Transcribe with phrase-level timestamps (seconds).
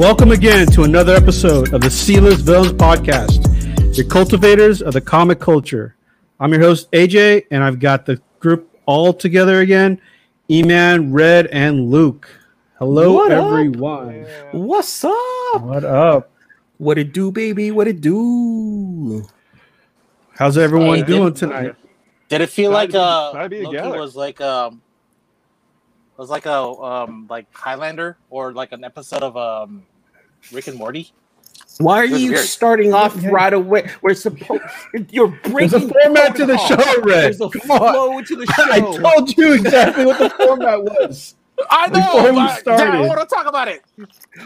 [0.00, 5.38] Welcome again to another episode of the C-List Villains Podcast, your cultivators of the comic
[5.40, 5.94] culture.
[6.40, 10.00] I'm your host, AJ, and I've got the group all together again
[10.48, 12.30] E-Man, Red, and Luke.
[12.78, 13.44] Hello, What up?
[13.52, 14.24] everyone.
[14.52, 15.60] What's up?
[15.60, 16.30] What up?
[16.78, 17.70] What it do, baby?
[17.70, 19.26] What it do?
[20.38, 21.74] How's everyone Hey, doing did- tonight?
[22.30, 24.80] Did it feel like to be- uh glad Loki was like um
[26.16, 29.84] was like a um like Highlander or like an episode of um
[30.52, 31.12] Rick and Morty?
[31.78, 32.44] Why are you weird.
[32.44, 33.90] starting off right away?
[34.02, 34.62] We're supposed.
[35.10, 35.68] You're breaking.
[35.70, 36.84] There's a format to the protocol.
[36.94, 37.24] show, Red.
[37.24, 37.78] There's a Come on.
[37.94, 38.64] flow to the show.
[38.70, 38.80] I
[39.14, 41.36] told you exactly what the format was.
[41.70, 42.00] I know.
[42.00, 42.84] Before we but- started.
[42.84, 43.82] Damn, I want to talk about it.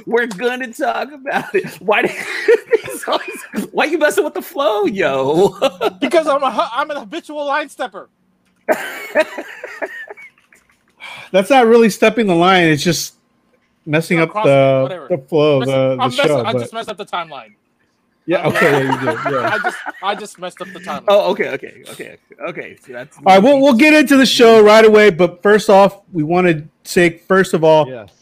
[0.06, 1.80] We're gonna talk about it.
[1.80, 2.02] Why?
[2.02, 2.10] did-
[3.08, 5.48] always- why you messing with the flow, yo?
[6.00, 8.08] Because I'm a hu- I'm an habitual line stepper.
[11.32, 12.64] That's not really stepping the line.
[12.64, 13.14] It's just
[13.86, 16.44] messing No, up the, the flow of the, the I'm messing- show.
[16.44, 17.54] I but- just messed up the timeline.
[18.26, 19.32] yeah, okay, yeah, you did.
[19.32, 19.50] Yeah.
[19.52, 21.04] I just I just messed up the timeline.
[21.08, 22.16] oh, okay, okay, okay,
[22.48, 22.76] okay.
[22.84, 25.10] So that's All right, we'll, we'll get into the show right away.
[25.10, 28.12] But first off, we want to say, first of all, Yes.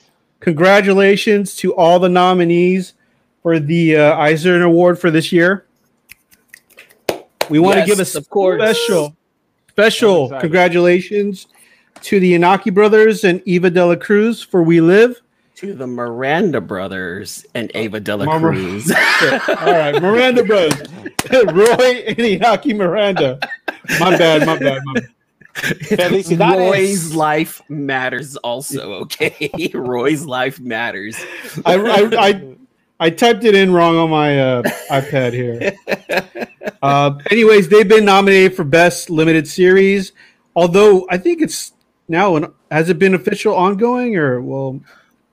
[0.41, 2.95] congratulations to all the nominees
[3.43, 5.67] for the uh, Eisner Award for this year.
[7.51, 8.61] We want Yes, to give a of course.
[8.63, 9.17] special,
[9.69, 10.41] special excited.
[10.41, 11.47] congratulations
[12.03, 15.21] to the Inaki brothers and Eva Dela Cruz for We Live.
[15.63, 18.91] To the Miranda brothers and Ava Dela Mama- Cruz.
[19.49, 20.89] All right, Miranda Brothers,
[21.31, 23.39] Roy and Inaki Miranda.
[24.01, 25.09] My bad, my bad, my bad.
[25.55, 26.59] Felicidades.
[26.59, 29.71] Roy's life matters also, okay?
[29.75, 31.17] Roy's life matters.
[31.65, 32.57] I, I, I,
[32.99, 35.77] I typed it in wrong on my uh, iPad here.
[36.83, 40.11] Uh, anyways, they've been nominated for Best Limited Series.
[40.57, 41.73] Although I think it's
[42.09, 44.81] now an, has it been official ongoing or well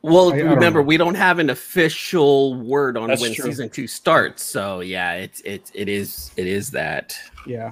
[0.02, 3.46] Well, I- I don't remember, we don't have an official word on That's when true.
[3.46, 4.44] season two starts.
[4.44, 7.16] So yeah, it's it's it is it is that.
[7.46, 7.72] yeah.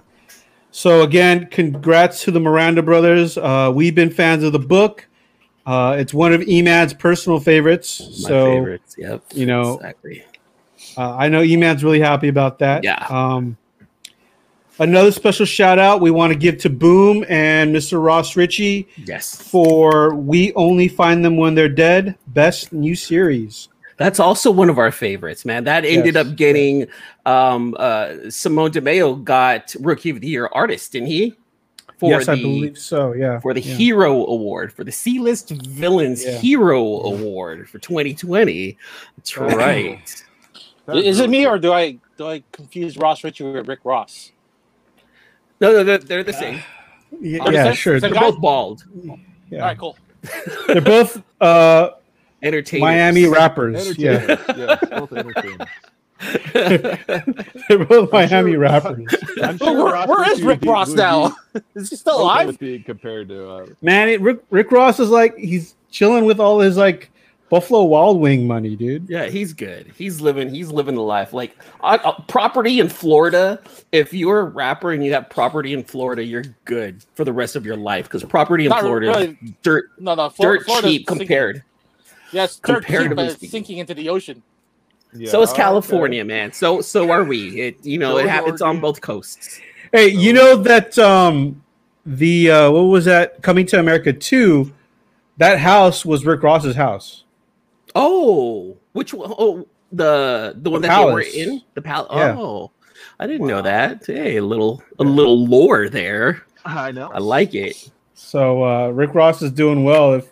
[0.71, 3.37] So again, congrats to the Miranda brothers.
[3.37, 5.07] Uh, we've been fans of the book.
[5.65, 7.99] Uh, it's one of Eman's personal favorites.
[8.23, 8.95] My so favorites.
[8.97, 9.23] Yep.
[9.33, 10.23] you know, exactly.
[10.95, 12.83] Uh, I know Eman's really happy about that.
[12.83, 13.03] Yeah.
[13.09, 13.57] Um,
[14.79, 18.03] another special shout out we want to give to Boom and Mr.
[18.03, 19.41] Ross Richie Yes.
[19.41, 23.69] for We Only Find Them When They're Dead, best new series.
[23.97, 25.63] That's also one of our favorites, man.
[25.63, 26.27] That ended Yes.
[26.27, 26.87] up getting
[27.25, 31.33] um uh Simone Di Meo got Rookie of the Year artist, didn't he?
[31.97, 33.13] For yes, the I believe so.
[33.13, 33.39] Yeah.
[33.39, 33.73] for the yeah.
[33.73, 36.37] Hero Award, for the C List Villains Yeah.
[36.37, 38.77] Hero Award for 2020.
[39.17, 40.23] That's right.
[40.89, 44.31] Is it me or do I do I confuse Ross Richie with Rick Ross?
[45.59, 46.61] No, no, they're, they're the same.
[47.19, 47.99] Yeah, yeah, same- sure.
[47.99, 48.83] same They're both bald.
[49.49, 49.59] Yeah.
[49.61, 49.97] All right, cool.
[50.67, 51.91] They're both uh,
[52.43, 52.81] Entertainers.
[52.81, 53.97] Miami rappers.
[53.97, 54.11] Yeah.
[54.11, 55.67] Entertainers, yes, both entertainers.
[56.53, 59.05] They're both I'm Miami sure- rappers.
[59.41, 61.35] I'm Oh, where, Ross where is Rick Ross now?
[61.75, 62.57] is he still alive?
[62.59, 66.59] being compared to uh, Man, it, Rick, Rick Ross is like, he's chilling with all
[66.59, 67.09] his like
[67.49, 69.09] Buffalo Wild Wing money, dude.
[69.09, 69.91] Yeah, he's good.
[69.97, 70.53] He's living.
[70.53, 71.31] He's living the life.
[71.31, 73.59] Like uh, uh, property in Florida.
[73.93, 77.55] If you're a rapper and you have property in Florida, you're good for the rest
[77.55, 80.91] of your life because property in Not Florida, is dirt, No, no, Flor- dirt Florida's
[80.91, 81.17] cheap sinking.
[81.27, 81.63] compared.
[82.33, 84.43] Yes, dirt cheap, comparatively but it's sinking into the ocean.
[85.13, 85.61] yeah, so is oh, okay.
[85.61, 86.51] California, man.
[86.51, 87.61] So so are we.
[87.61, 89.61] It you know So it is happens on both coasts.
[89.93, 91.63] Hey, you know that um
[92.05, 94.73] the uh what was that coming to America 2
[95.37, 97.23] that house was Rick Ross's house.
[97.95, 99.33] Oh, which one?
[99.37, 102.09] Oh, the the one that they were in the palace.
[102.13, 102.35] Yeah.
[102.37, 102.71] Oh,
[103.19, 104.05] I didn't know that.
[104.05, 106.43] Hey, a little a little lore there.
[106.65, 107.09] I know.
[107.13, 107.89] I like it.
[108.13, 110.27] So uh Rick Ross is doing well if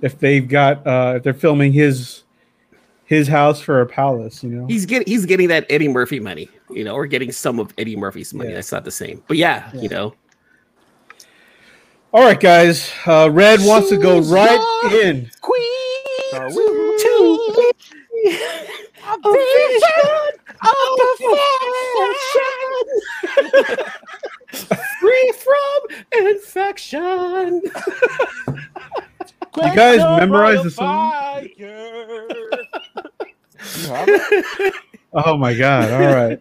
[0.00, 2.22] if they've got uh if they're filming his
[3.04, 4.66] his house for a palace, you know.
[4.66, 7.96] He's getting he's getting that Eddie Murphy money, you know, or getting some of Eddie
[7.96, 8.48] Murphy's money.
[8.50, 8.56] Yeah.
[8.56, 9.80] That's not the same, but yeah, Yeah.
[9.82, 10.14] you know.
[12.12, 12.90] All right, guys.
[13.06, 15.30] Uh Red wants to go right in.
[15.42, 15.75] Queen
[16.36, 17.72] Uh, to
[19.06, 20.98] a vision of
[22.10, 23.66] perfection.
[25.00, 25.78] Free from
[26.26, 27.62] infection.
[29.56, 31.12] You guys memorize the song?
[31.12, 31.48] Fire.
[31.56, 31.66] you
[33.88, 34.74] have it?
[35.14, 35.90] Oh my god!
[35.92, 36.38] All right.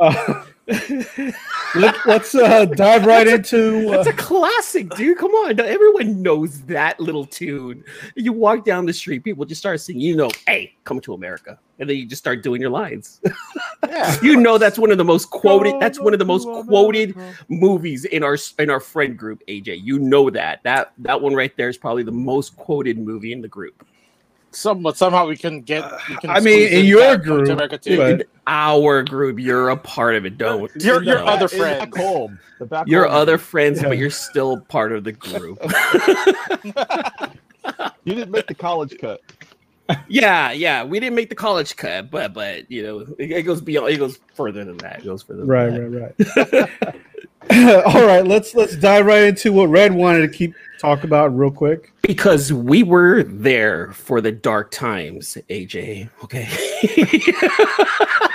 [0.00, 0.44] Uh,
[1.76, 3.88] let, us uh, dive right into.
[3.90, 5.16] That's Uh, a classic, dude.
[5.18, 5.60] Come on.
[5.60, 7.84] Everyone knows that little tune.
[8.16, 11.58] You walk down the street, people just start singing, you know, hey, come to America.
[11.78, 13.20] And then you just start doing your lines.
[13.86, 14.16] Yeah.
[14.20, 17.14] you know that's one of the most quoted, that's one of the most quoted
[17.48, 19.82] movies in our in our friend group, AJ.
[19.84, 20.62] You know that.
[20.64, 23.86] That that one right there is probably the most quoted movie in the group.
[24.56, 25.84] Some, but somehow we can get.
[25.84, 27.46] Uh, we can I mean, in your group,
[27.82, 28.00] too.
[28.02, 30.38] In our group, you're a part of it.
[30.38, 31.26] Don't Your- your no.
[31.26, 32.38] other friends, back home.
[32.58, 33.14] The back Your home.
[33.16, 33.88] other friends, Yeah.
[33.88, 35.58] but you're still part of the group.
[38.04, 39.20] You didn't make the college cut.
[40.08, 40.84] yeah, yeah.
[40.84, 43.92] We didn't make the college cut, but but you know, it, it goes beyond.
[43.92, 45.00] It goes further than that.
[45.00, 45.40] It goes further.
[45.40, 46.70] Than Right, that.
[47.50, 47.84] right, right.
[47.86, 51.50] All right, let's let's dive right into what Red wanted to keep talk about real
[51.50, 51.92] quick.
[52.02, 56.08] Because we were there for the dark times, AJ.
[56.24, 56.48] Okay.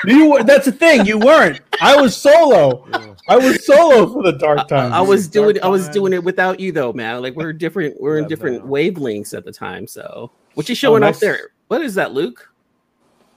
[0.05, 1.05] You were, that's the thing.
[1.05, 1.61] You weren't.
[1.79, 2.87] I was solo.
[2.91, 3.13] Yeah.
[3.27, 4.93] I was solo for the dark times.
[4.93, 5.93] I, I was Dark doing I was times.
[5.93, 7.21] doing it without you though, man.
[7.21, 7.99] Like we're different.
[8.01, 8.71] We're in different man.
[8.71, 9.87] wavelengths at the time.
[9.87, 11.15] So what you oh, showing nice.
[11.15, 11.51] up there?
[11.67, 12.51] What is that, Luke?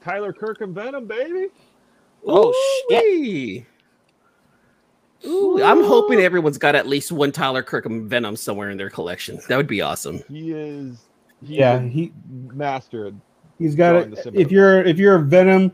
[0.03, 1.49] Tyler Kirkham Venom, baby.
[2.27, 2.53] Oh,
[2.91, 3.65] shit.
[5.27, 5.63] Ooh-wee.
[5.63, 9.41] I'm hoping everyone's got at least one Tyler Kirkham Venom somewhere in their collection.
[9.49, 10.23] That would be awesome.
[10.29, 10.99] He is.
[11.45, 13.19] He Yeah, he mastered.
[13.59, 14.19] he's got it.
[14.35, 15.73] If you're if you're a Venom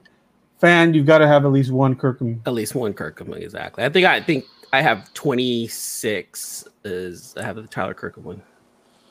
[0.59, 2.43] fan, you've got to have at least one Kirkham.
[2.47, 3.85] At least one Kirkham, exactly.
[3.85, 6.69] I think I think I have 26.
[6.85, 8.43] Is I have the Tyler Kirkham one.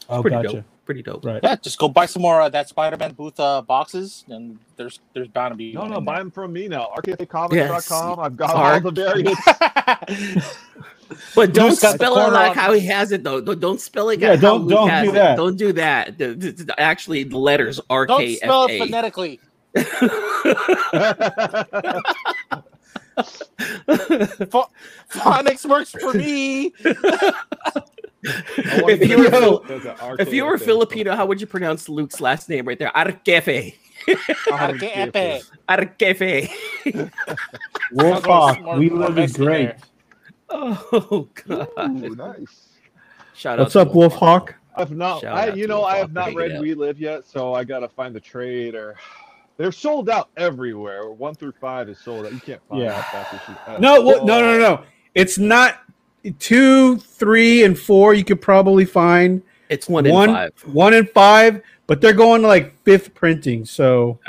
[0.10, 0.48] Oh, gotcha.
[0.50, 0.66] dope.
[0.90, 1.24] Pretty dope.
[1.24, 1.40] Right.
[1.44, 5.28] Yeah, just go buy some more uh, that Spider-Man booth uh, boxes, and there's there's
[5.28, 5.72] bound to be.
[5.72, 6.24] No, one no, buy there.
[6.24, 6.90] them from me now.
[6.98, 8.20] RKFAcomics.com.
[8.20, 9.40] I've got Arc- all the variants.
[11.36, 13.40] But don't Luke's got the spell it like on- how he has it though.
[13.40, 14.20] Don't, don't spell it.
[14.20, 15.14] Yeah, don't- don't has do it.
[15.14, 15.38] that.
[15.38, 16.18] Don't do that.
[16.18, 19.40] The- the- the- Actually, the letters R Don't spell it phonetically.
[24.50, 24.70] Pho-
[25.12, 26.74] Phonics works for me.
[28.24, 29.64] If you were Fil-
[30.20, 32.92] If you were Filipino, how would you pronounce Luke's last name right there?
[32.96, 33.76] Arkefe.
[34.08, 35.44] Arkepe.
[35.68, 37.12] Arkefe.
[37.94, 39.66] Wolf I'll go Hawk, more- we more live is great.
[39.66, 39.78] there.
[40.52, 41.68] Oh god.
[41.80, 42.70] Ooh, nice.
[43.36, 44.56] Shout What's out up, Wolf Hawk?
[44.76, 46.60] I've not, Shout I, you know, Wolf I have not read.
[46.60, 48.96] We Live yet, so I gotta find the trade or
[49.58, 51.10] they're sold out everywhere.
[51.12, 52.34] One through five is sold out.
[52.34, 52.90] You can't find Yeah.
[52.90, 53.82] that back issue.
[53.82, 54.84] No, what, no, no, no, no.
[55.16, 55.80] It's not
[56.34, 58.14] two, three, and four.
[58.14, 60.52] You could probably find It's one in five.
[60.66, 63.66] one and five, but they're going to like fifth printing.
[63.66, 64.20] So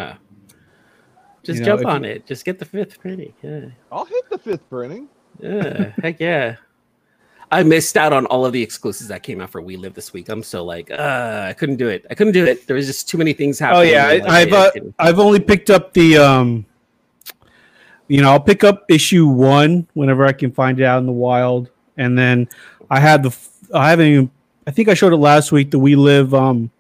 [1.43, 2.27] Just you know, jump on you- it.
[2.27, 3.33] Just get the fifth printing.
[3.43, 3.67] Yeah.
[3.91, 5.09] I'll hit the fifth printing.
[5.41, 5.93] Yeah.
[6.03, 6.57] Heck yeah.
[7.53, 10.13] I missed out on all of the exclusives that came out for We Live this
[10.13, 10.29] week.
[10.29, 12.07] I'm so like, uh, I couldn't do it.
[12.09, 12.67] I couldn't do it.
[12.69, 13.93] There was just too many things happening.
[13.95, 14.19] Oh happening.
[14.21, 16.65] yeah, Like, I, I've uh, I've only picked up the um,
[18.07, 21.13] you know, I'll pick up issue one whenever I can find it out in the
[21.13, 21.71] wild,
[22.01, 22.49] and then
[22.91, 23.37] I had the
[23.73, 24.31] I haven't even
[24.67, 26.71] I think I showed it last week the We Live um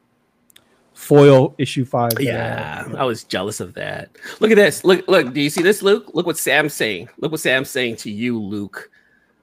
[0.94, 2.12] foil issue five.
[2.20, 2.86] Yeah.
[2.96, 4.10] I was jealous of that.
[4.40, 4.84] Look at this.
[4.84, 5.32] Look, look.
[5.32, 6.10] Do you see this, Luke?
[6.14, 7.08] Look what Sam's saying.
[7.18, 8.90] Look what Sam's saying to you, Luke.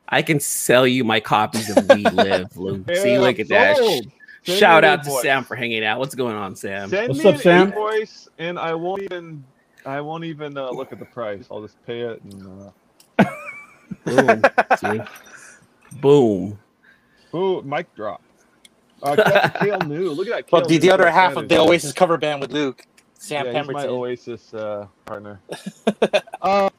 [0.10, 2.86] I can sell you my copies of We Live, Luke.
[2.96, 3.78] see, look at that.
[3.78, 4.08] sold.
[4.44, 5.22] Send Shout out to invoice.
[5.24, 6.00] Sam for hanging out.
[6.00, 6.90] What's going on, Sam?
[6.90, 7.68] Send What's me up, an Sam?
[7.70, 9.44] invoice, and I won't even.
[9.86, 11.48] I won't even uh, look at the price.
[11.52, 12.22] I'll just pay it.
[12.24, 12.72] And,
[13.20, 13.26] uh,
[14.06, 14.42] Boom.
[15.98, 16.02] See?
[16.02, 16.60] Boom.
[17.36, 18.22] ooh, mic drop.
[19.04, 20.12] Uh, Captain Kale new.
[20.12, 20.52] Look at that.
[20.52, 21.52] Well, the, the other half Planet.
[21.52, 22.84] of the Oasis cover band with Luke,
[23.20, 25.40] Sam yeah, he's my Oasis uh, partner.
[26.42, 26.70] uh,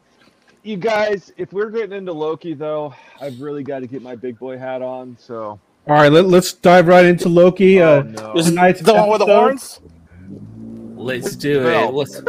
[0.62, 4.38] you guys, if we're getting into Loki, though, I've really got to get my big
[4.38, 5.16] boy hat on.
[5.18, 7.80] So, All right, let, let's dive right into Loki.
[7.80, 9.80] oh uh, no, Is Tonight's the one with the horns?
[10.96, 11.88] Let's do Bell.
[11.88, 11.94] it.
[11.94, 12.20] What's,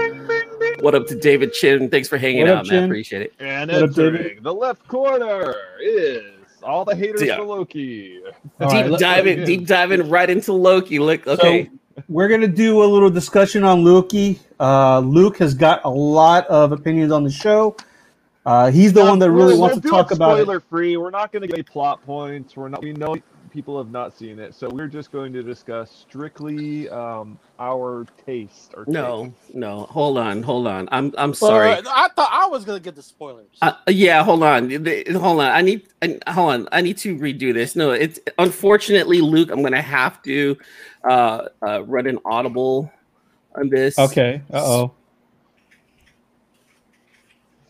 [0.86, 1.90] what up to David Chin?
[1.90, 2.72] Thanks for hanging What up, out, man.
[2.82, 2.84] Chin?
[2.86, 3.34] Appreciate it.
[3.40, 6.22] and What up, entering the left corner is
[6.62, 7.38] all the haters Yeah.
[7.38, 8.20] for Loki.
[8.62, 11.00] All deep right, diving, let- deep diving right into Loki.
[11.00, 11.72] Look, okay.
[12.08, 14.40] we're gonna do a little discussion on Loki.
[14.60, 17.76] Uh, Luke has got a lot of opinions on the show.
[18.46, 20.44] Uh, he's the Now, one that really we're- wants to doing talk about it.
[20.44, 20.98] Spoiler free.
[20.98, 22.56] We're not going to get any plot points.
[22.56, 22.84] We're not.
[22.84, 23.16] We know
[23.56, 28.74] people have not seen it, so we're just going to discuss strictly um, our taste.
[28.76, 29.84] Or no, no.
[29.90, 30.90] Hold on, hold on.
[30.92, 31.72] I'm, I'm sorry.
[31.72, 33.48] Uh, I thought I was gonna get the spoilers.
[33.62, 35.52] Uh, yeah, hold on, The- hold on.
[35.52, 36.68] I need, I, hold on.
[36.74, 37.76] I need to redo this.
[37.78, 39.50] No, it's unfortunately, Luke.
[39.52, 40.58] I'm gonna have to
[41.10, 42.92] uh, uh, run an audible
[43.56, 43.98] on this.
[43.98, 44.42] Okay.
[44.52, 44.92] Uh oh.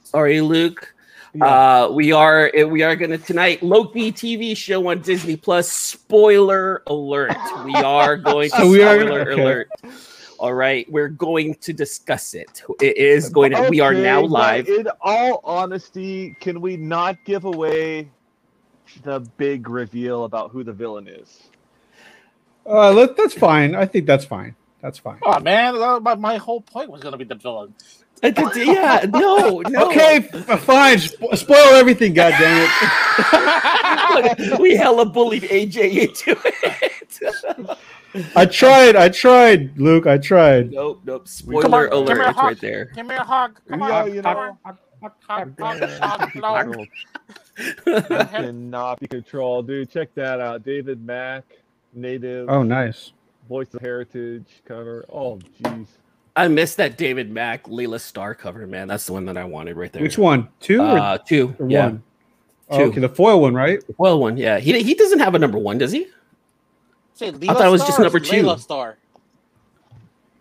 [0.04, 0.95] Sorry, Luke.
[1.42, 5.70] Uh, we are we are gonna tonight Loki TV show on Disney Plus.
[5.70, 7.36] Spoiler alert!
[7.66, 9.42] We are going to So we are- spoiler okay.
[9.42, 9.70] alert.
[10.38, 12.62] All right, we're going to discuss it.
[12.82, 13.68] It is going to.
[13.70, 14.68] we are now live.
[14.68, 18.10] In all honesty, can we not give away
[19.04, 21.44] the big reveal about who the villain is?
[22.66, 23.76] Uh, let, that's fine.
[23.76, 24.56] I think that's fine.
[24.82, 25.20] That's fine.
[25.24, 27.74] oh man, my, my whole point was gonna be the villain.
[28.36, 29.86] D- d- yeah, no, no.
[29.88, 30.98] Okay, fine.
[30.98, 32.14] Spo- spoil everything.
[32.14, 34.60] God damn it.
[34.60, 37.78] We hella bullied AJ into it.
[38.36, 38.96] I tried.
[38.96, 40.08] I tried, Luke.
[40.08, 40.72] I tried.
[40.72, 41.28] Nope, nope.
[41.28, 42.30] Spoiler on, alert!
[42.30, 42.86] It's right there.
[42.96, 43.60] Give me a hug.
[43.68, 44.14] Come Yeah, on.
[44.14, 44.58] you come know.
[44.66, 44.78] on.
[45.02, 46.78] Hug, hug, hug, hug,
[47.86, 48.28] hug.
[48.32, 49.90] Cannot be controlled, dude.
[49.90, 50.64] Check that out.
[50.64, 51.44] David Mack,
[51.94, 53.12] native, Oh, nice.
[53.50, 55.04] voice of heritage cover.
[55.12, 55.88] Oh, jeez.
[56.36, 58.88] I missed that David Mack Laila Starr cover, man.
[58.88, 60.02] That's the one that I wanted right there.
[60.02, 60.50] Which one?
[60.60, 61.56] Two or, Uh, two.
[61.60, 61.86] or yeah.
[61.86, 62.04] one?
[62.70, 62.84] Oh, Two.
[62.86, 63.82] okay, the foil one, right?
[63.98, 64.38] Well, one.
[64.38, 64.60] Yeah.
[64.60, 66.08] He he doesn't have a number one, does he?
[67.14, 68.38] Say, I thought it was just number two.
[68.38, 68.98] Laila Starr.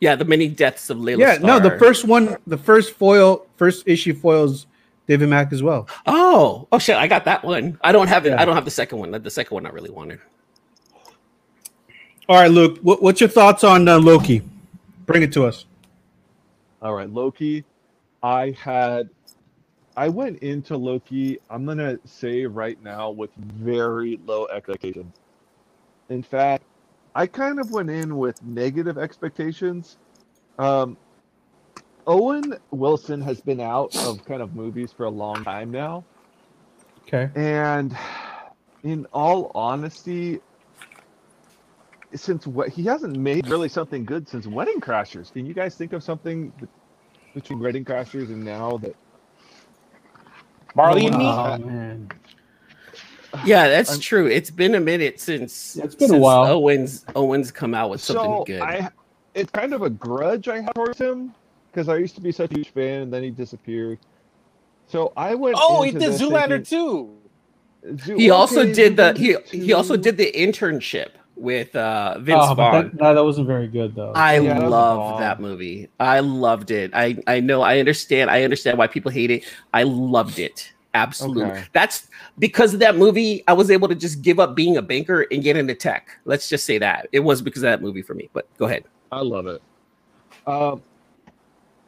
[0.00, 1.34] Yeah, the many deaths of Laila Starr.
[1.34, 1.46] yeah.
[1.46, 4.66] No, the first one, the first foil, first issue foils
[5.06, 5.86] David Mack as well.
[6.06, 6.96] Oh, oh shit!
[6.96, 7.78] I got that one.
[7.82, 8.30] I don't have it.
[8.30, 8.40] Yeah.
[8.42, 9.10] I don't have the second one.
[9.12, 10.18] The second one I really wanted.
[12.28, 12.78] All right, Luke.
[12.82, 14.42] What, what's your thoughts on uh, Loki?
[15.06, 15.66] Bring it to us.
[16.84, 17.64] All right, Loki.
[18.22, 19.08] I had,
[19.96, 21.38] I went into Loki.
[21.48, 25.16] I'm gonna say right now with very low expectations.
[26.10, 26.64] In fact,
[27.14, 29.96] I kind of went in with negative expectations.
[30.58, 30.98] Um,
[32.06, 36.04] Owen Wilson has been out of kind of movies for a long time now.
[37.08, 37.30] Okay.
[37.34, 37.96] And
[38.82, 40.40] in all honesty,
[42.14, 45.32] since what he hasn't made really something good since Wedding Crashers.
[45.32, 46.52] Can you guys think of something
[47.34, 48.94] between Wedding Crashers and now that
[50.74, 51.24] Marley and me.
[51.24, 52.08] Oh, uh, man.
[53.44, 54.26] Yeah, that's I'm- true.
[54.26, 56.44] It's been a minute since Yeah, it's been a while.
[56.52, 58.60] Owens Owens come out with something so good.
[58.60, 58.90] I
[59.34, 61.34] it's kind of a grudge I have towards him
[61.70, 63.98] because I used to be such a huge fan and then he disappeared.
[64.86, 65.56] So I went.
[65.58, 67.16] Oh, he into did Zoolander thinking- too.
[67.98, 72.40] Zoo- he also okay, did the he he also did the internship with uh Vince
[72.48, 72.72] Oh, Vaughn.
[72.84, 74.12] that, no, that wasn't very good though.
[74.14, 75.20] I Yeah, love bomb.
[75.20, 75.88] that movie.
[75.98, 76.90] I loved it.
[76.94, 77.62] I I know.
[77.62, 78.30] I understand.
[78.30, 79.44] I understand why people hate it.
[79.72, 80.72] I loved it.
[80.94, 81.44] Absolutely.
[81.46, 81.64] Okay.
[81.72, 83.42] That's because of that movie.
[83.48, 86.08] I was able to just give up being a banker and get into tech.
[86.24, 88.30] Let's just say that it was because of that movie for me.
[88.32, 88.84] But go ahead.
[89.10, 89.60] I love it.
[90.46, 90.82] Um,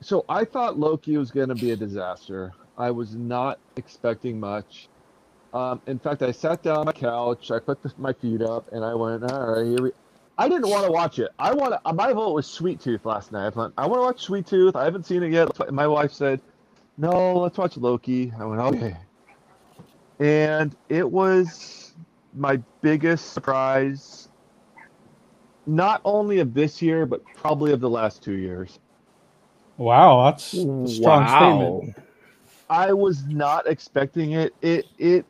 [0.01, 2.53] so I thought Loki was going to be a disaster.
[2.77, 4.89] I was not expecting much.
[5.53, 8.71] Um, in fact, I sat down on my couch, I put the, my feet up,
[8.73, 9.93] and I went, "All right, here we."
[10.39, 11.31] I didn't want to watch it.
[11.39, 11.93] I want to.
[11.95, 13.55] My vote was Sweet Tooth last night.
[13.57, 14.77] I went, I want to watch Sweet Tooth.
[14.77, 15.73] I haven't seen it yet.
[15.73, 16.41] My wife said,
[16.99, 18.97] "No, let's watch Loki." I went, "Okay."
[20.19, 21.95] And it was
[22.35, 24.29] my biggest surprise
[25.67, 28.79] not only of this year, but probably of the last two years.
[29.77, 31.97] wow, that's a strong statement.
[32.71, 34.55] I was not expecting it.
[34.63, 35.27] It it.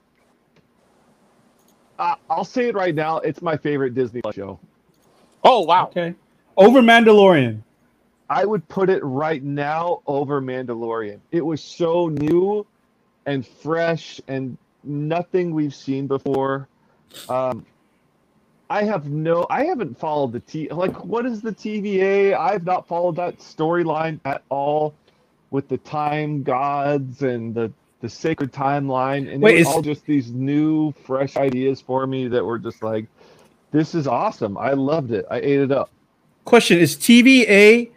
[1.99, 3.19] I I'll say it right now.
[3.19, 4.59] It's my favorite Disney show.
[5.45, 5.87] Oh wow.
[5.87, 6.15] Okay.
[6.57, 7.62] Over Mandalorian.
[8.29, 11.21] I would put it right now over Mandalorian.
[11.31, 12.67] It was so new
[13.25, 16.69] and fresh and nothing we've seen before.
[17.29, 17.65] Um,
[18.69, 20.69] I have no, I haven't followed the T.
[20.69, 22.37] Like, what is the TVA?
[22.37, 24.95] I've not followed that storyline at all
[25.50, 29.33] with the time gods and the the sacred timeline.
[29.33, 32.83] And Wait, it was all just these new, fresh ideas for me that were just
[32.83, 33.07] like,
[33.73, 34.57] this is awesome.
[34.57, 35.26] I loved it.
[35.31, 35.91] I ate it up.
[36.45, 37.91] Question: Is TVA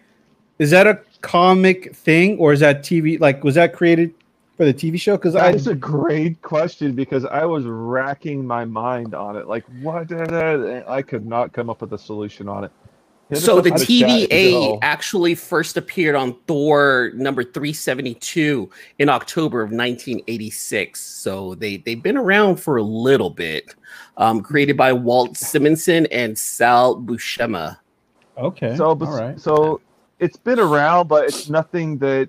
[0.60, 3.20] is that a comic thing or is that TV?
[3.20, 4.14] Like, was that created
[4.58, 5.16] for the TV show?
[5.16, 9.48] Because I That is a great question because I was racking my mind on it.
[9.48, 10.12] Like, what?
[10.12, 12.72] I could not come up with a solution on it.
[13.30, 17.44] Hit us So the in chat if you TVA actually first appeared on Thor number
[17.44, 21.00] 372 in October of 1986.
[21.00, 23.76] So they they've been around for a little bit.
[24.18, 27.78] Um, created by Walt Simonson and Sal Buscema.
[28.38, 28.76] okay.
[28.76, 29.40] So, all bes- right.
[29.40, 29.80] so
[30.20, 32.28] it's been around, but it's nothing that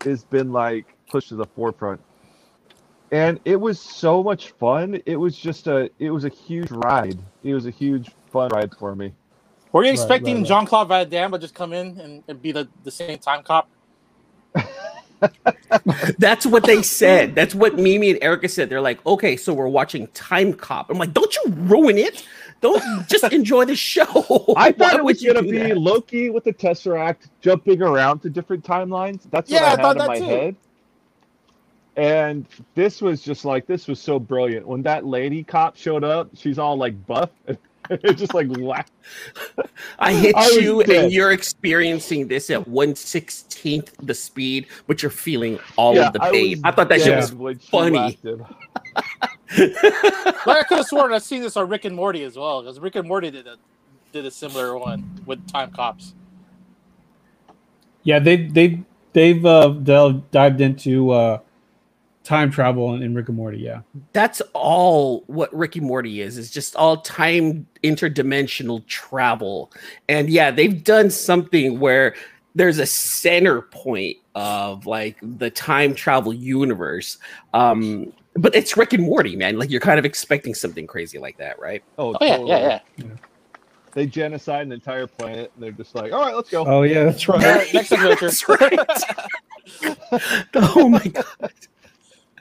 [0.00, 2.00] has been like pushed to the forefront.
[3.12, 5.00] And it was so much fun.
[5.06, 7.18] It was just a, it was a huge ride.
[7.44, 9.12] It was a huge fun ride for me.
[9.72, 10.58] Were you Right, expecting right, right.
[10.58, 13.42] Jean Claude Van Damme to just come in and, and be the, the same time
[13.44, 13.70] cop?
[16.18, 17.34] That's what they said.
[17.34, 18.70] That's what Mimi and Erica said.
[18.70, 20.90] They're like, okay, so we're watching Time Cop.
[20.90, 22.26] I'm like, don't you ruin it.
[22.60, 24.04] Don't just enjoy the show.
[24.56, 25.74] I Why thought it was gonna be that?
[25.74, 29.28] Loki with the Tesseract jumping around to different timelines.
[29.30, 30.26] That's Yeah, I what I, had thought in that my too.
[30.26, 30.56] head.
[31.96, 34.66] And this was just like this was so brilliant.
[34.66, 37.30] When that lady cop showed up, she's all like buff.
[37.90, 38.84] it's just like wow.
[39.98, 41.04] I hit I you, dead.
[41.04, 46.12] and you're experiencing this at one sixteenth the speed, but you're feeling all Yeah, of
[46.12, 46.50] the pain.
[46.50, 48.18] was I, thought that shit was funny.
[50.46, 52.80] Like I could have sworn I've seen this on Rick and Morty as well, because
[52.80, 53.56] Rick and Morty did a
[54.12, 56.14] did a similar one with time cops.
[58.04, 61.38] Yeah, they they they've uh, delved, dived into uh,
[62.24, 63.58] time travel in, in Rick and Morty.
[63.58, 63.80] Yeah,
[64.12, 66.38] That's all what Ricky Morty is.
[66.38, 69.72] Is just all time interdimensional travel.
[70.08, 72.14] And yeah, they've done something where
[72.54, 77.18] there's a center point of like the time travel universe.
[77.54, 79.58] Um, but it's Rick and Morty, man.
[79.58, 81.82] Like you're kind of expecting something crazy like that, right?
[81.98, 82.50] Oh, Oh yeah, totally.
[82.50, 83.04] yeah, yeah.
[83.94, 86.64] They genocide an entire planet, and they're just like, all right, let's go.
[86.66, 87.44] oh yeah, that's right.
[87.44, 88.26] Alright, next adventure.
[88.26, 88.78] That's right.
[90.54, 91.52] oh my god.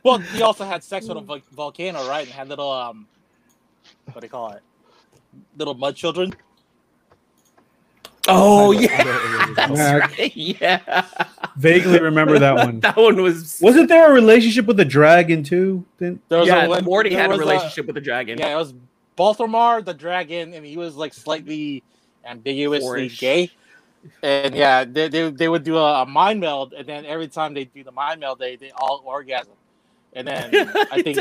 [0.04, 2.26] Well, he also had sex with a vol- volcano, right?
[2.26, 3.08] And had little um,
[4.12, 4.62] what do you call it?
[5.58, 6.34] Little mud children.
[8.28, 8.96] Oh yeah.
[9.00, 9.72] I don't remember that.
[9.76, 11.06] Yeah, Right, yeah.
[11.58, 12.80] vaguely remember that one.
[12.82, 15.84] that one was Wasn't there a relationship with the dragon too?
[15.98, 18.38] Then There was yeah, a, when- Morty there had a was relationship with the dragon.
[18.38, 18.74] yeah, it was
[19.18, 21.84] Balthromaw the dragon, and he was like slightly
[22.26, 23.20] ambiguously Fourish.
[23.20, 23.52] gay.
[24.24, 27.54] And yeah, they, they, they would do a, a mind meld, and then every time
[27.54, 29.54] they do the mind meld, they, they all orgasm.
[30.14, 30.54] And then
[30.92, 31.20] I think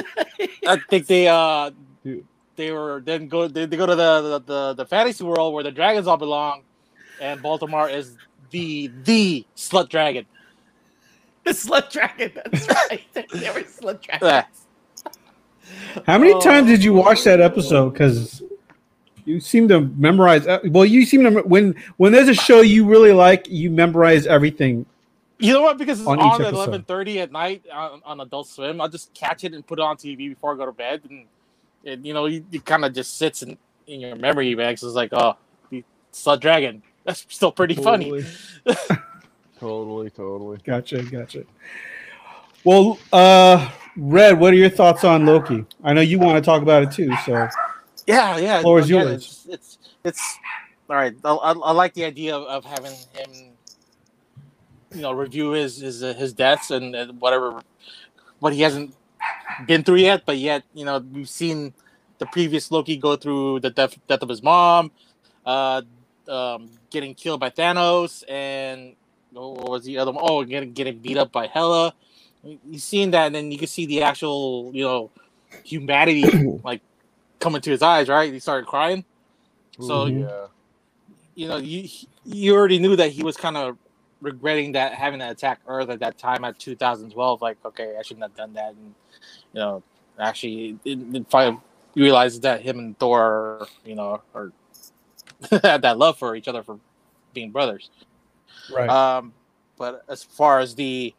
[0.66, 1.70] I think they uh
[2.04, 2.24] Dude.
[2.56, 5.62] they were then go they, they go to the, the the the fantasy world where
[5.64, 6.62] the dragons all belong,
[7.20, 8.16] and Balthromaw is
[8.50, 10.26] the the slut dragon.
[11.44, 12.32] the slut dragon.
[12.34, 13.02] That's right.
[13.14, 14.18] They were slut Yeah.
[14.18, 14.66] dragons.
[16.06, 16.40] how many Oh.
[16.40, 17.90] times did you watch that episode?
[17.90, 18.42] Because
[19.24, 20.46] you seem to memorize.
[20.46, 24.26] uh, Well, you seem to when when there's a show you really like, you memorize
[24.26, 24.86] everything.
[25.40, 25.78] You know what?
[25.78, 29.12] Because it's On on, at eleven thirty at night on, on Adult Swim, I'll just
[29.14, 31.26] catch it and put it on TV before I go to bed, and,
[31.84, 34.82] and you know, you, it kind of just sits in, in your memory banks.
[34.82, 35.36] It's like, oh,
[35.70, 36.82] the slut dragon.
[37.04, 38.10] That's still pretty funny.
[38.10, 38.26] Totally.
[39.58, 40.58] totally, totally.
[40.62, 41.44] Gotcha, gotcha.
[42.62, 45.64] Well, uh, Red, what are your thoughts on Loki?
[45.82, 47.10] I know you want to talk about it too.
[47.24, 47.48] So
[48.06, 48.60] Yeah, yeah.
[48.60, 49.08] Floor is yours.
[49.08, 50.38] It's, it's it's
[50.90, 51.14] all right.
[51.24, 53.49] I, I, I like the idea of, of having him,
[54.94, 57.60] you know, review his his uh, his deaths and, and whatever,
[58.40, 58.94] what he hasn't
[59.66, 60.24] been through yet.
[60.26, 61.74] But yet, you know, we've seen
[62.18, 64.90] the previous Loki go through the death death of his mom,
[65.46, 65.82] uh,
[66.28, 68.94] um, getting killed by Thanos, and
[69.36, 70.24] oh, what was the other one?
[70.26, 71.94] Oh, getting getting beat up by Hela.
[72.42, 75.10] You've seen that, and then you can see the actual, you know,
[75.64, 76.24] humanity
[76.64, 76.80] like
[77.38, 78.08] coming to his eyes.
[78.08, 79.04] Right, he started crying.
[79.78, 80.20] So Mhm.
[80.20, 80.46] yeah,
[81.34, 81.88] you know, you
[82.24, 83.78] you already knew that he was kind of
[84.20, 87.42] regretting that having to attack Earth at that time at 2012.
[87.42, 88.94] Like, okay, I shouldn't have done that, and
[89.52, 89.82] you know,
[90.18, 91.58] actually, it, it finally
[91.94, 94.52] realized that him and Thor, are, you know, are
[95.62, 96.78] had that love for each other for
[97.34, 97.90] being brothers.
[98.68, 99.34] right, Um,
[99.78, 101.14] but as far as the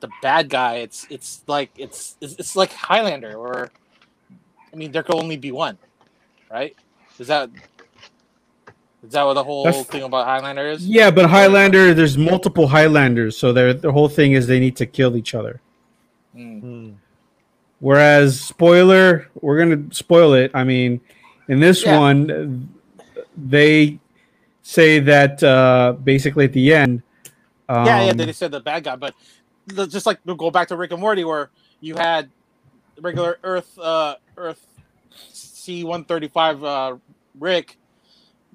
[0.00, 3.70] the bad guy, it's it's like it's it's, it's like Highlander, or
[4.72, 5.78] I mean, there could only be one,
[6.50, 6.76] right?
[7.18, 7.50] Is that
[9.06, 10.86] is that what the whole That's- thing about Highlander is?
[10.86, 14.86] yeah, but Highlander, there's multiple Highlanders, so their the whole thing is they need to
[14.86, 15.60] kill each other.
[16.36, 16.94] Mm.
[17.80, 20.50] Whereas, spoiler, we're gonna spoil it.
[20.54, 21.00] I mean,
[21.48, 21.98] in this Yeah.
[22.00, 22.68] one,
[23.36, 23.98] they
[24.62, 27.02] say that uh, basically at the end.
[27.68, 28.12] Um, yeah, yeah.
[28.12, 29.14] They said the bad guy, but
[29.68, 32.30] just like we'll go back to Rick and Morty, where you had
[33.00, 34.66] regular Earth, uh, Earth
[35.32, 36.96] C one thirty five uh,
[37.38, 37.76] Rick,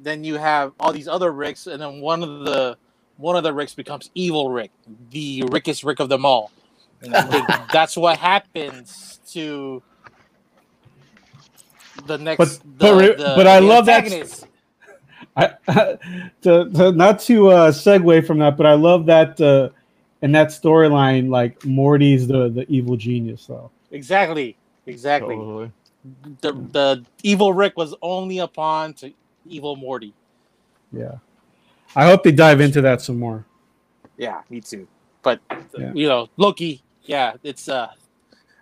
[0.01, 2.77] then you have all these other Ricks, and then one of the
[3.17, 4.71] one of the Ricks becomes evil Rick,
[5.11, 6.51] the Rickest Rick of them all.
[7.03, 7.13] And
[7.71, 9.81] that's what happens to
[12.05, 12.37] the next.
[12.37, 14.47] But- the- but re- the- but I the love that- antagonist.
[15.37, 15.47] I,
[16.41, 19.69] to, to not to uh, segue from that, but I love that uh,
[20.21, 23.71] in that storyline, like Morty's the the evil genius, though.
[23.91, 25.35] Exactly, exactly.
[25.35, 25.71] Totally.
[26.41, 29.13] the the evil Rick was only a pawn to
[29.45, 30.13] evil Morty.
[30.91, 31.15] Yeah,
[31.95, 33.45] I hope they dive into that some more.
[34.17, 34.87] Yeah, me too.
[35.23, 35.41] But
[35.77, 35.93] Yeah.
[35.93, 36.83] you know, Loki.
[37.03, 37.89] Yeah, it's uh,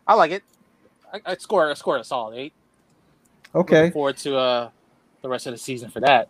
[0.07, 0.43] I like it.
[1.13, 2.53] I, I score I score a solid eight.
[3.55, 4.69] Okay, Looking forward to uh
[5.21, 6.29] the rest of the season for that.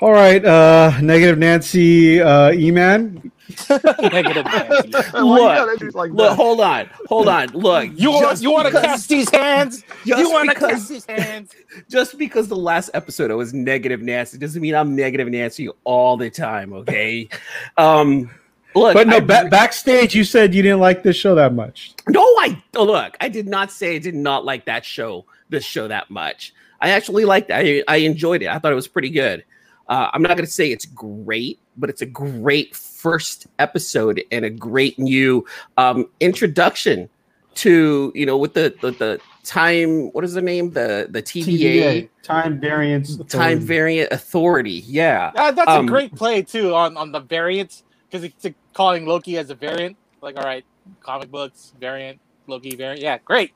[0.00, 0.44] All right.
[0.44, 3.30] Uh, Negative Nancy, uh, E-Man.
[3.68, 4.44] Negative.
[4.44, 4.88] Nancy.
[5.14, 7.48] Look, like Look, hold on, hold on.
[7.48, 9.82] Look, You want you want to because- cast these hands?
[10.06, 11.52] Just You want to because cast these hands?
[11.88, 16.16] just because the last episode I was negative Nancy doesn't mean I'm negative Nancy all
[16.16, 16.72] the time.
[16.72, 17.28] Okay.
[17.76, 18.30] Um.
[18.72, 21.92] Look, But no, I- ba- backstage you said you didn't like this show that much.
[22.08, 23.16] No, I oh, look.
[23.20, 26.54] I did not say I did not like that show, this show that much.
[26.80, 27.84] I actually liked it.
[27.88, 28.48] I, I enjoyed it.
[28.48, 29.44] I thought it was pretty good.
[29.90, 34.44] Uh, I'm not going to say it's great, but it's a great first episode and
[34.44, 35.44] a great new
[35.76, 37.08] um, introduction
[37.56, 40.12] to you know with the the, the time.
[40.12, 40.70] What is the name?
[40.70, 44.84] The the TVA, time variance, time variant authority.
[44.86, 49.06] Yeah, Uh, that's Um, a great play too on on the variant because it's calling
[49.06, 49.96] Loki as a variant.
[50.22, 50.64] Like, all right,
[51.00, 53.02] comic books variant, Loki variant.
[53.02, 53.52] Yeah, great.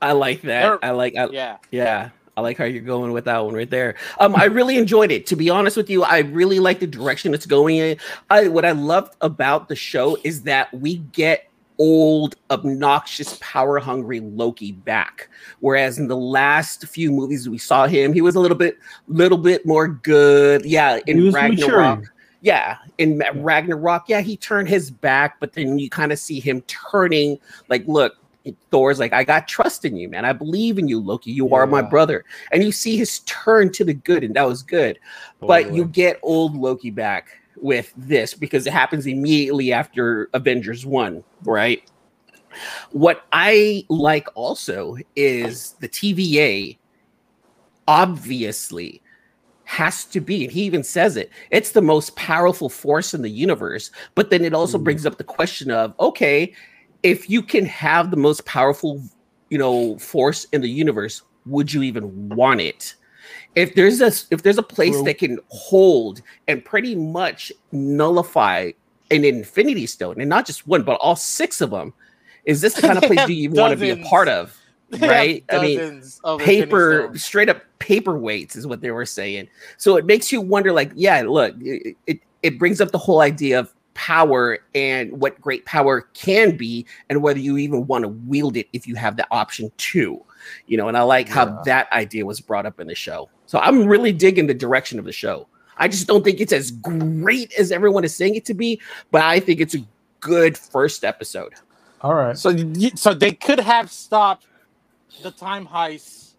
[0.00, 0.62] I like that.
[0.62, 1.16] They're- I like.
[1.16, 1.56] I, Yeah.
[1.70, 3.94] Yeah, I like how you're going with that one right there.
[4.18, 5.26] Um, I really enjoyed it.
[5.26, 7.96] To be honest with you, I really like the direction it's going in.
[8.30, 14.20] I what I loved about the show is that we get old, obnoxious, power hungry
[14.20, 15.28] Loki back.
[15.60, 19.38] Whereas in the last few movies we saw him, he was a little bit, little
[19.38, 20.64] bit more good.
[20.64, 21.68] Yeah, in Ragnarok.
[21.68, 22.08] maturing.
[22.40, 26.60] Yeah, in Ragnarok, yeah, he turned his back, but then you kind of see him
[26.62, 27.38] turning.
[27.68, 28.16] Like, look,
[28.70, 30.24] Thor's like, I got trust in you, man.
[30.24, 31.30] I believe in you, Loki.
[31.30, 32.24] You are my brother.
[32.52, 34.98] And you see his turn to the good, and that was good.
[35.40, 41.22] But you get old Loki back with this because it happens immediately after Avengers 1,
[41.44, 41.82] right?
[42.92, 46.78] What I like also is the TVA
[47.88, 49.02] obviously
[49.64, 53.30] has to be, and he even says it, it's the most powerful force in the
[53.30, 53.90] universe.
[54.14, 54.84] But then it also Mhm.
[54.84, 56.52] brings up the question of okay,
[57.04, 59.00] if you can have the most powerful,
[59.50, 62.94] you know, force in the universe, would you even want it?
[63.54, 68.72] If there's a if there's a place that can hold and pretty much nullify
[69.12, 71.92] an infinity stone, and not just one, but all six of them,
[72.46, 74.58] is this the kind of place do you want to be a part of?
[75.00, 75.42] Right?
[75.50, 79.96] I mean, dozens of Infinity paper straight up paperweights is what they were saying so
[79.96, 83.58] it makes you wonder like yeah look it, it it brings up the whole idea
[83.58, 88.56] of power and what great power can be and whether you even want to wield
[88.56, 90.20] it if you have the option to
[90.66, 93.28] you know and i like how that idea was brought up in the show.
[93.46, 95.46] So i'm really digging the direction of the show.
[95.78, 98.80] I just don't think it's as great as everyone is saying it to be
[99.10, 99.84] but i think it's a
[100.20, 101.52] good first episode.
[102.00, 102.36] All right.
[102.36, 102.54] So,
[102.94, 104.46] so they could have stopped
[105.22, 106.32] the time heist,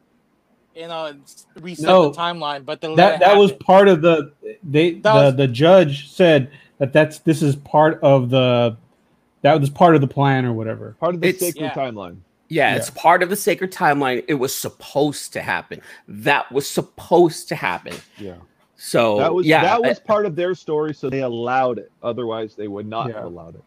[0.75, 1.21] you know, and
[1.61, 2.09] reset No.
[2.09, 4.31] the timeline, but they let That that was part of the
[4.63, 8.77] they That the, was- the judge said that that's this is part of the
[9.41, 10.95] that was part of the plan or whatever.
[10.99, 11.73] Part of the It's- sacred Yeah.
[11.73, 12.17] timeline.
[12.47, 14.23] Yeah, it's part of the sacred timeline.
[14.27, 15.81] It was supposed to happen.
[16.07, 17.95] That was supposed to happen.
[18.19, 18.35] Yeah.
[18.75, 21.91] So That was yeah, that I- was part of their story, so they allowed it.
[22.03, 23.15] Otherwise, they would not Yeah.
[23.15, 23.63] have allowed it.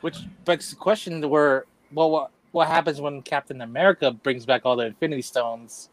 [0.00, 4.76] Which begs the question: Where, well, what what happens when Captain America brings back all
[4.76, 5.88] the Infinity Stones?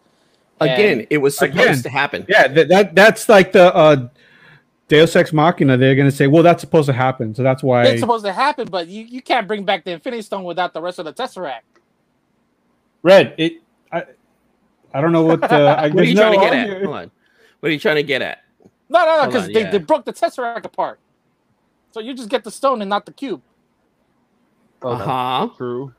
[0.62, 1.82] again, it was supposed Again.
[1.84, 2.26] to happen.
[2.28, 4.08] Yeah, that, that that's like the uh
[4.89, 5.78] Deus Ex Machina.
[5.78, 7.86] They're gonna say, well, that's supposed to happen, so that's why.
[7.86, 10.82] it's supposed to happen, but you, you can't bring back the Infinity Stone without the
[10.82, 11.62] rest of the Tesseract.
[13.04, 13.34] Red.
[13.38, 13.62] It.
[13.91, 14.04] I.
[14.93, 15.43] I don't know what.
[15.49, 16.69] Uh, I, What are you there's trying to get at?
[16.69, 17.12] argue- Hold on.
[17.60, 18.43] What are you trying to get at?
[18.89, 19.69] No, no, no, because they, yeah.
[19.71, 20.99] they broke the Tesseract apart.
[21.91, 23.41] So you just get the stone and not the cube.
[24.82, 25.49] Oh, Uh huh.
[25.58, 25.93] True.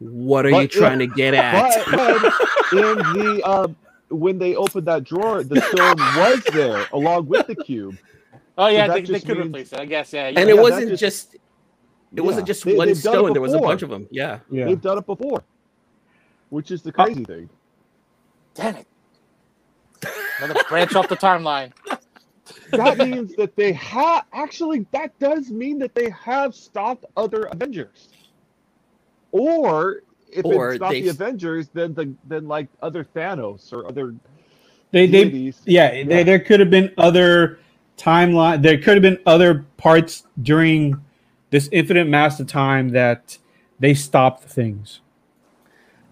[0.00, 1.84] What are But you if- trying to get at?
[1.86, 2.30] But,
[2.70, 3.76] but in the um,
[4.12, 7.98] when they opened that drawer, the stone was there along with the cube.
[8.58, 9.80] Oh yeah, that they, they could means- replace it.
[9.80, 10.12] I guess.
[10.12, 10.26] Yeah.
[10.26, 11.36] and you're it wasn't just- just.
[12.14, 13.32] It wasn't just They- one they've done it stone.
[13.32, 14.06] There was a bunch of them.
[14.10, 14.40] Yeah.
[14.50, 14.66] Yeah.
[14.66, 15.44] They've done it before,
[16.50, 17.04] which is the oh.
[17.04, 17.48] crazy thing.
[18.54, 18.86] Damn it.
[20.40, 21.72] Another branch off the timeline.
[22.70, 24.86] That means that they have actually.
[24.92, 28.08] That does mean that they have stopped other Avengers,
[29.30, 34.14] or if Or it's not the Avengers, then the then like other Thanos or other
[34.90, 35.06] They.
[35.06, 35.24] They.
[35.64, 35.92] Yeah.
[35.92, 36.04] Yeah.
[36.04, 37.58] They, there could have been other
[37.96, 38.62] timeline.
[38.62, 41.02] There could have been other parts during
[41.50, 43.38] this infinite mass of time that
[43.78, 45.00] they stopped things.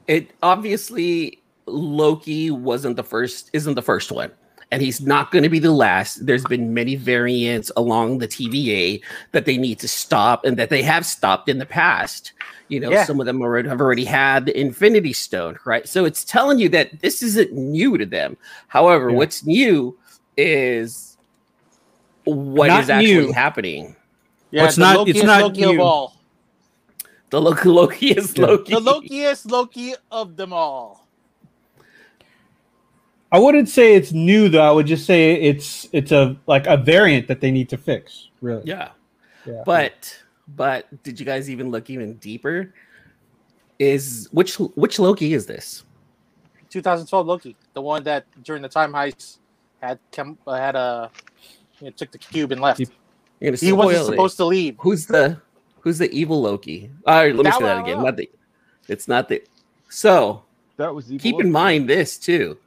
[0.06, 4.32] It obviously Loki wasn't the first, isn't the first one.
[4.72, 6.24] And he's not going to be the last.
[6.26, 9.02] There's been many variants along the TVA
[9.32, 12.32] that they need to stop and that they have stopped in the past.
[12.68, 13.04] You know, Yeah.
[13.04, 15.88] some of them already, have already had the Infinity Stone, right?
[15.88, 18.36] So it's telling you that this isn't new to them.
[18.68, 19.16] However, Yeah.
[19.16, 19.98] what's new
[20.36, 21.16] is
[22.24, 23.32] what Not is actually new.
[23.32, 23.96] happening.
[24.52, 25.82] Yeah, it's the not- it's Lokiest not Loki of new.
[25.82, 26.16] all.
[27.30, 28.72] The Loki, Loki is Loki.
[28.74, 30.99] The Lokiest Loki of them all.
[33.32, 34.62] I wouldn't say it's new though.
[34.62, 38.28] I would just say it's it's a like a variant that they need to fix.
[38.40, 38.62] Really.
[38.64, 38.90] Yeah.
[39.46, 39.62] Yeah.
[39.64, 40.18] But
[40.56, 42.74] but did you guys even look even deeper?
[43.78, 45.84] Is which which Loki is this?
[46.70, 49.38] 2012 Loki, the one that during the time heist
[49.80, 51.10] had come uh, had a
[51.80, 52.78] you know, took the cube and left.
[52.78, 52.88] He-
[53.40, 54.06] You're gonna He wasn't it.
[54.06, 54.76] supposed to leave.
[54.80, 55.40] Who's the
[55.80, 56.90] who's the evil Loki?
[57.06, 58.02] All right, let me That say that again.
[58.02, 58.30] Not the,
[58.88, 59.42] it's not the.
[59.88, 60.42] So
[60.76, 62.58] That was evil keep in mind this too.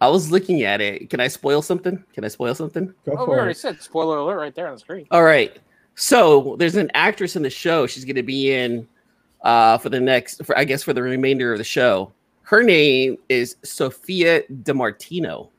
[0.00, 1.08] I was looking at it.
[1.10, 2.02] Can I spoil something?
[2.12, 2.92] Can I spoil something?
[3.06, 3.56] Go Oh, we already it.
[3.58, 5.06] said spoiler alert right there on the screen.
[5.10, 5.56] All right.
[5.94, 7.86] So there's an actress in the show.
[7.86, 8.86] She's going to be in
[9.42, 12.12] uh, for the next, for I guess, for the remainder of the show.
[12.42, 15.50] Her name is Sophia Di Martino.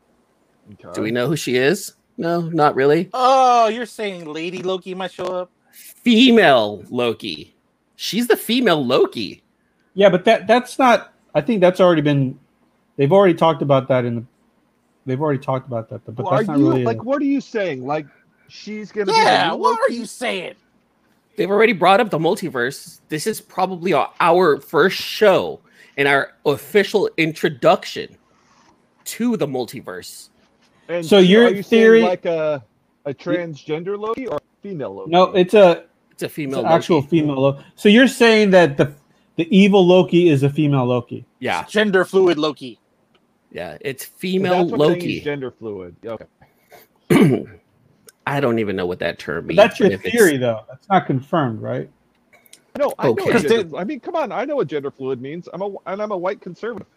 [0.73, 0.89] Okay.
[0.93, 1.93] Do we know who she is?
[2.17, 3.09] no, not really.
[3.13, 5.51] Oh, you're saying Lady Loki might show up?
[5.71, 7.55] Female Loki.
[7.95, 9.41] She's the female Loki.
[9.95, 11.13] Yeah, but that that's not.
[11.33, 12.37] I think that's already been.
[12.97, 14.23] They've already talked about that in the.
[15.05, 16.81] They've already talked about that, but Well, are that's not you really.
[16.83, 17.03] a- like?
[17.03, 17.85] What are you saying?
[17.85, 18.07] Like
[18.47, 19.49] she's gonna Yeah, be?
[19.51, 20.53] the what are you saying?
[21.37, 23.01] They've already brought up the multiverse.
[23.09, 25.59] This is probably our, our first show
[25.97, 28.17] and our official introduction
[29.05, 30.29] to the multiverse.
[30.87, 32.63] And So she- your are you theory- like a
[33.05, 35.11] a transgender Loki or female Loki?
[35.11, 37.63] no, it's a It's a it's female an actual female Loki.
[37.75, 38.93] So you're saying that the
[39.35, 41.25] the evil Loki is a female Loki?
[41.39, 42.79] Yeah, Gender fluid Loki.
[43.55, 43.77] Yeah.
[43.81, 45.23] It's female that's what I'm saying, he's Loki.
[45.23, 45.95] gender fluid.
[46.05, 46.25] Okay.
[48.27, 49.57] I don't even know what that term But means.
[49.57, 50.65] that's your but if it's- theory, though.
[50.67, 51.89] That's not confirmed, right?
[52.77, 53.31] No, I Okay.
[53.31, 53.39] know.
[53.39, 54.33] Gender, I mean, come on.
[54.33, 55.47] I know what gender fluid means.
[55.53, 56.87] I'm a and I'm a white conservative.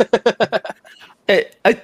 [1.28, 1.80] I, I,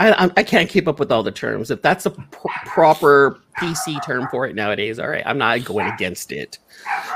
[0.00, 1.70] I, I can't keep up with all the terms.
[1.70, 5.86] If that's a pr- proper PC term for it nowadays, all right, I'm not going
[5.88, 6.58] against it.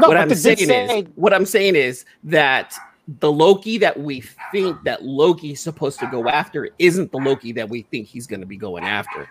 [0.00, 2.74] No, what I'm saying say is, what I'm saying is that
[3.06, 7.68] the Loki that we think that Loki's supposed to go after isn't the Loki that
[7.68, 9.28] we think he's going to be going after.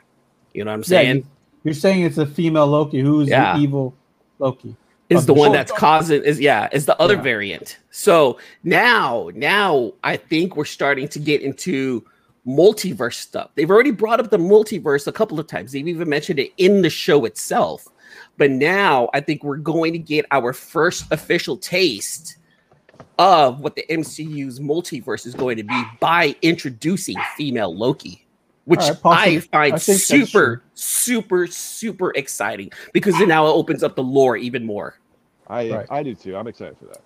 [0.53, 1.15] You know what I'm saying?
[1.17, 1.25] you-
[1.63, 2.99] You're saying it's a female Loki.
[2.99, 3.55] Who's Yeah.
[3.55, 3.95] the evil
[4.39, 4.75] Loki?
[5.09, 5.53] is the the one show.
[5.53, 7.21] that's causing is yeah is the other Yeah.
[7.21, 12.03] variant so now now i think we're starting to get into
[12.47, 16.39] multiverse stuff they've already brought up the multiverse a couple of times they've even mentioned
[16.39, 17.85] it in the show itself
[18.37, 22.37] but now i think we're going to get our first official taste
[23.19, 28.25] of what the mcu's multiverse is going to be by introducing female loki
[28.65, 29.37] which All right, possibly.
[29.37, 34.65] i find I super super super exciting because it now opens up the lore even
[34.65, 34.97] more
[35.47, 35.87] I Right.
[35.91, 36.37] I do too.
[36.37, 37.01] I'm excited for that.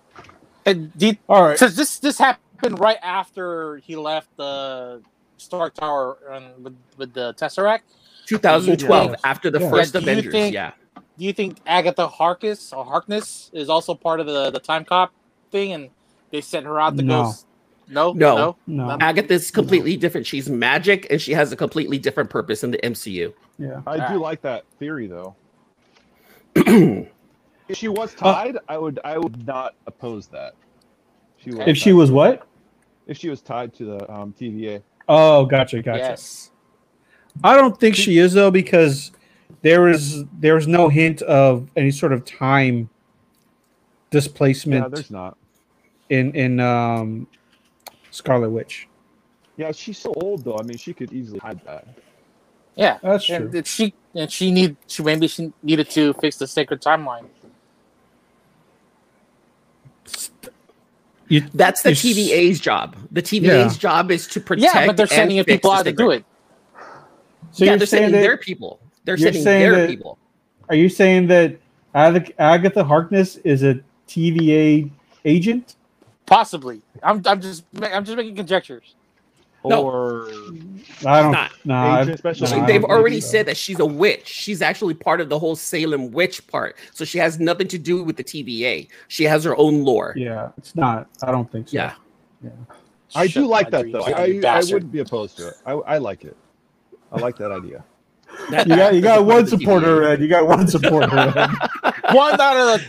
[0.64, 1.58] And do you- All right.
[1.58, 5.02] since this this happened right after he left the
[5.38, 7.80] Stark Tower and with, with the Tesseract.
[8.26, 9.16] 2012 Yeah.
[9.24, 9.70] after the Yeah.
[9.70, 10.32] first Yeah, do you Avengers.
[10.32, 10.70] think- yeah.
[11.18, 15.12] Do you think Agatha Harkness or Harkness is also part of the the time cop
[15.50, 15.90] thing, and
[16.30, 17.22] they sent her out to No.
[17.24, 17.28] go?
[17.30, 17.44] s-
[17.90, 18.56] No, No.
[18.66, 18.96] No.
[19.00, 20.26] Agatha's completely different.
[20.26, 23.32] She's magic and she has a completely different purpose in the MCU.
[23.58, 23.80] Yeah.
[23.86, 24.12] I Ah.
[24.12, 25.34] do like that theory though.
[27.68, 30.54] If she was tied, I would I would not oppose that.
[31.36, 32.46] She was If she was what?
[33.06, 34.82] if she was tied to the um, TVA.
[35.08, 35.98] Oh, gotcha, gotcha.
[35.98, 36.50] Yes.
[37.42, 39.12] I don't think she is though because
[39.62, 42.90] there is there is no hint of any sort of time
[44.10, 45.37] displacement Yeah, there's not.
[46.10, 47.26] In in um
[48.10, 48.88] Scarlet Witch.
[49.56, 50.56] Yeah, she's so old though.
[50.58, 51.86] I mean, she could easily hide that.
[52.76, 52.98] Yeah.
[53.02, 53.36] That's true.
[53.36, 57.26] And that she and she need she maybe she needed to fix the sacred timeline.
[61.28, 62.96] You, That's the TVA's job.
[63.12, 63.42] The TVA's
[63.74, 63.78] Yeah.
[63.78, 64.74] job is to protect.
[64.74, 66.24] Yeah, but they're sending people out to do it.
[67.52, 68.80] So yeah, you're they're sending that, their people.
[69.04, 70.18] They're sending saying their that- people.
[70.70, 71.56] are you saying that
[71.94, 74.90] Agatha Harkness is a TVA
[75.24, 75.74] agent?
[76.28, 76.82] Possibly.
[77.02, 78.94] I'm I'm just I'm just making conjectures.
[79.64, 79.82] No.
[79.84, 80.28] Or
[81.04, 81.32] I don't.
[81.32, 81.50] not.
[81.64, 83.28] No, I- Agent no, they've don't already so.
[83.28, 84.26] said that she's a witch.
[84.28, 86.76] She's actually part of the whole Salem witch part.
[86.94, 88.88] So she has nothing to do with the TVA.
[89.08, 90.14] She has her own lore.
[90.16, 91.08] Yeah, it's not.
[91.22, 91.76] I don't think so.
[91.76, 91.94] Yeah.
[92.42, 92.50] Yeah.
[93.16, 94.04] I Shut do like my that though.
[94.24, 95.54] dreams, I, I wouldn't be opposed to it.
[95.66, 96.36] I, I like it.
[97.10, 97.82] I like that idea.
[98.50, 100.10] That- You got you got one supporter, TVA.
[100.12, 100.20] Ed.
[100.20, 101.08] You got one supporter.
[102.12, 102.84] One out of the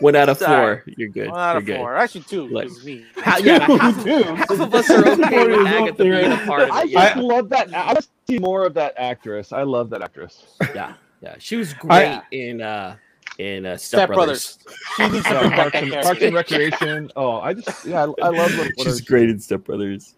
[0.00, 0.76] One out of Sorry.
[0.76, 0.84] four.
[0.96, 1.28] You're good.
[1.30, 1.76] one out You're of good.
[1.76, 1.96] four.
[1.96, 2.48] Actually, two.
[2.48, 2.64] Look.
[2.66, 3.04] Is me.
[3.18, 4.24] Ha- yeah, half, Dude.
[4.26, 6.90] half of us are okay with Agatha being a part of I it.
[6.90, 7.72] just Yeah, love that.
[7.74, 9.52] I want to see more of that actress.
[9.52, 10.56] I love that actress.
[10.74, 11.34] yeah, yeah.
[11.38, 12.96] She was great I- in uh
[13.38, 14.58] in uh, Step, Step Brothers.
[14.64, 14.82] Brothers.
[14.96, 15.92] She needs to Yeah, Parks, and.
[15.92, 17.10] Parks and Recreation.
[17.16, 20.14] Oh, I just yeah, I, I love what, what her- in Step Brothers.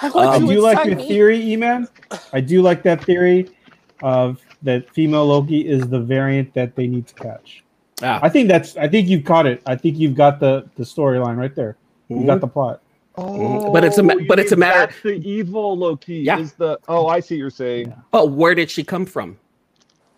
[0.00, 1.08] Why I Um, you do like your me?
[1.08, 1.86] theory, E-Man.
[2.32, 3.50] I do like that theory
[4.02, 7.64] of that female Loki is the variant that they need to catch.
[8.02, 8.20] Ah.
[8.22, 8.76] I think that's.
[8.76, 9.62] I think you've caught it.
[9.66, 11.76] I think you've got the the storyline right there.
[12.08, 12.80] You got the plot.
[13.16, 16.16] Oh, But it's a but it's a mean matter- that's the evil Loki.
[16.16, 16.38] Yeah.
[16.38, 17.94] Is the oh I see what you're saying.
[18.10, 19.38] But where did she come from?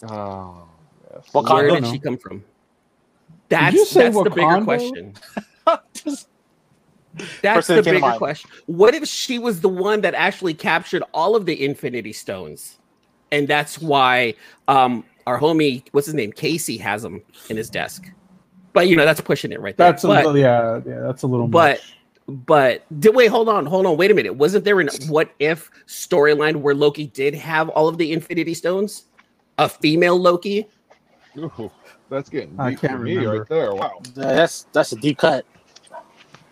[0.09, 0.65] Oh
[1.13, 1.29] yes.
[1.33, 1.53] Wakanda?
[1.71, 2.45] Where did she come from?
[3.49, 5.15] That's you say that's the bigger question.
[5.95, 6.29] Just-
[7.43, 8.51] That's the that came to bigger question.
[8.67, 12.79] What if she was the one that actually captured all of the Infinity Stones,
[13.31, 14.35] and that's why
[14.69, 18.11] um, our homie, what's his name, Casey, has them in his desk.
[18.73, 19.91] But you know, that's pushing it right there.
[19.91, 20.39] That's a but, little.
[20.39, 21.01] Yeah, yeah.
[21.01, 21.47] That's a little.
[21.47, 21.81] but
[22.27, 22.47] much.
[22.47, 24.35] but did wait, hold on, hold on, wait a minute.
[24.35, 29.07] Wasn't there an what if storyline where Loki did have all of the Infinity Stones?
[29.59, 30.67] A female Loki?
[31.37, 31.71] Ooh,
[32.09, 33.39] that's getting I can't for me remember.
[33.41, 33.75] right there.
[33.75, 33.99] Wow.
[34.01, 35.45] Uh, that's that's a deep cut.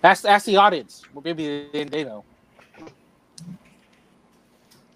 [0.02, 1.02] Ask ask the audience.
[1.12, 2.24] Well, maybe they, they know.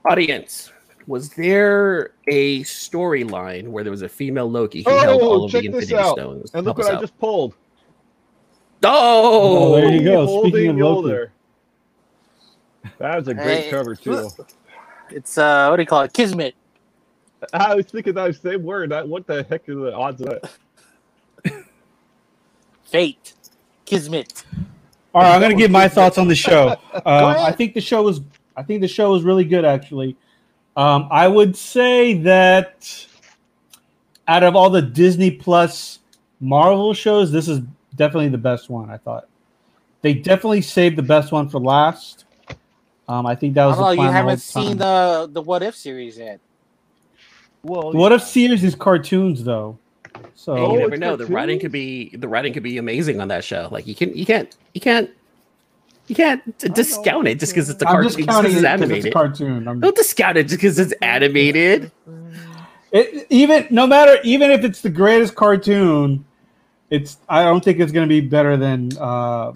[0.07, 0.71] Audience,
[1.07, 5.53] Was there a storyline where there was a female Loki who held Oh, all of
[5.53, 6.17] the Infinity out.
[6.17, 6.51] Stones?
[6.55, 7.01] And look Help us what I out.
[7.03, 7.55] just pulled.
[8.85, 10.27] Oh, Oh, there you go.
[10.43, 11.09] Speaking of Loki.
[11.09, 11.31] Mjolnir.
[12.99, 13.71] That was a great Hey.
[13.71, 14.31] cover too.
[15.11, 16.13] It's uh, what do you call it?
[16.13, 16.55] Kismet.
[17.53, 18.93] I was thinking that same word.
[18.93, 20.51] I, what the heck are the odds of that?
[22.85, 23.35] Fate.
[23.85, 24.45] Kismet.
[25.15, 26.77] All right, I'm going to give my thoughts on the show.
[26.95, 27.35] Uh.
[27.39, 28.21] I think the show was
[28.57, 30.17] I think the show was really good actually.
[30.77, 33.07] Um, I would say that
[34.27, 36.01] out of all the Disney Plus
[36.41, 37.61] Marvel shows, this is
[37.95, 38.91] definitely the best one.
[38.91, 39.29] I thought
[40.03, 42.25] they definitely saved the best one for last.
[43.09, 45.77] Um, I think that was Oh, the you haven't whole seen the the What If
[45.77, 46.41] series yet.
[47.63, 48.17] Well, What yeah.
[48.17, 49.79] if series is cartoons though?
[50.35, 51.17] So Hey, Oh, you never it's know.
[51.17, 53.69] The writing could be the writing could be amazing on that show.
[53.71, 55.11] Like you can you can't you can't
[56.07, 56.75] you can't d- I know.
[56.75, 58.09] discount it just because it's a I'm cartoon.
[58.09, 59.69] just Just counting because it it's a cartoon.
[59.69, 61.91] I'm- Don't discount it just because it's animated.
[62.93, 66.25] It, even no matter even if it's the greatest cartoon,
[66.91, 69.53] it's I don't think it's going to be better than uh,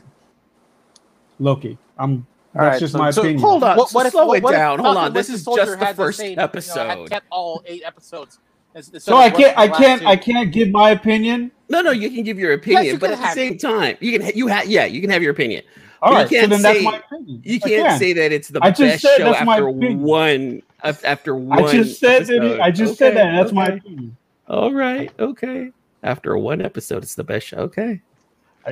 [1.38, 1.78] Loki.
[1.98, 3.40] I'm that's Alright, just so- my so opinion.
[3.42, 4.78] Hold on, What, what if, slow what, it what if down.
[4.80, 7.82] Hold on, this is just the had first same, you know, had kept all eight
[7.84, 8.38] episodes.
[8.74, 10.04] ins- instead so I can't I can't.
[10.06, 11.52] I can't give my opinion.
[11.68, 14.18] No, no, you can give your opinion, you but at the have same time, you
[14.18, 15.62] can you have yeah, you can have your opinion.
[16.00, 17.42] All But you so can't that's say- my opinion.
[17.44, 17.98] You can't can.
[17.98, 20.00] say that it's the I just best said show that's after opinion.
[20.02, 21.64] one after one.
[21.64, 22.34] I just said that.
[22.36, 22.60] episode.
[22.60, 23.32] I just said that.
[23.36, 24.16] That's my opinion.
[24.48, 25.72] All right, okay.
[26.02, 27.58] After one episode, it's the best show.
[27.58, 28.00] Okay.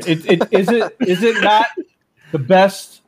[0.06, 1.66] It, it, is it is it not
[2.32, 3.02] the best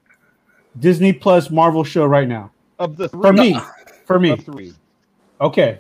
[0.81, 3.61] Disney Plus Marvel show right now of the three, for me?
[4.07, 4.75] For me, of three.
[5.41, 5.79] okay.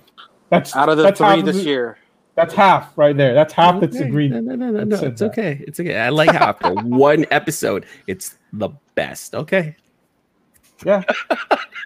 [0.50, 1.98] That's out of the three this the- year.
[2.38, 3.34] That's half right there.
[3.34, 4.06] That's half that's Okay.
[4.06, 4.46] agreement.
[4.46, 4.96] No, no, no, no, no.
[4.96, 5.30] said It's that.
[5.30, 5.64] okay.
[5.66, 5.98] It's okay.
[5.98, 9.34] I like how after one episode, it's the best.
[9.34, 9.74] Okay.
[10.86, 11.02] Yeah.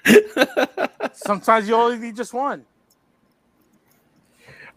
[1.15, 2.67] Sometimes you only need just one.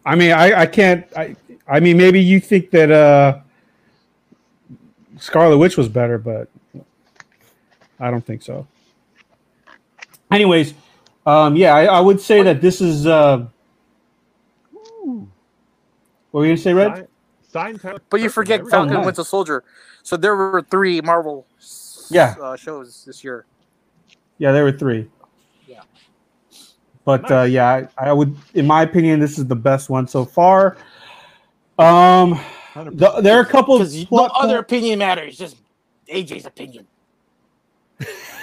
[0.06, 1.04] I mean, I, I can't.
[1.14, 1.36] I,
[1.68, 3.40] I mean, maybe you think that uh,
[5.18, 6.48] Scarlet Witch was better, but
[8.00, 8.66] I don't think so.
[10.30, 10.72] Anyways,
[11.26, 13.06] um, yeah, I, I would say that this is.
[13.06, 13.46] Uh,
[14.74, 15.28] Ooh.
[16.36, 17.08] What were you gonna say, Red?
[17.50, 18.70] Sign- sign But you forget everything.
[18.78, 19.06] Falcon nice.
[19.06, 19.64] Winter Soldier.
[20.02, 21.46] So there were three Marvel
[22.10, 22.34] Yeah.
[22.38, 23.46] uh, shows this year.
[24.36, 25.08] Yeah, there were three.
[25.66, 25.80] Yeah.
[27.06, 30.26] But uh, yeah, I, I would, in my opinion, this is the best one so
[30.26, 30.76] far.
[31.78, 32.38] Um,
[32.74, 33.78] the, there are a couple.
[33.78, 35.56] Because no other opinion matters, just
[36.12, 36.86] AJ's opinion.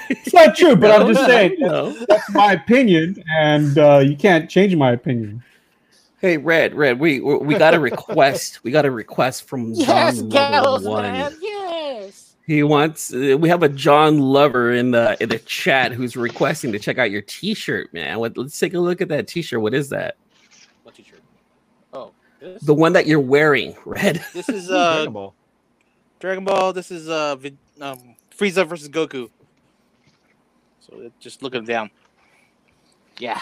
[0.10, 1.94] It's not true, but I'm just saying no.
[2.10, 5.44] that's my opinion, and uh, you can't change my opinion.
[6.24, 8.64] Hey, Red, Red, we we we got a request.
[8.64, 11.12] We got a request from Yes, John Gallows Lover One.
[11.12, 12.36] man, yes.
[12.48, 13.14] He wants.
[13.14, 16.98] Uh, we have a John Lover in the in the chat who's requesting to check
[16.98, 18.20] out your T-shirt, man.
[18.20, 19.60] What, let's take a look at that T-shirt.
[19.60, 20.16] What is that?
[20.84, 21.20] What t-shirt?
[21.92, 24.24] Oh, this, The one that you're wearing, Red.
[24.34, 25.34] this is Ooh, uh Dragon Ball.
[26.22, 26.72] Dragon Ball.
[26.72, 29.30] This is uh vid- um Frieza versus Goku.
[30.80, 31.90] So it- just looking down.
[33.20, 33.42] Yeah.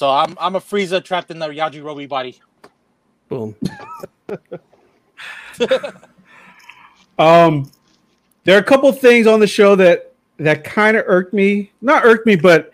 [0.00, 2.40] So I'm I'm a Frieza trapped in the Yajirobe body.
[3.28, 3.54] Boom.
[7.18, 7.70] Um,
[8.44, 11.70] there are a couple things on the show that that kind of irked me.
[11.82, 12.72] Not irked me, but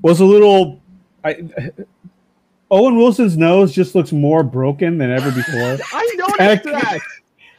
[0.00, 0.80] was a little.
[1.22, 1.46] I,
[2.70, 5.76] Owen Wilson's nose just looks more broken than ever before.
[5.92, 6.62] I noticed Heck.
[6.62, 7.00] that.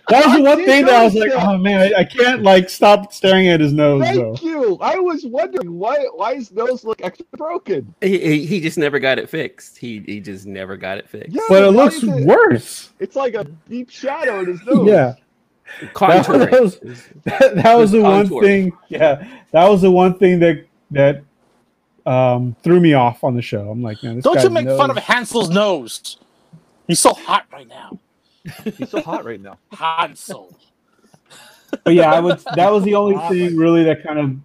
[0.10, 2.70] That was the one thing that I was like, oh man, I, I can't like
[2.70, 4.36] stop staring at his nose though.
[4.36, 4.78] Thank you.
[4.80, 7.94] I was wondering why why his nose look extra broken.
[8.02, 9.78] He, he, he just never got it fixed.
[9.78, 11.36] He he just never got it fixed.
[11.36, 12.92] Yeah, But it looks it- worse.
[13.00, 14.88] It's like a deep shadow in his nose.
[14.88, 15.16] Yeah,
[15.82, 16.52] that, Contouring.
[16.52, 16.80] that was
[17.26, 18.72] that, that was the Just one thing.
[18.88, 21.24] Yeah, that was the one thing that that
[22.06, 23.70] um, threw me off on the show.
[23.70, 26.18] I'm like, man, this Don't you guy's make fun of Hansel's nose.
[26.88, 28.00] He's so hot right now.
[28.78, 29.58] He's so hot right now.
[29.72, 30.56] Hansel.
[31.84, 32.40] But yeah, I would.
[32.56, 34.36] That was the only thing really that kind of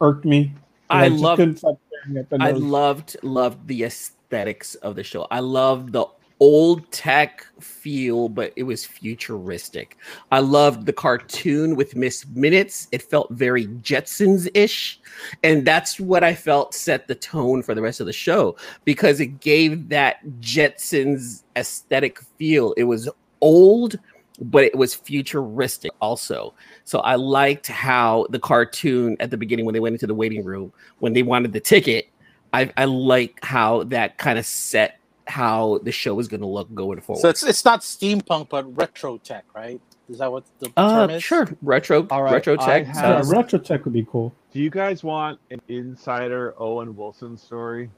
[0.00, 0.52] irked me.
[0.88, 1.78] I just love couldn't stop
[2.16, 5.26] at the I loved loved the aesthetics of the show.
[5.30, 6.06] I loved the
[6.38, 9.96] old tech feel, but it was futuristic.
[10.30, 12.88] I loved the cartoon with Miss Minutes.
[12.92, 15.00] It felt very Jetsons ish,
[15.42, 19.20] and that's what I felt set the tone for the rest of the show because
[19.20, 22.74] it gave that Jetsons aesthetic feel.
[22.76, 23.08] It was
[23.40, 23.98] old.
[24.38, 26.52] But it was futuristic also.
[26.84, 30.44] So I liked how the cartoon at the beginning, when they went into the waiting
[30.44, 32.08] room, when they wanted the ticket,
[32.52, 36.72] I, I like how that kind of set how the show is going to look
[36.74, 37.22] going forward.
[37.22, 39.80] So it's it's not steampunk, but retro tech, right?
[40.08, 41.22] Is that what the uh, term is?
[41.22, 42.84] sure, retro, All right, retro tech.
[42.86, 44.34] have- yeah, sounds- retro tech would be cool.
[44.52, 47.90] Do you guys want an insider Owen Wilson story?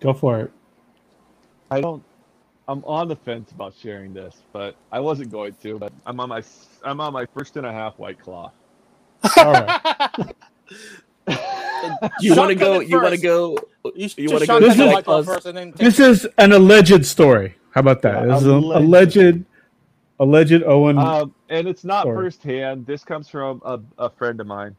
[0.00, 0.52] Go for it.
[1.70, 2.02] I don't.
[2.68, 5.78] I'm on the fence about sharing this, but I wasn't going to.
[5.78, 6.42] But I'm on my
[6.84, 8.52] I'm on my first and a half white claw.
[9.36, 10.34] All right.
[12.20, 12.80] You want to go?
[12.80, 13.58] You want to go?
[13.94, 15.26] You, You wanna go shotgun to the like white claw us?
[15.26, 17.56] first and then take This is an alleged story.
[17.72, 18.26] How about that?
[18.26, 19.16] Yeah, This is a alleged.
[19.16, 19.44] alleged,
[20.20, 20.98] alleged Owen.
[20.98, 22.16] Um, and it's not Sorry.
[22.16, 22.86] firsthand.
[22.86, 24.76] This comes from a, a friend of mine.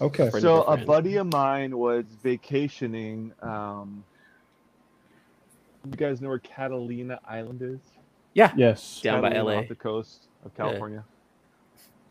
[0.00, 0.30] okay.
[0.30, 3.32] friend So a a buddy of mine was vacationing.
[3.42, 4.04] Um,
[5.90, 7.80] you guys know where Catalina Island is?
[8.34, 8.52] Yeah.
[8.56, 9.00] Yes.
[9.02, 9.54] Down by LA.
[9.58, 11.04] off the coast of California.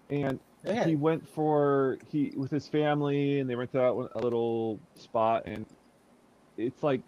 [0.09, 0.85] And Yeah.
[0.85, 5.65] he went for he with his family, and they rented out a little spot, and
[6.57, 7.01] it's like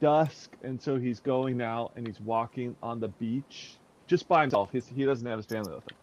[0.00, 4.70] dusk, and so he's going out and he's walking on the beach just by himself.
[4.72, 5.96] His, he doesn't have his family with him.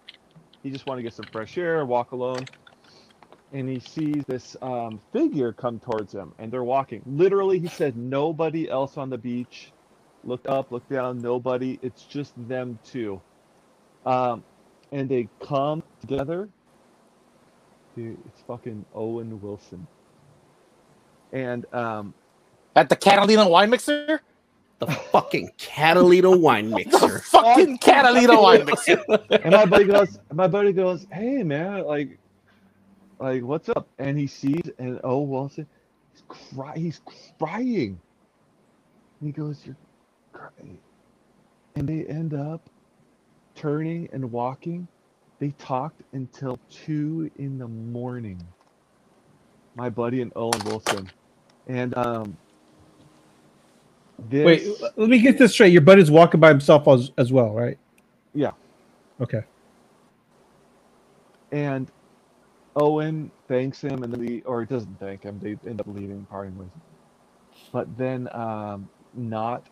[0.63, 2.45] He just wanted to get some fresh air, walk alone,
[3.53, 7.01] and he sees this um, figure come towards him, and they're walking.
[7.05, 9.71] Literally, he said nobody else on the beach.
[10.23, 11.79] Look up, look down, nobody.
[11.81, 13.21] It's just them two.
[14.05, 14.43] Um,
[14.91, 16.49] and they come together.
[17.95, 19.87] Dude, it's fucking Owen Wilson.
[21.33, 22.13] And um,
[22.75, 24.21] At the Catalina wine mixer?
[24.79, 26.91] The fucking Catalina wine mixer.
[26.99, 27.19] The mixer.
[27.19, 29.03] fucking Catalina wine mixer.
[29.31, 32.19] and my buddy goes, my buddy goes, hey man, like,
[33.19, 33.87] like what's up?
[33.97, 35.67] And he sees, and oh Wilson,
[36.13, 37.01] he's cry, he's
[37.39, 37.99] crying.
[39.19, 39.75] And he goes, you're
[40.37, 40.77] crying.
[41.75, 42.69] And they end up
[43.55, 44.87] turning and walking.
[45.39, 48.41] They talked until two in the morning.
[49.75, 51.11] My buddy and Owen Wilson,
[51.67, 52.37] and um.
[54.29, 55.71] This, Wait, let me get this straight.
[55.71, 57.77] Your buddy's walking by himself as, as well, right?
[58.33, 58.49] Yeah.
[59.21, 59.43] Okay.
[61.51, 61.91] And
[62.75, 65.39] Owen thanks him, and then the or he doesn't thank him.
[65.39, 66.69] They end up leaving, parting ways.
[67.71, 69.67] But then, um, not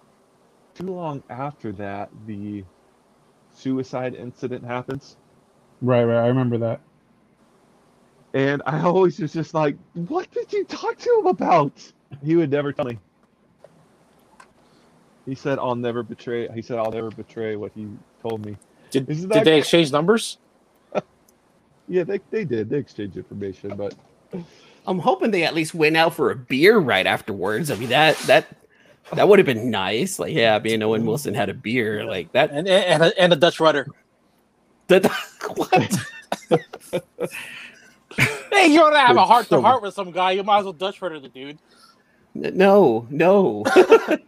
[0.75, 2.63] too long after that, the
[3.53, 5.17] suicide incident happens,
[5.81, 6.23] Right, right.
[6.23, 6.79] I remember that.
[8.33, 11.71] and I always was just like, "What did you talk to him about?"
[12.23, 12.97] He would never tell me.
[15.25, 17.87] He said, "I'll never betray." He said, "I'll never betray what he
[18.21, 18.55] told me."
[18.91, 20.37] Did, Isn't did that- they exchange numbers?
[21.87, 22.69] Yeah, they they did.
[22.69, 23.93] They exchanged information, but
[24.87, 27.69] I'm hoping they at least went out for a beer right afterwards.
[27.69, 28.47] I mean that that
[29.13, 30.19] that would have been nice.
[30.19, 32.05] Like, yeah, me and Owen Wilson had a beer.
[32.05, 32.51] Like that.
[32.51, 33.87] And and a, and a Dutch rudder.
[34.87, 35.05] that
[35.55, 37.31] what?
[38.51, 40.31] Hey, you want to have a heart to heart with some guy?
[40.31, 41.57] You might as well Dutch rudder the dude.
[42.33, 43.63] No, no,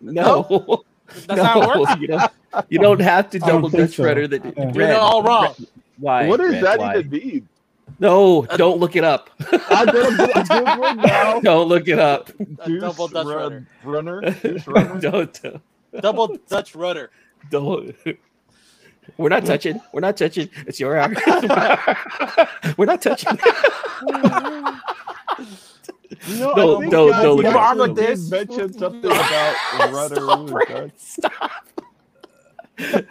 [0.01, 0.83] no.
[1.25, 2.01] That's how it works.
[2.01, 2.31] You don't,
[2.69, 4.03] you don't have to double Dutch so.
[4.03, 4.71] rudder the Yeah.
[4.73, 5.55] You're all wrong.
[5.97, 6.27] Why?
[6.27, 6.97] what does that why?
[6.97, 7.49] even mean?
[7.99, 9.29] No, don't look it up.
[9.69, 11.39] I'm gonna go- I'm Googling now.
[11.39, 12.29] don't look it up.
[12.65, 13.67] Deuce double Dutch run- rudder.
[13.83, 14.21] runner.
[14.67, 14.99] Runner.
[14.99, 15.61] don't, don't,
[16.01, 17.09] Double Dutch rudder.
[17.49, 17.95] don't.
[19.17, 19.81] We're not touching.
[19.93, 20.49] We're not touching.
[20.67, 21.13] It's your hour.
[22.77, 23.37] We're not touching.
[26.25, 27.95] You know, I Don't- think don't- guys don't look at actually it.
[27.95, 29.55] did This- mention something about
[29.93, 30.15] rudder.
[30.15, 30.91] Stop, and Red, Dutch.
[30.97, 31.51] Stop.
[32.77, 33.03] Just,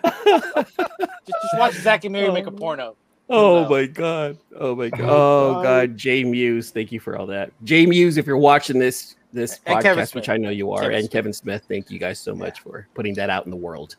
[1.42, 2.96] just watch Zack and Miri make a porno.
[3.28, 3.68] Oh No.
[3.68, 4.38] my god.
[4.58, 5.00] Oh my god.
[5.00, 5.62] Oh, Oh God.
[5.62, 5.96] god.
[5.96, 7.50] Jay Mewes, thank you for all that.
[7.64, 10.94] J Mewes, if you're watching this this And podcast, which I know you are, Kevin
[10.96, 11.12] and Smith.
[11.12, 13.96] Kevin Smith, thank you guys so much for putting that out in the world.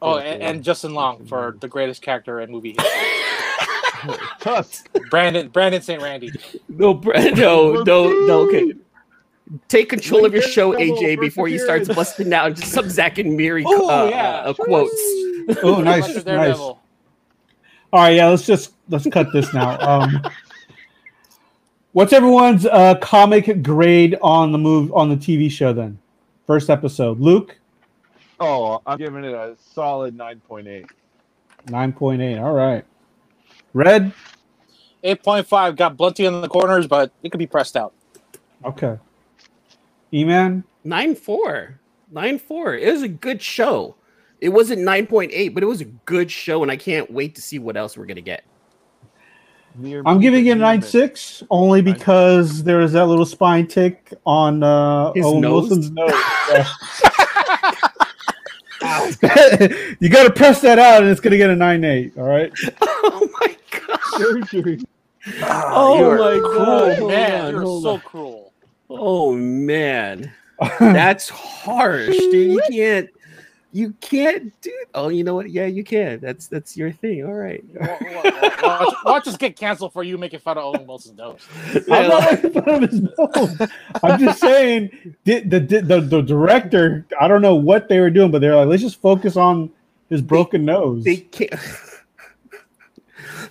[0.00, 2.76] Oh, and, and Justin Long for the greatest character in movie
[4.42, 5.00] history.
[5.10, 6.00] Brandon Brandon St.
[6.00, 6.30] Randy.
[6.68, 8.40] No, Brad, no, no, no.
[8.48, 8.74] Okay.
[9.68, 13.34] Take control of your show, AJ, before he starts busting out just some Zack and
[13.34, 14.30] Miri Oh, uh, yeah.
[14.44, 14.92] uh, quotes.
[15.62, 16.58] Oh, nice, Electric nice.
[17.92, 17.98] Daredevil.
[17.98, 18.28] All right, yeah.
[18.28, 19.78] Let's just let's cut this now.
[19.80, 20.22] Um,
[21.92, 25.72] what's everyone's uh, comic grade on the move on the TV show?
[25.72, 25.98] Then,
[26.46, 27.20] first episode.
[27.20, 27.56] Luke,
[28.40, 30.86] Oh, I'm giving it a solid 9.8.
[31.70, 32.38] nine point eight.
[32.38, 32.84] All right.
[33.74, 34.12] Red.
[35.04, 37.94] 8.5 got blunty in the corners, but it could be pressed out.
[38.64, 38.98] Okay.
[40.12, 40.64] Eman.
[40.84, 41.78] Nine four.
[42.10, 42.74] Nine four.
[42.74, 43.94] It was a good show.
[44.40, 47.34] It wasn't nine point eight, but it was a good show, and I can't wait
[47.36, 48.44] to see what else we're gonna get.
[49.76, 53.66] Near I'm giving it a near nine six only because there is that little spine
[53.66, 55.70] tick on uh, His Owen nose?
[55.70, 56.12] Wilson's nose.
[60.00, 62.12] you got to press that out, and it's gonna get a nine eight.
[62.16, 62.52] All right.
[63.10, 64.00] Oh my god.
[64.16, 64.80] Surgery.
[65.42, 68.00] Oh you are my cruel, God, hold man, on, you're so on.
[68.00, 68.52] cruel.
[68.90, 70.32] Oh man.
[70.78, 72.52] That's harsh, dude.
[72.52, 73.08] You can't
[73.78, 74.88] You can't do it.
[74.92, 75.50] Oh, you know what?
[75.50, 76.18] Yeah, you can.
[76.18, 77.24] That's that's your thing.
[77.24, 77.62] All right.
[77.80, 81.40] Wa- wa- Watch, watch us get canceled for you making fun of Owen Wilson's nose.
[81.88, 83.68] I'm not making fun of his nose.
[84.02, 87.06] I'm just saying the, the the the director.
[87.20, 89.70] I don't know what they were doing, but they're like, let's just focus on
[90.10, 91.04] his broken nose.
[91.04, 91.54] They can't.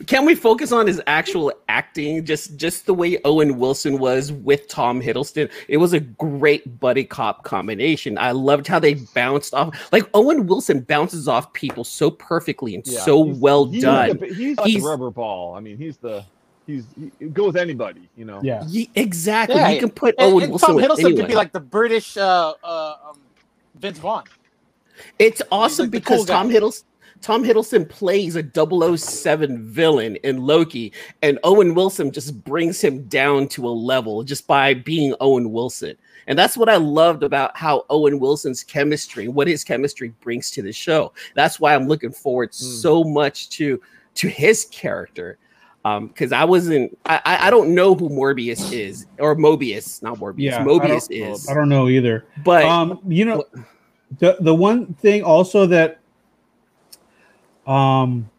[0.06, 2.24] Can we focus on his actual acting?
[2.24, 5.50] Just just the way Owen Wilson was with Tom Hiddleston.
[5.68, 8.18] It was a great buddy cop combination.
[8.18, 9.76] I loved how they bounced off.
[9.92, 14.18] Like Owen Wilson bounces off people so perfectly and Yeah, so he's- well he's done.
[14.18, 15.56] the- he's, like He's- the rubber ball.
[15.56, 16.24] I mean, he's the
[16.68, 16.84] he's
[17.20, 18.08] he, go with anybody.
[18.16, 18.40] You know.
[18.44, 19.56] yeah, Ye- exactly.
[19.56, 21.16] Yeah, you can put And, Owen and Wilson Tom Hiddleston anyone.
[21.18, 23.20] could be like the British uh, uh, um,
[23.76, 24.24] Vince Vaughn.
[25.20, 26.26] It's awesome like because cool.
[26.26, 26.84] Tom Hiddleston
[27.22, 28.44] Tom Hiddleston plays a
[28.98, 34.48] 007 villain in Loki, and Owen Wilson just brings him down to a level just
[34.48, 35.96] by being Owen Wilson.
[36.28, 40.62] And that's what I loved about how Owen Wilson's chemistry, what his chemistry brings to
[40.62, 41.14] the show.
[41.36, 43.82] That's why I'm looking forward so much to
[44.16, 45.38] to his character.
[45.86, 50.18] Um, because I wasn't, I, I I don't know who Morbius is or Mobius, not
[50.18, 50.36] Morbius.
[50.40, 52.26] Yeah, Mobius don't- is, I don't know either.
[52.44, 53.46] but um, you know,
[54.20, 56.00] the the one thing also that
[57.68, 58.30] um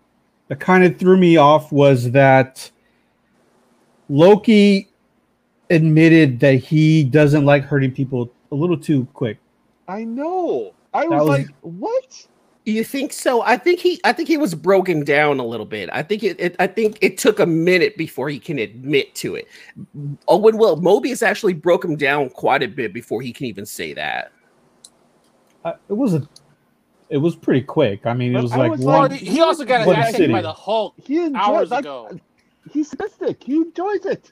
[0.48, 2.70] that kind of threw me off was that
[4.08, 4.88] Loki
[5.70, 9.38] admitted that he doesn't like hurting people a little too quick.
[9.86, 10.72] I know.
[10.94, 12.26] I That was, was- like, what?
[12.64, 13.40] You think so?
[13.42, 15.88] I think he I think he was broken down a little bit.
[15.90, 19.36] I think it, it I think it took a minute before he can admit to
[19.36, 19.48] it.
[20.28, 23.94] Owen Will Mobius actually broke him down quite a bit before he can even say
[23.94, 24.32] that.
[25.64, 26.28] Uh, it was a,
[27.10, 28.06] it was pretty quick.
[28.06, 29.10] I mean, it was I like was one.
[29.10, 30.18] like- he also got his What ass city?
[30.24, 32.10] kicked by the Hulk He enjoys hours like, ago.
[32.70, 33.42] He's sadistic.
[33.42, 34.30] He enjoys it.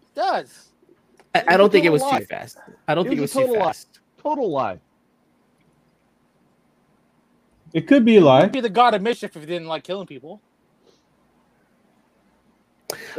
[0.00, 0.68] He does.
[1.34, 2.20] I, I don't think it was lie.
[2.20, 2.58] too fast.
[2.86, 3.66] I don't It think it was was too total lie.
[3.66, 3.98] fast.
[4.22, 4.78] Total lie.
[7.72, 8.42] it could be a lie.
[8.42, 10.40] He'd be the god of mischief if he didn't like killing people.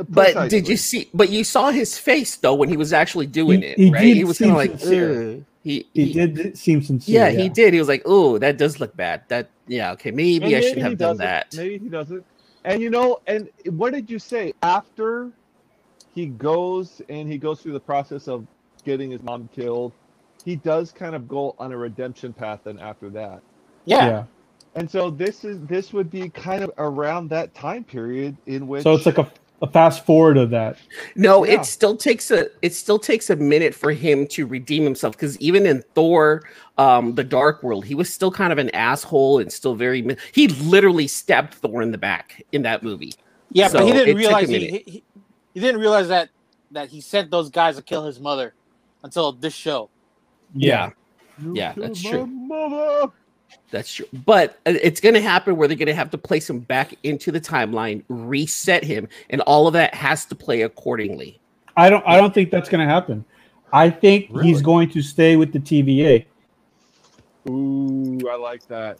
[0.08, 1.10] But did you see?
[1.14, 4.02] But you saw his face though when he was actually doing He- it, he right?
[4.02, 5.32] did He was kind of like, sincere.
[5.38, 7.28] "Ugh." He, He he- did seem sincere.
[7.28, 7.74] yeah, he did.
[7.74, 10.78] He was like, "Oh, that does look bad." That, yeah, okay, maybe And I should
[10.80, 11.56] have done that.
[11.58, 12.26] Maybe he doesn't.
[12.66, 15.34] And you know, and what did you say after
[16.14, 18.48] he goes and he goes through the process of
[18.86, 19.94] getting his mom killed?
[20.46, 23.44] He does kind of go on a redemption path then after that.
[23.86, 24.08] Yeah.
[24.08, 24.26] Yeah.
[24.76, 28.84] And so this is this would be kind of around that time period in which
[28.84, 29.32] So it's like a,
[29.62, 30.78] a fast forward of that.
[31.16, 31.54] No, Yeah.
[31.62, 35.40] it still takes a it still takes a minute for him to redeem himself because
[35.40, 36.44] even in Thor,
[36.78, 40.06] um, the Dark World, he was still kind of an asshole and still very.
[40.34, 43.14] He literally stabbed Thor in the back in that movie.
[43.52, 45.04] Yeah, but he didn't realize he, he,
[45.54, 46.30] he didn't realize that
[46.72, 48.54] that he sent those guys to kill his mother
[49.04, 49.90] until this show.
[50.54, 50.92] Yeah,
[51.42, 52.26] You yeah, that's my true.
[52.28, 53.12] Mother.
[53.72, 54.06] That's true.
[54.26, 56.94] But uh, it's going to happen where they're going to have to place him back
[57.04, 61.40] into the timeline, reset him, and all of that has to play accordingly.
[61.78, 62.04] I don't.
[62.08, 63.26] I don't think that's going to happen.
[63.74, 64.48] I think Really?
[64.48, 66.26] he's going to stay with the TVA.
[67.50, 69.00] Ooh, I like that.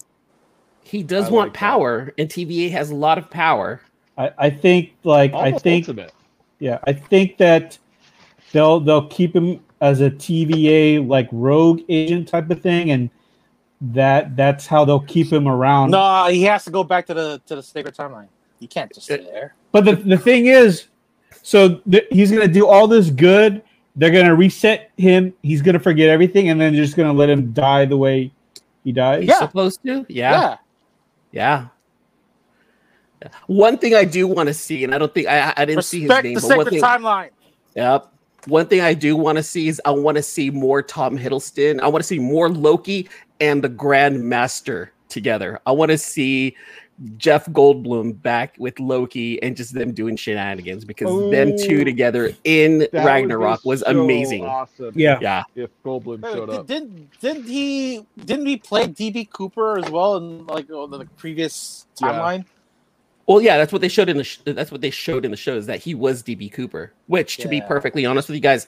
[0.84, 1.60] He does I want like that.
[1.60, 3.82] power, and TVA has a lot of power.
[4.18, 6.14] I, I think like I think ultimate.
[6.60, 7.78] yeah I think that
[8.52, 13.10] they'll they'll keep him as a TVA like rogue agent type of thing, and
[13.82, 15.92] that that's how they'll keep him around.
[15.92, 18.28] No, he has to go back to the to the sacred timeline.
[18.60, 19.54] You can't just stay there.
[19.72, 20.86] But the, the thing is,
[21.44, 23.62] so th- he's going to do all this good.
[23.98, 25.34] They're going to reset him.
[25.44, 27.98] He's going to forget everything, and then they're just going to let him die the
[27.98, 28.32] way
[28.84, 29.26] he dies.
[29.26, 29.40] Yeah.
[29.40, 30.58] Supposed to, Yeah.
[31.32, 31.68] Yeah.
[33.48, 36.02] One thing I do want to see, and I don't think I, I didn't see
[36.02, 37.30] his Respect name, the but one sacred thing, timeline.
[37.76, 38.08] yep.
[38.48, 41.80] One thing I do want to see is I want to see more Tom Hiddleston.
[41.82, 43.10] I want to see more Loki
[43.40, 45.60] and the Grand Master together.
[45.66, 46.56] I want to see
[47.18, 52.80] Jeff Goldblum back with Loki and just them doing shenanigans because them two together in
[52.80, 54.46] That would be Ragnarok was so amazing.
[54.46, 54.94] Awesome.
[54.96, 55.20] Yeah.
[55.22, 55.44] Yeah.
[55.56, 56.68] If Goldblum showed up.
[56.68, 61.86] didn't didn't he didn't he play DB Cooper as well in like oh, the previous
[62.02, 62.10] Yeah.
[62.10, 62.46] timeline?
[63.28, 65.38] Well, yeah, that's what they showed in the sh- that's what they showed in the
[65.38, 66.94] show is that he was DB Cooper.
[67.08, 68.68] Which, to be perfectly honest with you guys,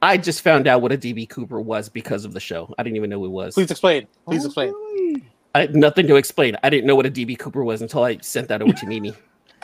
[0.00, 2.72] I just found out what a DB Cooper was because of the show.
[2.78, 3.54] I didn't even know who it was.
[3.54, 4.06] Please explain.
[4.26, 4.68] Please Oh, explain.
[4.72, 5.24] really?
[5.54, 6.56] I had nothing to explain.
[6.62, 9.12] I didn't know what a DB Cooper was until I sent that over to Mimi,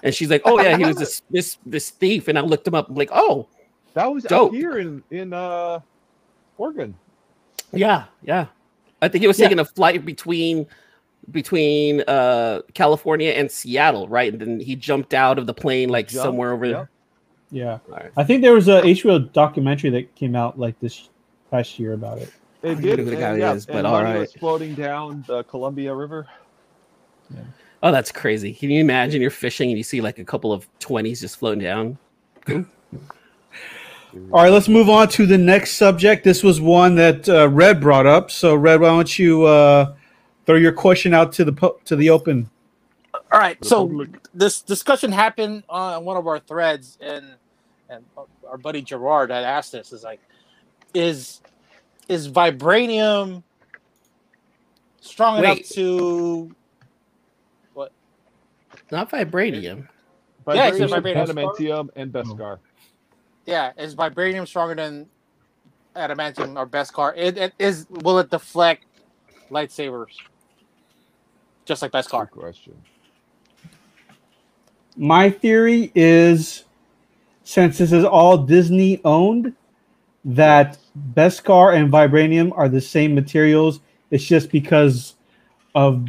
[0.03, 2.75] and she's like, "Oh yeah, he was this this this thief," and I looked him
[2.75, 2.89] up.
[2.89, 3.47] I'm like, "Oh
[3.93, 4.51] That was Dope.
[4.53, 5.81] out here in in uh
[6.59, 6.95] Oregon.
[7.73, 8.47] yeah, yeah."
[9.03, 9.47] I think he was Yeah.
[9.47, 10.67] taking a flight between
[11.31, 14.33] between uh California and Seattle, right?
[14.33, 16.89] And then he jumped out of the plane like Jumped, somewhere over yep.
[17.55, 17.65] There.
[17.65, 17.79] Yeah.
[17.89, 18.13] Alright.
[18.17, 21.09] I think there was a HBO documentary that came out like this
[21.51, 22.33] past year about it.
[22.63, 25.25] It don't did, know who the guy yeah, is, but and all was floating down
[25.27, 26.27] the Columbia River.
[27.31, 27.41] Yeah.
[27.83, 28.55] Oh, that's crazy.
[28.55, 31.63] Can you imagine you're fishing and you see like a couple of 20s just floating
[31.63, 31.99] down?
[34.33, 36.25] All right, let's move on to the next subject.
[36.25, 38.31] This was one that uh, Red brought up.
[38.31, 39.95] So, Red, why don't you uh,
[40.47, 42.49] throw your question out to the po- to the open?
[43.33, 47.35] All right, so this discussion happened on one of our threads, and
[47.89, 48.05] and
[48.49, 50.21] our buddy Gerard had asked us is like,
[50.93, 51.41] is
[52.09, 53.43] is vibranium
[55.01, 56.55] strong enough to
[57.75, 57.93] what?
[58.91, 59.89] Not vibranium.
[60.47, 61.57] Yeah, it's Vibranium, vibranium.
[61.57, 62.59] adamantium, and Beskar.
[62.59, 62.59] Oh.
[63.47, 65.09] Yeah, is vibranium stronger than
[65.97, 67.15] adamantium or Beskar?
[67.17, 67.87] It, it is.
[67.89, 68.85] Will it deflect
[69.51, 70.13] lightsabers?
[71.65, 72.31] Just like Beskar.
[72.31, 72.75] Good question.
[74.97, 76.65] My theory is,
[77.45, 79.55] since this is all Disney owned,
[80.25, 80.79] that
[81.15, 83.81] Beskar and Vibranium are the same materials.
[84.11, 85.15] It's just because
[85.75, 86.07] of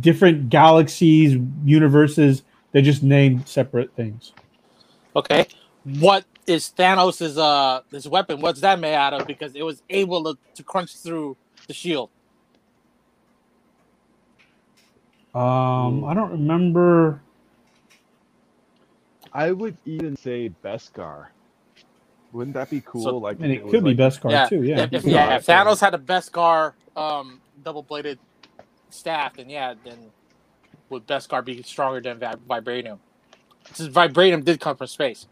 [0.00, 2.42] different galaxies, universes.
[2.72, 4.32] They just named separate things.
[5.14, 5.46] Okay.
[5.84, 8.40] What is Thanos' uh his weapon?
[8.40, 9.26] What's that made out of?
[9.26, 11.36] Because it was able to, to crunch through
[11.68, 12.10] the shield.
[15.34, 17.20] Um, I don't remember.
[19.34, 21.26] I would even say Beskar.
[22.32, 23.02] Wouldn't that be cool?
[23.02, 24.62] So- like, and mean, if it was could be like- Beskar yeah, too.
[24.62, 24.80] Yeah.
[24.84, 25.46] If, if- Yeah, yeah, if.
[25.46, 28.18] Thanos had a Beskar um double bladed
[28.90, 29.98] staff, then yeah, then
[30.90, 32.98] would Beskar be stronger than vibranium?
[33.72, 35.26] Since vibranium did come from space.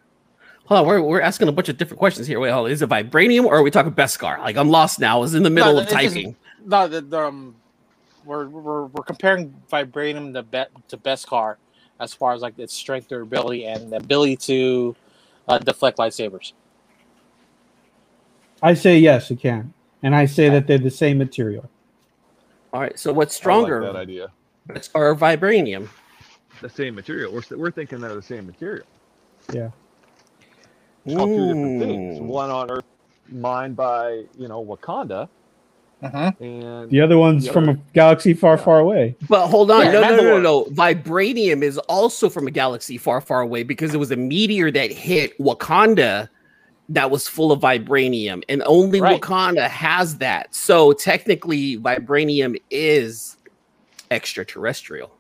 [0.67, 2.39] Hold on, we're, we're asking a bunch of different questions here.
[2.41, 2.73] Wait, hold on.
[2.73, 4.39] Is it vibranium or are we talking Beskar?
[4.39, 5.19] Like, I'm lost now.
[5.19, 6.37] I was in the middle of it's just- typing.
[6.65, 7.57] No, the, the, um,
[8.25, 11.57] we're, we're we're comparing vibranium to be, to Beskar
[12.01, 14.97] as far as like its strength, durability, and the ability to
[15.49, 16.53] uh, deflect lightsabers.
[18.63, 19.73] I say yes, it can,
[20.03, 21.69] and I say that they're the same material.
[22.73, 23.81] All right, so what's I like stronger?
[23.81, 24.31] that idea.
[24.69, 25.89] Beskar or vibranium?
[26.61, 27.33] The same material.
[27.33, 28.87] We're, we're thinking they're the same material.
[29.53, 29.71] Yeah.
[31.09, 32.21] Called two different things.
[32.21, 32.85] One on Earth,
[33.29, 35.29] mined by you know Wakanda,
[36.03, 36.43] Mm-hmm.
[36.45, 38.65] and The other one's The from other- a galaxy far, Yeah.
[38.65, 39.17] far away.
[39.29, 40.65] But hold on, Yeah, no, no, no, no, no.
[40.67, 44.91] Vibranium is also from a galaxy far, far away because it was a meteor that
[44.91, 46.29] hit Wakanda
[46.89, 49.21] that was full of vibranium, and only Right.
[49.21, 50.55] Wakanda has that.
[50.55, 53.37] So technically, vibranium is
[54.11, 55.11] extraterrestrial.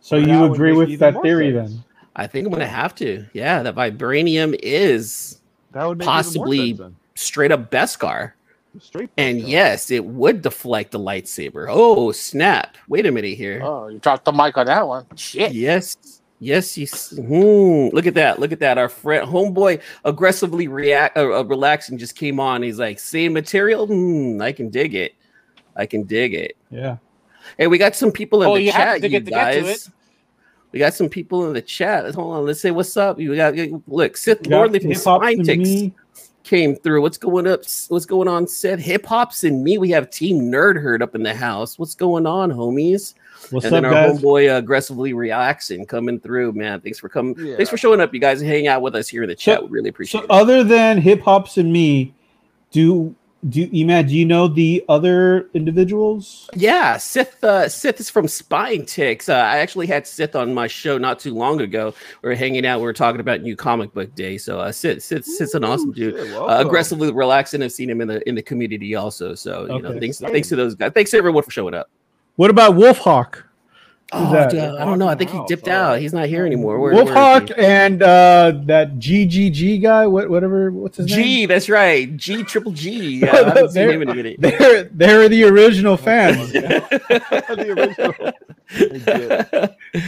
[0.00, 1.72] So Well, that you agree with that theory sense.
[1.72, 1.84] then?
[2.16, 3.24] I think I'm gonna have to.
[3.32, 5.40] Yeah, that vibranium is
[5.72, 8.32] that would make Possibly- sense straight up Beskar.
[8.74, 8.80] Then.
[8.80, 9.10] straight.
[9.16, 9.48] And Beskar.
[9.48, 11.66] yes, it would deflect the lightsaber.
[11.68, 12.76] Oh, snap.
[12.88, 13.60] Wait a minute here.
[13.64, 15.06] Oh, you dropped the mic on that one.
[15.16, 15.52] Shit.
[15.52, 15.96] Yes.
[16.40, 16.84] Yes, you.
[16.84, 18.38] s- Hmm, look at that.
[18.38, 18.76] Look at that.
[18.76, 22.62] Our friend, homeboy, aggressively react, uh, uh, relaxing, just came on.
[22.62, 23.86] He's like, same material.
[23.86, 25.14] Hmm, I can dig it.
[25.76, 26.56] I can dig it.
[26.70, 26.98] Yeah.
[27.56, 29.60] Hey, we got some people in Oh, the you chat, you get to get to
[29.62, 29.90] guys.
[30.72, 32.12] We got some people in the chat.
[32.14, 32.46] Hold on.
[32.46, 33.20] Let's say what's up.
[33.20, 33.54] You got
[33.86, 35.92] look, Sith We Lordly from hip-hop Spine Ticks me.
[36.44, 37.02] Came through.
[37.02, 37.60] What's going up?
[37.88, 38.78] What's going on, Seth?
[38.78, 39.78] Hip Hops and me.
[39.78, 41.78] We have Team Nerd Herd up in the house.
[41.78, 43.14] What's going on, homies?
[43.50, 44.20] What's and up, then our guys?
[44.20, 46.80] homeboy uh, aggressively reacting coming through, man.
[46.80, 47.34] Thanks for coming.
[47.38, 47.56] Yeah.
[47.56, 49.58] Thanks for showing up, you guys, and hanging out with us here in the chat.
[49.58, 50.30] So- we really appreciate So it.
[50.30, 52.14] other than hip hops and me,
[52.70, 53.14] do
[53.48, 56.48] do you, Emad, do you know the other individuals?
[56.54, 57.42] Yeah, Sith.
[57.44, 59.28] Uh, Sith is from Spine Ticks.
[59.28, 61.94] Uh, I actually had Sith on my show not too long ago.
[62.22, 62.78] We were hanging out.
[62.80, 64.38] We were talking about New Comic Book Day.
[64.38, 66.14] So uh, Sith, Sith, Sith's an awesome Ooh, dude.
[66.16, 67.62] shit, Uh, aggressively relaxing.
[67.62, 69.34] I've seen him in the in the community also.
[69.34, 70.92] So you know, thanks thanks to those guys.
[70.92, 71.90] Thanks to everyone for showing up.
[72.36, 73.42] What about Wolfhawk?
[74.12, 74.50] Oh, that?
[74.50, 75.08] dude, I don't know.
[75.08, 75.76] I think he dipped sorry.
[75.96, 76.00] out.
[76.00, 76.78] He's not here anymore.
[76.78, 81.02] Where, where is Wolfhawk and uh, that GGG guy, what whatever, what's he?
[81.02, 81.22] his name?
[81.24, 82.16] G, that's right.
[82.16, 82.94] G triple G.
[83.24, 84.36] Yeah, I haven't seen him in a minute.
[84.38, 86.52] They're they're the original fans.
[86.52, 88.32] the original.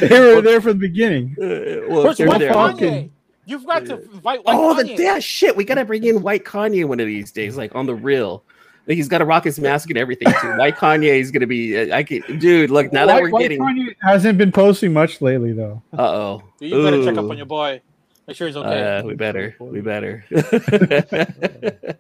[0.01, 1.35] they were there from the beginning.
[1.41, 2.53] Uh, well, Where's they're White there.
[2.53, 3.11] Wolfhawk Kanye?
[3.47, 4.71] You've got to invite White Kanye.
[4.71, 4.99] Oh, the Kanye.
[4.99, 5.57] yeah, shit.
[5.57, 8.45] We gotta bring in White Kanye one of these days, like on the real.
[8.87, 10.57] Like, he's got to rock his mask and everything too.
[10.57, 11.77] Why Kanye is gonna be.
[11.77, 12.71] uh, I can, dude.
[12.71, 13.59] Look, now that we're White getting.
[13.61, 15.83] Kanye hasn't been posting much lately, though.
[15.93, 16.43] Uh oh.
[16.61, 17.81] Dude, you better check up on your boy.
[18.27, 18.99] Make sure he's okay.
[18.99, 19.57] Uh, we better.
[19.59, 20.25] We better.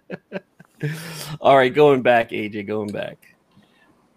[1.41, 2.66] All right, going back, AJ.
[2.66, 3.34] Going back.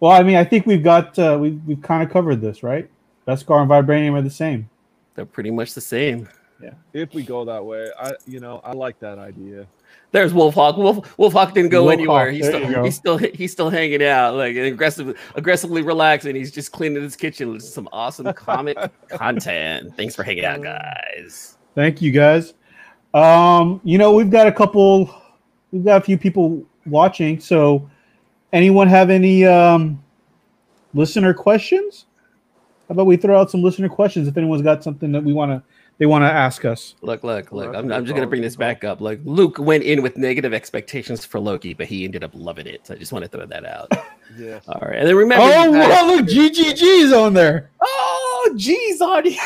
[0.00, 2.90] Well, I mean, I think we've got uh, we we've kind of covered this, right?
[3.26, 4.68] Beskar and Vibranium are the same.
[5.14, 6.28] They're pretty much the same.
[6.62, 6.74] Yeah.
[6.92, 9.66] If we go that way, I you know I like that idea.
[10.12, 10.76] There's Wolfhawk.
[10.76, 12.30] Wolf Wolfhawk didn't go Wolfhawk, anywhere.
[12.30, 12.84] He's still go.
[12.84, 16.34] he's still he's still hanging out, like aggressively aggressively relaxing.
[16.34, 18.76] He's just cleaning his kitchen with some awesome comic
[19.08, 19.96] content.
[19.96, 21.56] Thanks for hanging out, guys.
[21.74, 22.54] Thank you, guys.
[23.14, 25.14] Um, you know, we've got a couple,
[25.72, 27.40] we've got a few people watching.
[27.40, 27.88] So,
[28.52, 30.02] anyone have any um,
[30.94, 32.06] listener questions?
[32.88, 35.52] How about we throw out some listener questions if anyone's got something that we want
[35.52, 35.62] to
[36.00, 36.94] they want to ask us.
[37.02, 37.74] Look, look, look.
[37.76, 39.02] I'm, a I'm just gonna bring this back up.
[39.02, 42.86] Like Luke went in with negative expectations for Loki, but he ended up loving it.
[42.86, 43.92] So I just want to throw that out.
[44.38, 44.62] Yes.
[44.68, 45.44] All right, and then remember.
[45.44, 47.68] Oh, guys- wow, look, GGG's on there.
[47.82, 49.36] oh, geez, on you.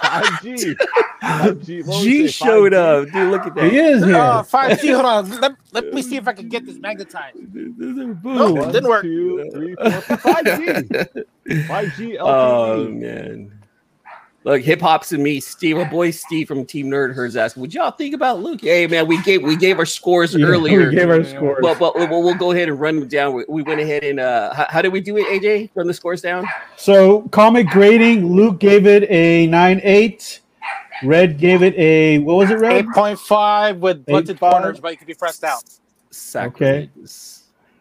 [0.00, 0.74] 5G.
[1.22, 1.86] 5G.
[1.86, 3.02] What G say, showed 5G?
[3.06, 3.30] up, dude.
[3.30, 3.70] Look at that.
[3.70, 3.84] He that.
[3.90, 4.16] is here.
[4.16, 4.88] Uh, five G.
[4.88, 5.40] Hold on.
[5.40, 7.36] Let, let me see if I can get this magnetized.
[7.52, 8.18] Boom.
[8.24, 8.56] Nope.
[8.56, 9.02] One, didn't work.
[9.02, 10.44] two, three, four, five.
[10.46, 11.24] 5G.
[11.46, 13.57] 5G Oh man.
[14.48, 17.74] Look, hip hop's and me, Steve, our boy Steve from Team Nerd Herds asking, "Would
[17.74, 20.94] y'all think about Luke?" Hey, man, we gave we gave our scores Yeah, earlier, We
[20.94, 21.58] gave our scores.
[21.60, 23.34] but but we'll, we'll go ahead and run them down.
[23.34, 25.68] We, we went ahead and uh, how, how did we do it, AJ?
[25.74, 26.46] Run the scores down.
[26.76, 30.40] So comic grading, Luke gave it a nine eight.
[31.04, 32.58] Red gave it a what was it?
[32.58, 32.72] Red.
[32.72, 34.50] Eight point five with blunted 8.5.
[34.50, 35.62] corners, but it could be pressed out.
[36.10, 37.37] Sacrilegious.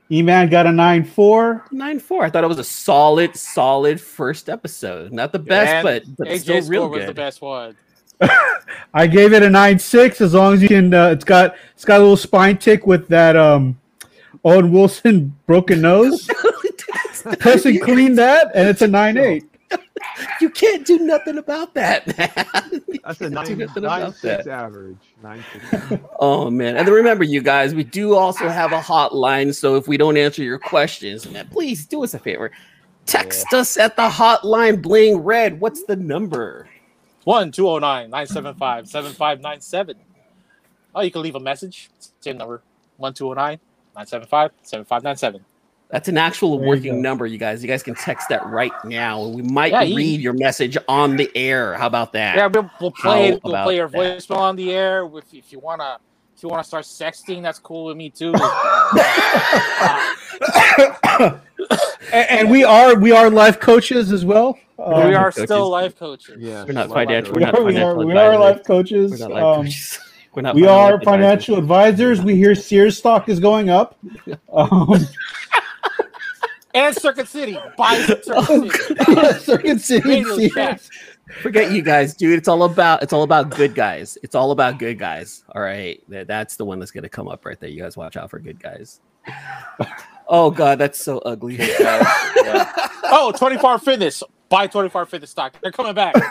[0.10, 1.66] E Man got a nine four.
[1.72, 2.24] Nine four.
[2.24, 5.12] I thought it was a solid, solid first episode.
[5.12, 7.76] Not the best, And but but AJ's still real score was the best one.
[8.94, 10.22] I gave it a nine six.
[10.22, 13.08] As long as you can, uh, it's got it's got a little spine tick with
[13.10, 13.80] that um
[14.46, 16.30] Owen Wilson broken nose.
[17.40, 19.44] Person and clean that, and it's a nine eight.
[20.42, 22.32] you can't do nothing about that, man.
[23.04, 24.46] That's a nine, nine six that.
[24.46, 25.44] Nine.
[25.64, 26.02] Average.
[26.20, 26.78] oh man!
[26.78, 29.54] And then remember, you guys, we do also have a hotline.
[29.54, 32.52] So if we don't answer your questions, man, please do us a favor.
[33.06, 33.60] Text yeah.
[33.60, 35.60] us at the hotline bling red.
[35.60, 36.68] What's the number?
[37.24, 39.96] 1 975 7597.
[40.96, 41.90] Oh, you can leave a message.
[42.22, 42.62] Same number
[42.98, 45.46] 1 975 7597.
[45.90, 47.02] That's an actual There working go.
[47.02, 47.62] number, you guys.
[47.62, 49.26] You guys can text that right now.
[49.26, 51.76] We might Yeah, you- read your message on the air.
[51.76, 52.36] How about that?
[52.36, 53.32] Yeah, we'll, we'll play.
[53.32, 53.98] How We'll play your that?
[54.20, 55.06] voicemail on the air.
[55.06, 55.98] If, if you wanna,
[56.36, 58.34] if you wanna start sexting, that's cool with me too.
[61.20, 61.40] and,
[62.12, 64.58] and we are we are life coaches as well.
[64.78, 65.44] we Um, are coaches.
[65.46, 66.36] still life coaches.
[66.40, 66.64] Yeah.
[66.66, 68.40] We're not financial- we we're not are, we are, financial we are advisors.
[68.58, 69.12] life coaches.
[69.12, 70.00] We're not life Um, coaches.
[70.38, 71.58] We're not we financial are advisors.
[71.58, 72.22] advisors.
[72.22, 73.98] We hear Sears stock is going up.
[74.54, 75.08] Um,
[76.78, 77.58] And Circuit City.
[77.78, 79.40] Buy oh, Circuit City.
[79.40, 80.52] Circuit City Radio Sears.
[80.54, 80.82] Shack.
[81.42, 82.38] Forget you guys, dude.
[82.38, 84.18] It's all about it's all about good guys.
[84.24, 85.44] It's all about good guys.
[85.56, 86.02] All right.
[86.08, 87.70] That's the one that's gonna come up right there.
[87.70, 89.02] You guys watch out for good guys.
[90.30, 91.58] Oh god, that's so ugly.
[91.60, 94.22] Oh, 24 Hour Fitness.
[94.50, 95.56] Buy 24 Fitness stock.
[95.62, 96.14] They're coming back.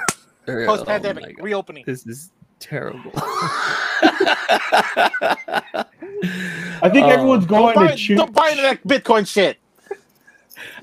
[0.48, 1.36] Oh Post my pandemic.
[1.38, 1.44] God.
[1.44, 1.82] reopening.
[1.88, 2.30] This is
[2.60, 3.10] terrible.
[3.16, 4.04] I
[6.92, 7.10] think Oh.
[7.10, 8.16] everyone's Don't going buy, to choose.
[8.16, 9.58] don't buy into that Bitcoin shit.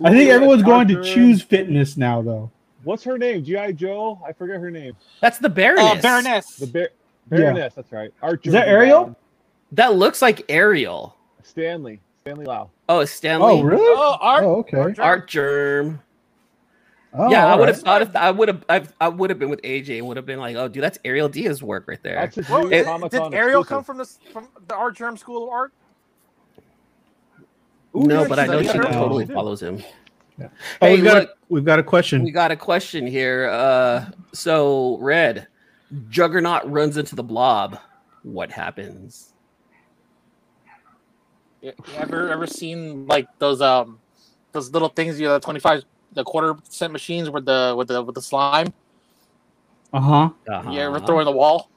[0.04, 2.52] I think everyone's going to choose fitness now, though.
[2.84, 3.44] What's her name?
[3.44, 4.20] GI Joe.
[4.28, 4.94] I forget her name.
[5.22, 6.00] That's the Baroness.
[6.00, 6.56] Uh, Baroness.
[6.58, 6.90] The Bar-
[7.28, 7.74] Baroness.
[7.76, 8.14] That's right.
[8.22, 8.50] Archer.
[8.50, 9.16] Is that Ariel?
[9.72, 11.16] That looks like Ariel.
[11.44, 12.02] Stanley.
[12.24, 12.70] Stanley Lau.
[12.90, 13.54] Oh, Stanley.
[13.54, 13.82] Oh, really?
[13.86, 14.44] Oh, Art.
[14.44, 14.94] Oh, okay.
[15.02, 16.02] Art Germ.
[17.16, 17.86] Oh, yeah, I would have right.
[17.86, 20.26] thought if I would have I, I would have been with AJ and would have
[20.26, 22.16] been like, oh, dude, that's Ariel Diaz work right there.
[22.16, 23.68] That's his Well, new did Ariel exclusive.
[23.68, 25.74] come from the from the Artgerm School of Art?
[27.96, 28.84] Ooh, no, but I know she leader.
[28.84, 28.94] leader.
[28.94, 29.84] totally follows him.
[30.42, 30.50] Oh,
[30.82, 32.24] Hey, we've got look, a, we've got a question.
[32.24, 33.50] we got a question here.
[33.50, 35.48] Uh, so Red,
[36.10, 37.80] Juggernaut runs into the Blob.
[38.24, 39.34] What happens?
[41.62, 44.00] You you ever ever seen like those um
[44.54, 45.84] those little things you know, the twenty five
[46.14, 48.74] the quarter cent machines with the with the with the slime?
[49.94, 50.30] Uh huh.
[50.50, 50.72] Uh-huh.
[50.72, 51.70] You ever throw in the wall?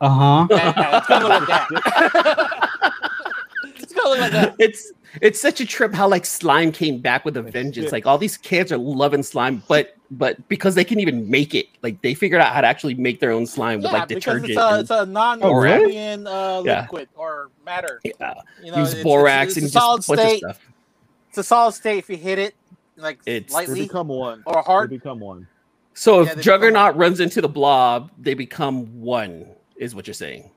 [0.00, 0.46] Uh huh.
[0.50, 2.56] It's gonna like that.
[4.12, 4.54] it's like that.
[4.58, 7.92] it's it's such a trip how like slime came back with a vengeance.
[7.92, 11.66] Like all these kids are loving slime, but but because they can even make it,
[11.82, 14.50] like they figured out how to actually make their own slime with like because detergent.
[14.50, 15.82] it's a, and- it's a non Oh, really?
[15.84, 16.82] Arabian uh, Yeah.
[16.82, 18.00] liquid or matter.
[18.04, 20.28] yeah, You know, use it's- borax it's, it's, and a solid just a bunch of
[20.28, 20.38] state.
[20.38, 20.60] stuff.
[21.28, 22.54] It's a solid state if you hit it
[22.96, 24.42] like It's- They lightly become one.
[24.46, 24.90] or They hard.
[24.90, 25.46] become one.
[25.94, 29.46] So if they become Juggernaut runs into the blob, they become one,
[29.76, 30.50] is what you're saying.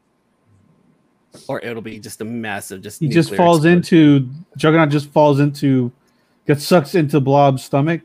[1.48, 3.78] Or it'll be just a massive just He just falls explosion.
[3.78, 4.90] into Juggernaut.
[4.90, 5.92] Just falls into,
[6.48, 8.02] gets sucked into Blob's stomach.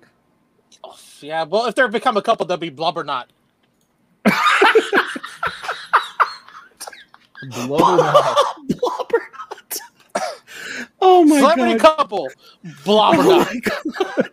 [0.84, 3.30] Oh, yeah, well, if they become a couple, they'll be blubber not.
[7.50, 8.36] Blubber not.
[8.68, 9.78] Blobberknot.
[11.00, 11.96] oh my Celebrity god.
[11.98, 12.28] couple,
[12.84, 13.54] blubber Oh not.
[13.54, 13.60] my
[14.16, 14.30] god.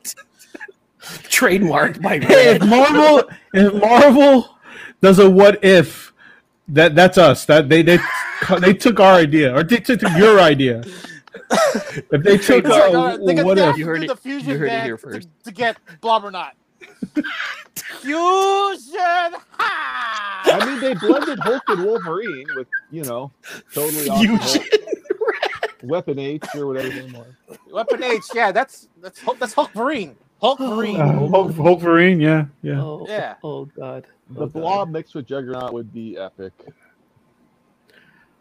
[1.30, 4.58] Trademarked by Hey, if Marvel, if Marvel
[5.02, 6.14] does a what if,
[6.70, 7.45] that that's us.
[7.45, 7.99] That they they
[8.59, 10.84] they took our idea or they took your idea.
[11.51, 13.78] if they took It's our like, uh, they what if?
[13.78, 15.28] You heard it- the fusion you heard it here first.
[15.43, 16.55] To, get blubber not.
[18.01, 18.99] fusion.
[19.57, 20.41] Ha!
[20.45, 23.32] I mean, they blended Hulk and Wolverine with, you know,
[23.74, 24.80] totally awesome Fusion.
[25.84, 27.57] Weapon H or whatever his name was.
[27.72, 30.16] Weapon H, yeah, that's that's Hulk, that's Hulkverine.
[30.41, 30.99] Hulk Marine.
[30.99, 32.82] Uh, Hulk, Hulkverine, yeah, yeah.
[32.82, 33.36] Oh, Yeah.
[33.43, 34.05] Oh God.
[34.30, 34.53] The God.
[34.53, 36.53] Blob mixed with Juggernaut would be epic.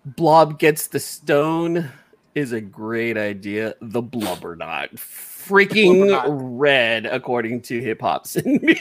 [0.05, 1.91] Blob gets the stone
[2.35, 3.74] is a great idea.
[3.80, 6.35] The blubber not freaking Blubberknot.
[6.59, 8.80] red, according to hip hop's and me.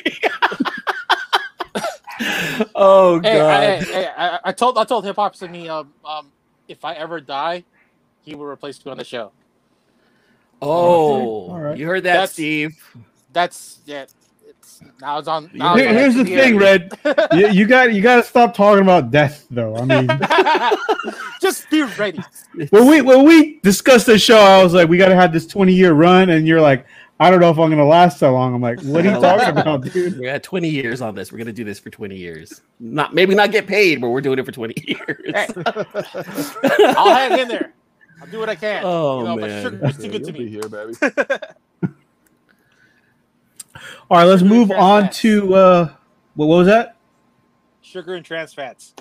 [2.76, 3.64] oh Hey, god.
[3.64, 6.32] I, hey, hey, I, I told I told Hip Hop to me um, um
[6.68, 7.66] if I ever die,
[8.22, 9.34] he will replace me on the show.
[10.62, 11.78] oh, All right.
[11.78, 12.72] you heard that, That's- Steve?
[13.32, 14.06] That's yeah.
[14.82, 15.50] It's now it's on.
[15.54, 16.58] Now Here- it's on here's the the thing.
[16.58, 16.92] Red.
[17.34, 19.76] you, you got you got to stop talking about death, though.
[19.76, 20.08] I mean,
[21.42, 22.22] Just be ready.
[22.70, 25.46] when we when we discussed the show, I was like, we got to have this
[25.48, 26.86] 20 year run, and you're like,
[27.20, 28.54] I don't know if I'm gonna last so long.
[28.56, 30.18] I'm like, what are you talking about, dude?
[30.20, 31.32] We got 20 years on this.
[31.32, 32.62] We're gonna do this for 20 years.
[32.80, 35.22] Not maybe not get paid, but we're doing it for 20 years.
[35.34, 35.48] Hey,
[36.98, 37.74] I'll hang in there.
[38.22, 38.84] I'll do what I can.
[38.86, 39.42] Oh, you know, man.
[39.42, 40.94] But sugar, it's too good to be here, baby.
[44.14, 45.22] All right, let's Sugar move on fats.
[45.22, 45.90] to uh,
[46.36, 46.98] what, what was that?
[47.82, 48.94] Sugar and trans fats.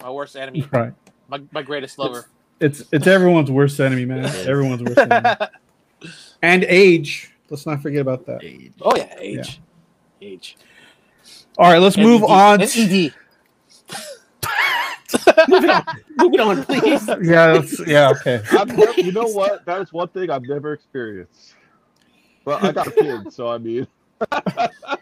[0.00, 0.66] My worst enemy.
[0.72, 0.94] Right.
[1.28, 2.30] My, my greatest lover.
[2.60, 4.24] It's it's everyone's worst enemy, man.
[4.24, 5.36] Everyone's worst enemy.
[6.42, 7.30] And age.
[7.50, 8.40] Let's not forget about that.
[8.80, 9.60] oh yeah, age.
[10.22, 10.56] Age.
[11.58, 12.30] All right, let's move NED.
[12.30, 12.58] on.
[12.60, 13.14] NED.
[15.48, 15.84] moving on.
[16.16, 17.06] Moving on, please.
[17.22, 18.42] yeah, that's, yeah, okay.
[18.50, 19.66] Never, you know what?
[19.66, 21.54] That is one thing I've never experienced.
[22.46, 23.86] Well, I got kids, so I mean,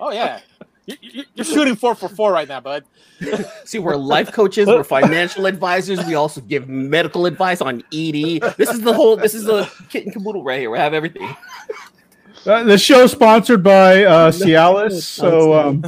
[0.01, 0.41] Oh yeah.
[0.87, 2.85] You- you- You're shooting four for four right now, bud.
[3.64, 6.05] See, we're life coaches, we're financial advisors.
[6.07, 8.41] We also give medical advice on ED.
[8.57, 9.16] This is the whole.
[9.16, 10.70] This is the kit and caboodle right here.
[10.70, 11.37] We have everything.
[12.45, 15.03] Uh, the show sponsored by uh, Cialis.
[15.03, 15.85] So um,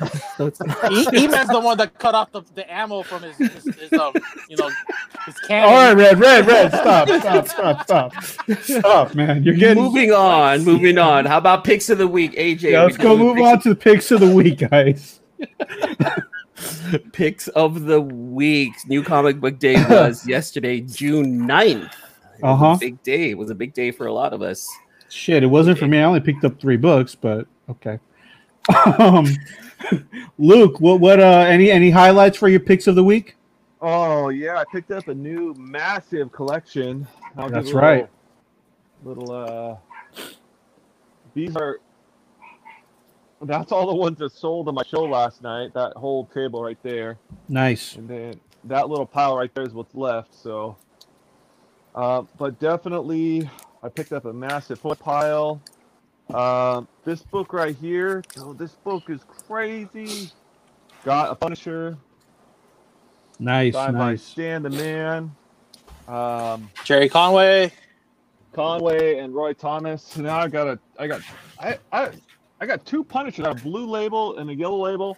[0.00, 4.12] E- Eman's the one that cut off the, the ammo from his, his, his um,
[4.48, 4.70] you know,
[5.26, 5.68] his cannon.
[5.68, 6.70] all right, red, red, red.
[6.70, 9.42] Stop, stop, stop, stop, stop, man.
[9.42, 9.82] You're getting.
[9.82, 10.64] moving on.
[10.64, 11.24] Moving on.
[11.24, 12.62] How about picks of the week, AJ?
[12.62, 15.20] Yeah, let's we go move picks- on to the picks of the week, guys.
[17.12, 18.72] Picks of the week.
[18.88, 21.92] New comic book day was yesterday, June 9th.
[22.42, 22.76] Uh-huh.
[22.80, 23.30] Big day.
[23.30, 24.68] It was a big day for a lot of us.
[25.08, 25.98] Shit, it wasn't for me.
[25.98, 27.98] I only picked up three books, but okay.
[28.98, 29.26] Um,
[30.38, 33.36] Luke, what what uh any any highlights for your picks of the week?
[33.80, 37.06] oh yeah, I picked up a new massive collection.
[37.36, 38.08] I'll That's little- right.
[39.04, 39.76] Little uh,
[41.34, 41.78] these are.
[43.40, 45.72] That's all the ones that sold on my show last night.
[45.74, 47.18] That whole table right there.
[47.48, 47.94] Nice.
[47.94, 50.34] and then that little pile right there is what's left.
[50.34, 50.76] So,
[51.94, 53.48] uh, but definitely,
[53.84, 55.60] I picked up a massive foot pile.
[56.34, 60.30] Um, this book right here, oh, this book is crazy.
[61.06, 61.96] Got a Punisher,
[63.38, 64.22] Nice, signed by nice.
[64.22, 65.34] Stan the Man,
[66.06, 67.72] um, Gerry Conway.
[68.52, 70.18] Conway, and Roy Thomas.
[70.18, 71.22] Now I got a, I got,
[71.58, 72.10] I, I,
[72.60, 73.46] I got two Punishers.
[73.46, 75.16] I got a blue label and a yellow label.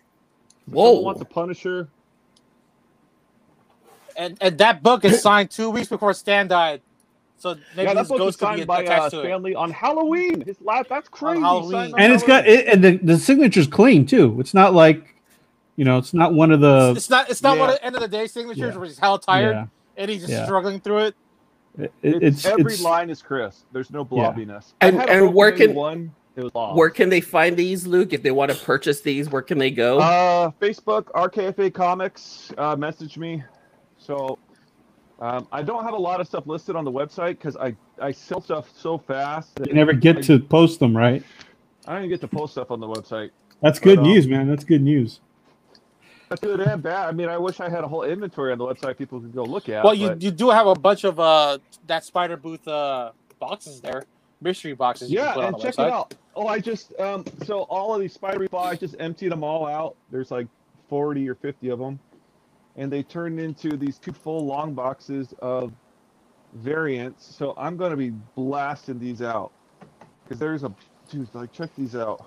[0.69, 1.01] If Whoa.
[1.01, 1.89] wants a Punisher?
[4.17, 6.83] And, and that book is signed two weeks before Stan died.
[7.41, 9.17] So maybe yeah, that book is ghost could be signed by uh, attached.
[9.17, 10.43] Stan Lee on Halloween.
[10.43, 11.41] His last, that's crazy.
[11.41, 11.95] Halloween.
[11.97, 14.37] And it's got it, and the, the signature's clean too.
[14.39, 15.15] It's not like,
[15.77, 16.93] you know, it's not one of the.
[16.95, 17.31] It's not.
[17.31, 17.61] It's not Yeah.
[17.61, 18.77] one of the end of the day signatures Yeah.
[18.77, 19.67] where he's hell tired Yeah,
[19.97, 20.45] and he's just Yeah.
[20.45, 21.15] struggling through it.
[21.79, 23.65] it, It's, it's every it's line is Chris.
[23.73, 24.33] There's no Yeah.
[24.33, 24.75] blobbiness.
[24.83, 26.13] And- I had a and where can- one?
[26.37, 26.55] It.
[26.55, 28.13] Where can they find these, Luke?
[28.13, 29.99] If they want to purchase these, where can they go?
[29.99, 33.43] Uh, Facebook, RKFA Comics, uh, message me.
[33.99, 34.39] So,
[35.21, 38.13] um, I don't have a lot of stuff listed on the website because I I
[38.13, 39.55] sell stuff so fast.
[39.57, 41.23] That you never get to post them, right?
[41.87, 43.31] I don't even get to post stuff on the website.
[43.63, 44.49] That's good But, um, news, man.
[44.49, 45.21] That's good news.
[46.29, 47.09] That's good and bad.
[47.09, 49.43] I mean, I wish I had a whole inventory on the website people could go
[49.43, 49.83] look at.
[49.85, 53.11] well, you but- you do have a bunch of uh that spider booth uh
[53.41, 54.05] boxes there,
[54.41, 55.11] mystery boxes.
[55.11, 55.87] You Yeah, can put on and the check website.
[55.89, 56.15] it out.
[56.37, 59.67] Oh, I just um so all of these spider box, I just emptied them all
[59.67, 59.97] out.
[60.11, 60.47] There's like
[60.89, 61.99] 40 or 50 of them,
[62.77, 65.73] and they turned into these two full long boxes of
[66.55, 67.27] variants.
[67.37, 69.53] So I'm gonna be blasting these out
[70.25, 70.75] because there's a
[71.11, 72.25] dude like check these out,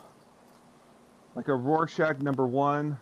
[1.36, 3.00] like a Rorschach number one.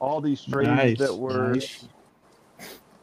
[0.00, 1.88] All these strays Nice, that were nice.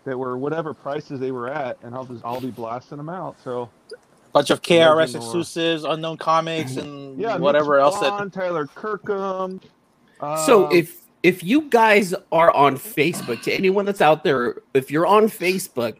[0.05, 3.37] that were whatever prices they were at, and I'll just I'll be blasting them out.
[3.43, 3.71] So.
[4.33, 8.15] bunch of KRS exclusives, unknown comics, and yeah, whatever Mitch else that.
[8.17, 9.61] Vaughn, Tyler Kirkham.
[10.35, 14.91] so um, if if you guys are on Facebook, to anyone that's out there, if
[14.91, 15.97] you're on Facebook,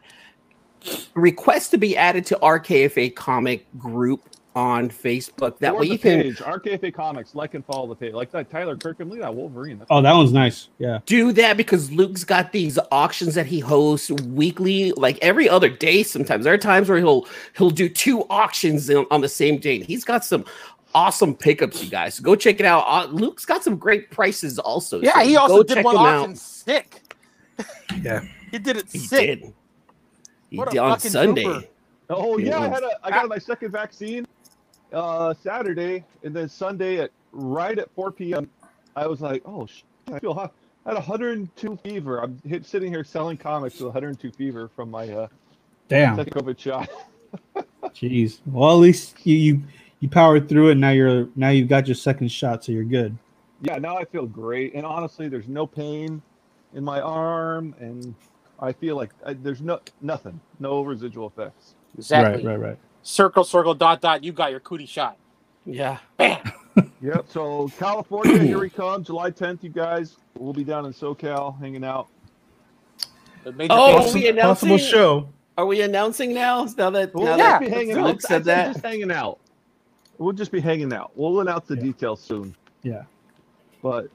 [1.16, 5.60] request to be added to RKFA comic group on Facebook.
[5.60, 7.36] That Or way you can page, RKFA Comics.
[7.36, 8.14] Like and follow the page.
[8.14, 9.08] Like that Tyler Kirkham.
[9.08, 9.78] Look at that Wolverine.
[9.78, 10.70] That's Oh, that one's nice.
[10.80, 11.00] Yeah.
[11.06, 16.02] do that because Luke's got these auctions that he hosts weekly, like every other day.
[16.02, 19.76] Sometimes there are times where he'll he'll do two auctions on, on the same day.
[19.76, 20.44] And He's got some
[20.96, 22.20] awesome pickups, you guys.
[22.20, 22.84] Go check it out.
[22.88, 25.02] Uh, Luke's got some great prices also.
[25.02, 26.38] Yeah, so he go also did check one him auction out.
[26.38, 27.16] sick.
[28.04, 28.22] Yeah.
[28.52, 29.42] He did it He sick.
[29.42, 29.54] did.
[30.50, 31.44] He What a did on Sunday.
[31.44, 31.66] trooper.
[32.10, 34.26] Oh yeah, I had a I got my second vaccine
[34.94, 38.50] uh Saturday and then Sunday at right at 4 p.m.
[38.96, 39.84] I was like, oh shit,
[40.14, 40.54] I feel hot.
[40.86, 42.20] I had 102 fever.
[42.24, 45.28] I'm hit, sitting here selling comics with 102 fever from my uh,
[45.90, 46.16] Damn.
[46.16, 46.88] second COVID shot.
[47.88, 48.40] Jeez.
[48.46, 49.62] Well, at least you you,
[50.00, 50.76] you powered through it.
[50.76, 53.18] Now you're now you've got your second shot, so you're good.
[53.62, 56.22] Yeah, now I feel great, and honestly, there's no pain
[56.74, 58.14] in my arm, and
[58.60, 61.74] I feel like I, there's no nothing, no residual effects.
[61.98, 62.46] Exactly.
[62.46, 62.60] Right.
[62.60, 62.70] Right.
[62.70, 62.78] Right.
[63.04, 64.24] Circle, circle, dot, dot.
[64.24, 65.18] You got your cootie shot.
[65.66, 65.98] Yeah.
[66.18, 66.40] Bam.
[67.02, 67.26] Yep.
[67.30, 69.64] So California, here we come, July 10th.
[69.64, 72.08] You guys, we'll be down in SoCal hanging out.
[73.56, 75.30] Major Oh, things- we announcing- Possible show.
[75.58, 76.66] Are we announcing now?
[76.78, 78.22] Now that We'll now yeah, just that be hanging out.
[78.22, 78.74] said that.
[78.74, 79.40] just hanging out.
[80.18, 81.12] We'll just be hanging out.
[81.16, 81.84] We'll announce the Yeah.
[81.84, 82.56] details soon.
[82.84, 83.04] Yeah.
[83.84, 84.08] But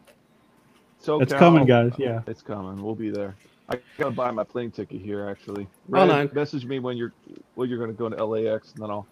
[0.98, 1.92] so It's coming, guys.
[1.98, 2.22] Yeah.
[2.26, 2.82] It's coming.
[2.82, 3.34] We'll be there.
[3.68, 5.28] I gotta buy my plane ticket here.
[5.28, 6.30] Actually, Hold Red, on.
[6.34, 7.12] message me when you're
[7.54, 9.06] when you're gonna go to LAX, and then I'll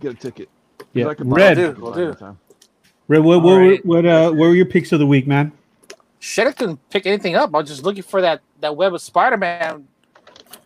[0.00, 0.48] get a ticket.
[0.94, 1.08] Yeah.
[1.08, 1.58] I can buy Red.
[1.58, 1.92] a Will ticket do, will
[2.32, 2.36] do.
[3.08, 3.20] Red.
[3.20, 3.84] What what, Alright.
[3.86, 5.52] what uh what were your picks of the week, man?
[6.18, 7.54] Shit, I couldn't pick anything up.
[7.54, 9.86] I was just looking for that that web of Spider Man.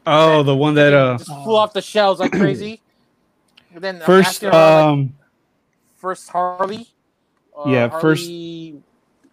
[0.06, 2.80] Oh, the one that uh just flew off the shelves like crazy.
[3.74, 5.14] And then I'm first asking around, like, um
[5.96, 6.86] first Harley.
[7.56, 8.30] Uh, yeah, first-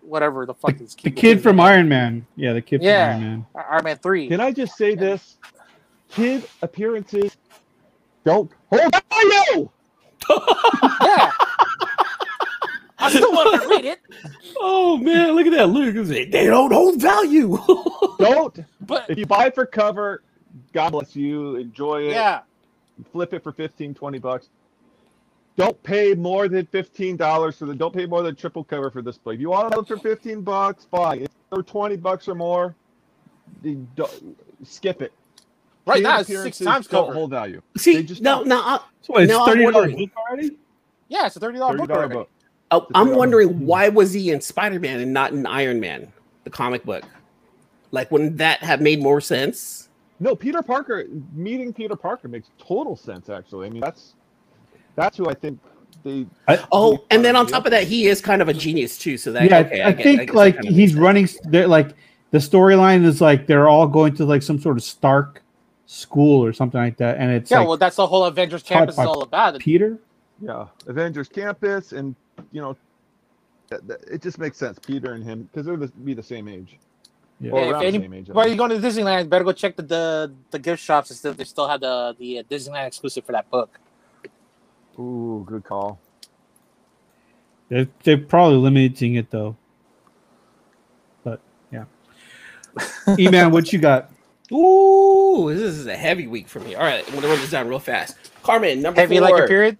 [0.01, 2.25] whatever the fuck is the kid from Iron Man.
[2.35, 3.45] Yeah, the kid from Iron Man.
[3.55, 4.27] Iron Man three.
[4.27, 5.37] Can I just say this?
[6.09, 7.35] Kid appearances
[8.23, 9.69] don't hold value.
[11.01, 11.31] yeah.
[12.99, 13.99] I still want to read it,
[14.57, 15.67] Oh man, look at that!
[15.67, 17.57] Luke, It's like, they don't hold value.
[18.19, 18.57] Don't.
[18.79, 20.23] but If you buy it for cover,
[20.73, 21.55] God bless you.
[21.55, 22.11] Enjoy it.
[22.11, 22.41] yeah,
[23.11, 24.49] flip it for 15 20 bucks
[25.55, 29.17] don't pay more than $15 for the don't pay more than triple cover for this
[29.19, 32.75] play if you want it for 15 bucks fine if they're 20 bucks or more
[33.95, 35.11] don't, skip it
[35.85, 37.13] right now it's six appearances times don't cover.
[37.13, 38.47] hold value See, They just no, don't.
[38.47, 40.57] no, I, So what, it's No, I'm thirty dollars wondering- already?
[41.09, 41.89] Yeah, it's a thirty dollar book.
[41.91, 42.13] already.
[42.13, 42.29] book
[42.71, 45.45] I- It's a I'm good wondering why was he in Spider Man and not in
[45.45, 46.11] Iron Man,
[46.45, 47.03] the comic book?
[47.91, 49.89] Like, wouldn't that have made more sense?
[50.23, 54.15] No peter parker meeting peter parker makes total sense actually i mean that's
[54.95, 55.59] that's who i think
[56.03, 56.25] they
[56.71, 59.15] Oh, and then on top of that, he is kind of a genius too.
[59.15, 61.29] So that yeah, okay, I, get- think guess that like kind of he's running.
[61.45, 61.91] They're like
[62.31, 65.43] the storyline is like they're all going to like some sort of Stark
[65.85, 68.95] school or something like that, and it's Yeah, like well, that's the whole Avengers campus
[68.95, 69.59] is all about.
[69.59, 69.99] Peter.
[70.41, 72.15] yeah avengers campus and
[72.51, 72.75] you know
[73.69, 76.47] that- that- it just makes sense peter and him because they're the, be the same
[76.49, 76.79] age
[77.43, 77.51] Yeah.
[77.51, 79.75] Or Yeah, if around any- the age I you're going to Disneyland, better go check
[79.75, 83.25] the the, the gift shops and still they still have the the uh, Disneyland exclusive
[83.25, 83.79] for that book.
[84.97, 85.99] Ooh, good call.
[87.69, 89.57] They're, they're probably limiting it though.
[91.23, 91.41] But
[91.71, 91.85] yeah.
[93.19, 94.11] E man, what you got?
[94.51, 96.75] Ooh, this is a heavy week for me.
[96.75, 98.15] All right, I'm gonna run this down real fast.
[98.43, 99.29] Karmen, number Heavy four.
[99.29, 99.77] like a period.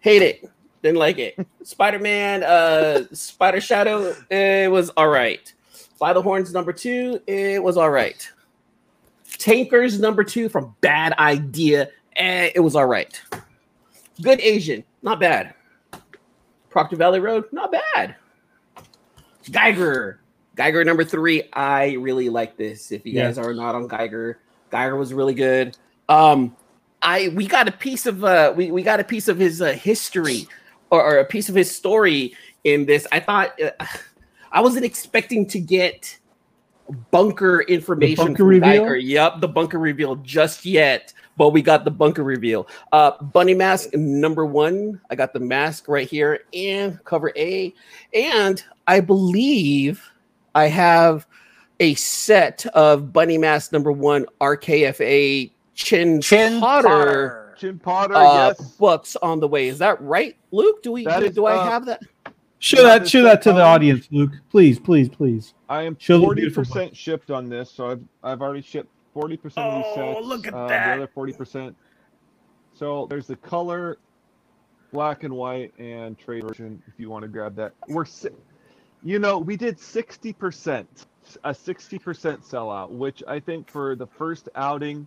[0.00, 0.50] Hate it.
[0.82, 1.38] Didn't like it.
[1.62, 5.50] Spider Man, uh, Spider Shadow, it was all right.
[5.98, 8.28] By the Horns, number two, it was all right.
[9.38, 13.20] Tankers, number two from Bad Idea, eh, it was all right.
[14.22, 15.54] Good Asian, not bad.
[16.70, 18.16] Proctor Valley Road, not bad.
[19.50, 20.20] Geiger,
[20.56, 22.90] Geiger number three, I really like this.
[22.92, 23.26] If you Yeah.
[23.26, 24.38] guys are not on Geiger,
[24.70, 25.76] Geiger was really good.
[26.08, 26.56] Um,
[27.02, 29.72] I we got a piece of uh we, we got a piece of his uh,
[29.72, 30.46] history
[30.90, 32.34] or, or a piece of his story
[32.64, 33.06] in this.
[33.12, 33.70] I thought uh,
[34.54, 36.16] I wasn't expecting to get
[37.10, 38.84] bunker information bunker from reveal?
[38.84, 38.96] Geiger.
[38.96, 42.68] Yep, the bunker reveal just yet, but we got the bunker reveal.
[42.92, 45.00] Uh, bunny mask number one.
[45.10, 47.74] I got the mask right here and cover A,
[48.14, 50.08] and I believe
[50.54, 51.26] I have
[51.80, 57.54] a set of bunny mask number one RKFA Chin Chin Potter, Potter.
[57.58, 58.70] Jim Potter, uh, yes.
[58.76, 59.66] books on the way.
[59.66, 60.80] Is that right, Luke?
[60.84, 62.02] Do we That do, is, do I uh, have that?
[62.64, 64.32] Show that show that to the audience, Luke.
[64.50, 65.52] Please, please, please.
[65.68, 69.84] I am forty percent shipped on this, so I've I've already shipped forty percent of
[69.84, 70.18] these sets.
[70.18, 70.86] Oh, look at uh, that.
[70.86, 71.76] The other forty percent.
[72.72, 73.98] So there's the color,
[74.94, 76.82] black and white, and trade version.
[76.88, 78.30] If you want to grab that, we're, si-
[79.02, 81.04] you know, we did sixty percent,
[81.44, 85.06] a sixty percent sellout, which I think for the first outing,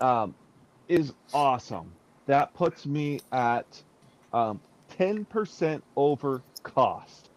[0.00, 0.34] um,
[0.88, 1.92] is awesome.
[2.24, 3.66] That puts me at
[4.32, 4.58] um,
[4.98, 7.30] 10% over cost.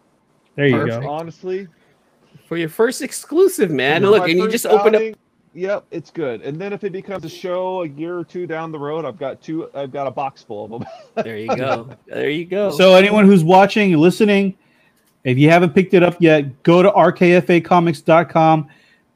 [0.54, 1.02] There you Perfect.
[1.02, 1.10] go.
[1.10, 1.68] Honestly,
[2.46, 4.02] For your first exclusive, man.
[4.02, 5.02] Look, and you first just open up.
[5.54, 6.42] Yep, it's good.
[6.42, 9.18] And then if it becomes a show a year or two down the road, I've
[9.18, 9.70] got two.
[9.74, 10.84] I've got a box full of them.
[11.24, 11.88] There you go.
[12.06, 12.70] There you go.
[12.70, 14.54] So anyone who's watching, listening,
[15.24, 18.68] if you haven't picked it up yet, go to rkfacomics.com,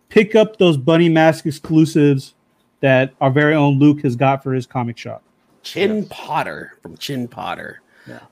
[0.08, 2.34] pick up those Bunny Mask exclusives
[2.80, 5.22] that our very own Luke has got for his comic shop.
[5.62, 6.06] Chin Yes.
[6.10, 7.82] Potter from Chin Potter.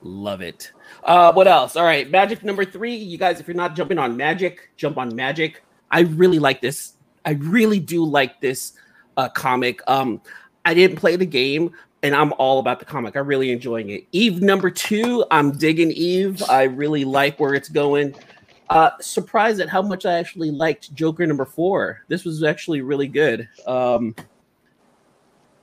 [0.02, 0.72] Love it.
[1.04, 1.76] Uh, what else?
[1.76, 2.94] All right, Magic number three.
[2.94, 5.62] You guys, if you're not jumping on Magic, jump on Magic.
[5.90, 6.94] I really like this.
[7.24, 8.72] I really do like this
[9.16, 9.80] uh, comic.
[9.86, 10.20] Um,
[10.64, 13.16] I didn't play the game, and I'm all about the comic.
[13.16, 14.06] I'm really enjoying it.
[14.12, 15.24] Eve number two.
[15.30, 16.42] I'm digging Eve.
[16.48, 18.14] I really like where it's going.
[18.70, 22.02] Uh, surprised at how much I actually liked Joker number four.
[22.08, 23.48] This was actually really good.
[23.66, 24.14] Um,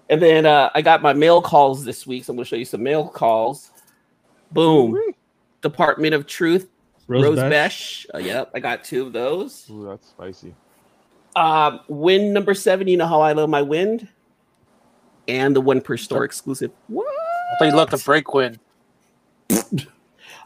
[0.09, 2.55] and then uh, I got my mail calls this week, so I'm going to show
[2.55, 3.71] you some mail calls.
[4.51, 4.99] Boom.
[5.61, 6.69] Department of Truth,
[7.07, 7.51] Rose, Besch.
[7.51, 8.05] Besch.
[8.13, 9.67] Uh, yep, I got two of those.
[9.69, 10.53] Ooh, that's spicy.
[11.35, 12.87] Um, Wynd number seven.
[12.87, 14.07] You know how I love my Wynd,
[15.27, 16.71] and the one per store exclusive.
[16.87, 17.07] What?
[17.07, 18.59] I thought you loved the break win.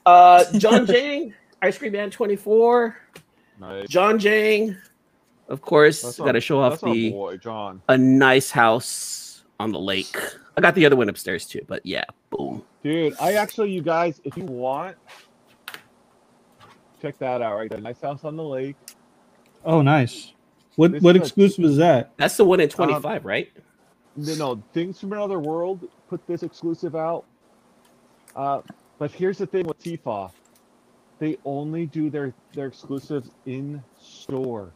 [0.05, 2.97] Uh, John Giang, Ice Cream Man 24.
[3.59, 3.87] Nice.
[3.89, 4.75] John Giang,
[5.49, 7.81] of course, That's got to our- show off the boy, John.
[7.89, 10.15] a nice house on the lake.
[10.57, 12.63] I got the other one upstairs too, but yeah, boom.
[12.83, 14.95] Dude, I actually, you guys, if you want,
[17.01, 17.79] check that out right there.
[17.81, 18.75] Nice house on the lake.
[19.65, 20.33] Oh, nice.
[20.75, 22.11] What This what is a- exclusive is that?
[22.17, 23.51] That's the one in 25, right?
[24.15, 27.25] No, no, Things from Another World put this exclusive out.
[28.35, 28.61] Uh,
[28.97, 30.31] but here's the thing with Tifa.
[31.19, 34.71] They only do their, their exclusives in store.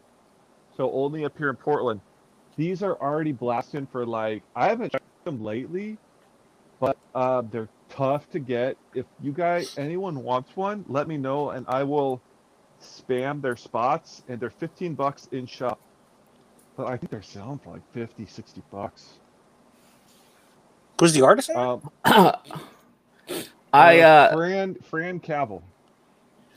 [0.75, 2.01] So only up here in Portland.
[2.57, 5.97] These are already blasting for like, I haven't checked them lately,
[6.79, 8.77] but uh, they're tough to get.
[8.93, 12.21] If you guys, anyone wants one, let me know and I will
[12.81, 15.79] spam their spots and they're 15 bucks in shop.
[16.75, 19.19] But I think they're selling for like 50, 60 bucks.
[20.99, 21.51] Who's the artist?
[21.51, 21.89] Um,
[23.73, 25.61] I uh, Fran Fran Cavill.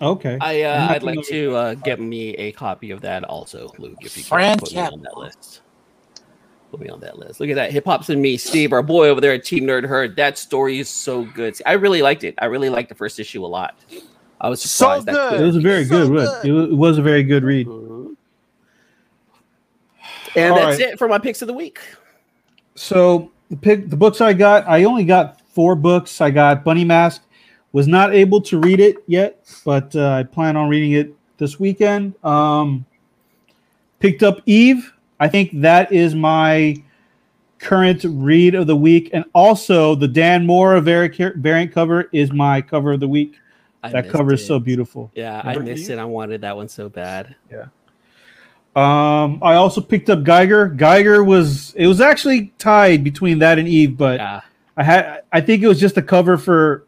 [0.01, 0.37] Okay.
[0.41, 3.99] I uh, I'm I'd like to uh, get me a copy of that also, Luke.
[4.03, 5.63] If you can Fran put me on Cap- that list.
[6.71, 7.41] Put me on that list.
[7.41, 7.71] Look at that.
[7.73, 10.17] Hip Hop's and me, Steve, our boy over there at Team Nerd Herd.
[10.17, 11.57] That story is so good.
[11.57, 12.35] See, I really liked it.
[12.39, 13.77] I really liked the first issue a lot.
[14.41, 15.07] I was So surprised.
[15.07, 15.41] that good.
[15.41, 16.11] it was a very So good,
[16.43, 16.47] good.
[16.49, 17.67] It was, it was a very good read.
[17.69, 18.17] And
[20.53, 20.93] All that's right.
[20.93, 21.79] it for my picks of the week.
[22.75, 26.21] So the pick the books I got, I only got four books.
[26.21, 27.23] I got Bunny Mask.
[27.73, 31.59] Was not able to read it yet, but uh, I plan on reading it this
[31.61, 32.15] weekend.
[32.25, 32.85] Um,
[33.99, 34.93] picked up Eve.
[35.19, 36.83] I think that is my
[37.59, 42.61] current read of the week, and also the Dan Moore variant variant cover is my
[42.61, 43.37] cover of the week.
[43.83, 45.11] I that cover is so beautiful.
[45.15, 45.91] Yeah, I missed Eve?
[45.91, 45.99] it.
[45.99, 47.35] I wanted that one so bad.
[47.51, 47.67] Yeah.
[48.75, 50.69] Um, I also picked up Geiger.
[50.69, 54.41] Geiger was it was actually tied between that and Eve, but Yeah.
[54.77, 56.85] I had I think it was just a cover for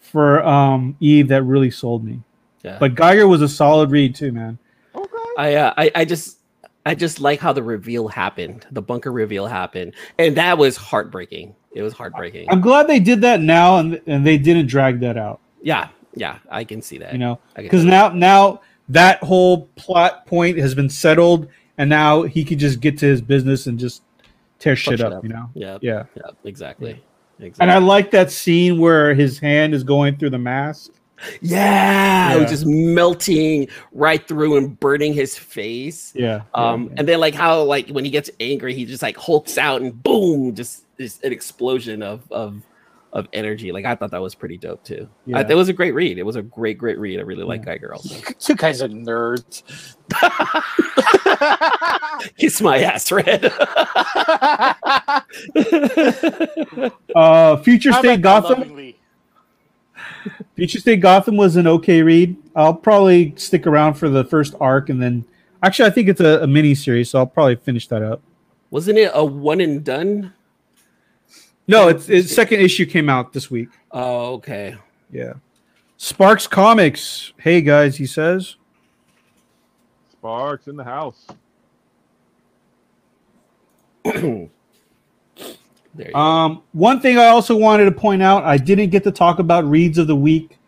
[0.00, 2.20] for um Eve that really sold me.
[2.62, 2.76] Yeah.
[2.78, 4.58] But Geiger was a solid read too, man.
[4.94, 5.08] Okay.
[5.38, 6.38] I, uh, I I just
[6.86, 8.66] I just like how the reveal happened.
[8.70, 11.54] The bunker reveal happened, and that was heartbreaking.
[11.72, 12.48] It was heartbreaking.
[12.50, 16.38] I'm glad they did that now and and they didn't drag that out, yeah, yeah,
[16.50, 17.12] I can see that.
[17.12, 21.48] you know, because now now that whole plot point has been settled,
[21.78, 24.02] and now he could just get to his business and just
[24.58, 25.22] tear shit up, up.
[25.22, 25.50] you know.
[25.54, 27.02] Yeah, yeah, yeah, exactly.
[27.40, 27.62] Exactly.
[27.62, 30.92] and I like that scene where his hand is going through the mask.
[31.40, 36.12] Yeah, it was just melting right through and burning his face.
[36.14, 36.94] Yeah, Um, yeah.
[36.98, 40.02] and then like how like when he gets angry, he just like hulks out and
[40.02, 42.62] boom, just is an explosion of of
[43.12, 43.70] of energy.
[43.70, 45.08] Like I thought that was pretty dope too.
[45.28, 45.46] I, Yeah.
[45.48, 46.18] it was a great read.
[46.18, 47.20] It was a great, great read.
[47.20, 48.16] I really like Guy also.
[48.48, 49.62] You guys are nerds.
[52.36, 53.44] Kiss my ass, Red.
[57.14, 58.93] uh, Future State about that Gotham.
[60.54, 60.66] Lovingly?
[60.66, 62.36] Future State Gotham was an okay read.
[62.54, 65.24] I'll probably stick around for the first arc and then
[65.62, 68.22] actually I think it's a, a mini series, so I'll probably finish that up.
[68.70, 70.32] Wasn't it a one and done?
[71.66, 73.68] No, it's, it's second issue came out this week.
[73.90, 74.76] Oh, okay.
[75.10, 75.34] Yeah.
[75.96, 77.32] Sparks Comics.
[77.38, 78.56] Hey guys, he says.
[80.12, 81.26] Sparks in the house.
[85.94, 86.18] there you go.
[86.18, 89.64] Um, one thing I also wanted to point out, I didn't get to talk about
[89.68, 90.58] reads of the week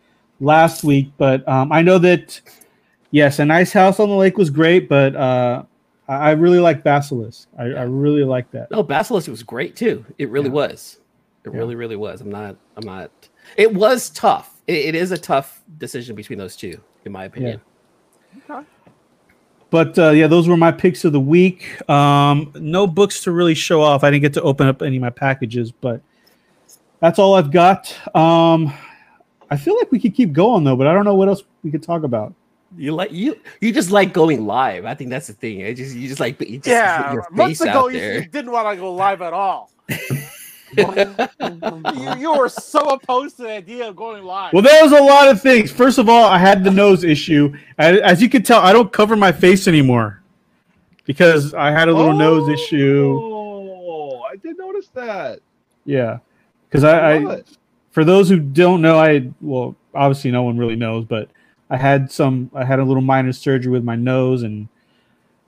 [0.40, 2.40] last week, but um, I know that
[3.10, 5.62] yes, a nice house on the lake was great, but uh,
[6.08, 7.48] I, I really like Basilisk.
[7.58, 8.70] I, I really like that.
[8.70, 10.04] No, Basilisk was great too.
[10.18, 10.52] It really Yeah.
[10.54, 10.98] was.
[11.44, 11.58] It Yeah.
[11.58, 12.20] really, really was.
[12.20, 12.56] I'm not.
[12.76, 13.10] I'm not.
[13.56, 14.52] It was tough.
[14.66, 17.60] It, it is a tough decision between those two, in my opinion.
[19.76, 21.86] But uh, yeah, those were my picks of the week.
[21.90, 24.04] Um, no books to really show off.
[24.04, 26.00] I didn't get to open up any of my packages, but
[27.00, 27.94] that's all I've got.
[28.16, 28.72] Um,
[29.50, 31.70] I feel like we could keep going though, but I don't know what else we
[31.70, 32.32] could talk about.
[32.74, 33.38] You like you.
[33.60, 34.86] You just like going live.
[34.86, 35.60] I think that's the thing.
[35.60, 38.14] It just you just like you just Yeah, your months ago out you, there.
[38.14, 39.70] you didn't want to go live at all.
[40.76, 44.52] you, you were so opposed to the idea of going live.
[44.52, 45.70] Well, there was a lot of things.
[45.70, 47.54] First of all, I had the nose issue.
[47.78, 50.22] I, as you can tell, I don't cover my face anymore
[51.04, 53.18] because I had a little nose issue.
[53.22, 55.40] Oh, I did notice that.
[55.84, 56.18] Yeah,
[56.68, 57.42] because I, I
[57.90, 61.30] for those who don't know, I well, obviously no one really knows, but
[61.70, 62.50] I had some.
[62.54, 64.68] I had a little minor surgery with my nose, and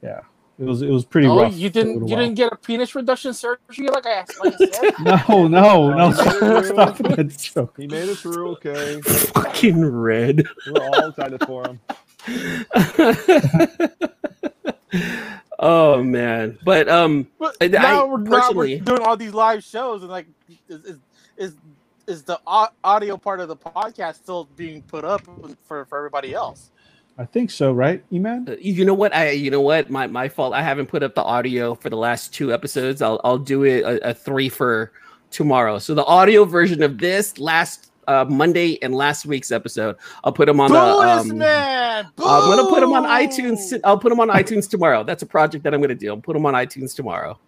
[0.03, 0.21] yeah,
[0.59, 1.55] it was it was pretty oh, rough.
[1.55, 2.09] you didn't you while.
[2.25, 5.23] didn't get a penis reduction surgery like I, like I.
[5.29, 6.11] No, no, no!
[6.13, 7.75] Stop that joke.
[7.77, 9.01] He made it through okay.
[9.03, 10.45] Fucking red.
[10.67, 11.81] We're all excited for him.
[15.61, 19.63] oh man, but um, But I- now, I we're, now we're doing all these live
[19.63, 20.27] shows and like
[20.69, 20.99] is is
[21.37, 21.55] is,
[22.09, 22.41] is the
[22.83, 25.23] audio part of the podcast still being put up
[25.63, 26.73] for, for everybody else?
[27.19, 28.49] I think so, right, Eman?
[28.49, 29.13] Uh, you know what?
[29.15, 29.91] I you know what?
[29.91, 30.55] My my fault.
[30.55, 33.03] I haven't put up the audio for the last two episodes.
[33.03, 34.93] I'll i'll do it a, a three for
[35.31, 35.81] tomorrow.
[35.81, 40.47] So the audio version of this last uh monday and last week's episode i'll put
[40.47, 42.07] them on the Bonus um, man.
[42.17, 45.05] i'm gonna put them on itunes i'll put them on itunes tomorrow.
[45.05, 46.09] That's a project that i'm gonna do.
[46.09, 47.39] I'll put them on itunes tomorrow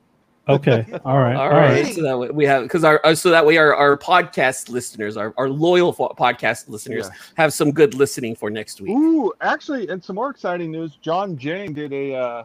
[0.55, 1.95] Okay, all right, all all right, right.
[1.95, 5.17] so that way we have because our uh, so that way our, our podcast listeners
[5.17, 7.17] our, our loyal fo- podcast listeners Yeah.
[7.37, 10.97] have some good listening for next week Ooh, actually, and some more exciting news.
[11.01, 12.45] John Giang did a uh,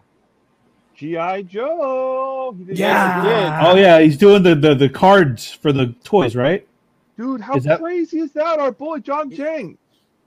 [0.95, 2.55] GI Joe.
[2.67, 3.21] He Yeah.
[3.21, 3.67] he did.
[3.71, 6.65] Oh yeah, he's doing the, the the cards for the toys, right?
[7.17, 8.59] dude, how Is that- crazy is that?
[8.59, 9.77] Our boy John Giang.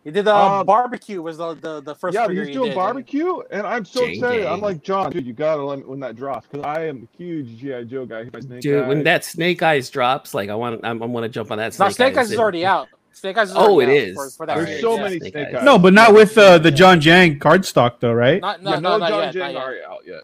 [0.08, 2.54] He did the uh, Um, barbecue was the the, the first Yeah, figure he's he
[2.54, 2.76] doing did.
[2.76, 4.46] barbecue, and I'm so Giang excited.
[4.46, 4.52] Giang.
[4.54, 7.16] I'm like, John, dude, you gotta let me when that drops because I am a
[7.18, 8.24] huge GI Joe guy.
[8.24, 11.24] He's my snake Dude, when that Snake Eyes drops, like I want, I'm, I want
[11.24, 11.78] to jump on that.
[11.78, 12.88] No, Snake Eyes is already out.
[13.12, 14.14] Snake Eyes is Oh, already it out is.
[14.14, 15.02] For, for that There's series, so yeah.
[15.02, 15.54] many Snake snake Eyes.
[15.56, 15.64] eyes.
[15.64, 18.40] No, but not with uh, the John Giang card stock, though, right?
[18.40, 19.62] Not, no, yeah, no, no, not John yet, Giang not yet.
[19.62, 20.22] already out yet.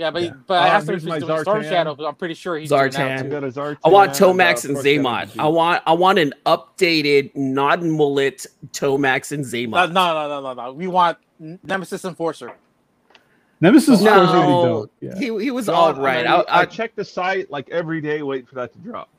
[0.00, 0.30] Yeah, but Yeah.
[0.46, 2.56] but I Uh, asked him if he's my doing Storm Shadow, but I'm pretty sure
[2.56, 3.28] he's doing that I've too.
[3.28, 3.76] Zartan.
[3.84, 5.20] I want uh, Tomax and Frost Xamot.
[5.20, 5.40] Deputy.
[5.40, 9.48] I want, I want an updated non-mullet Tomax and No,
[9.78, 9.92] Xamot.
[9.92, 10.72] no, no, no, no, no.
[10.72, 12.50] We want Nemesis Enforcer.
[13.60, 14.24] Nemesis No.
[14.24, 14.72] no.
[14.72, 14.88] really.
[15.00, 15.18] Yeah.
[15.18, 16.26] He, he was John, all I'm.
[16.26, 16.26] I.
[16.48, 19.10] I, I, check the site like every day, waiting for that to drop.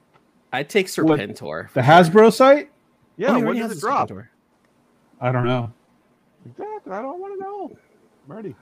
[0.51, 1.19] I take What?
[1.19, 1.71] Serpentor.
[1.73, 2.71] The Hasbro site?
[3.17, 4.09] Yeah, Oh, when does it drop?
[4.09, 4.29] Serpentor.
[5.19, 5.71] I don't know.
[6.47, 6.91] Exactly.
[6.91, 7.71] I don't want to know.
[8.27, 8.55] I'm ready.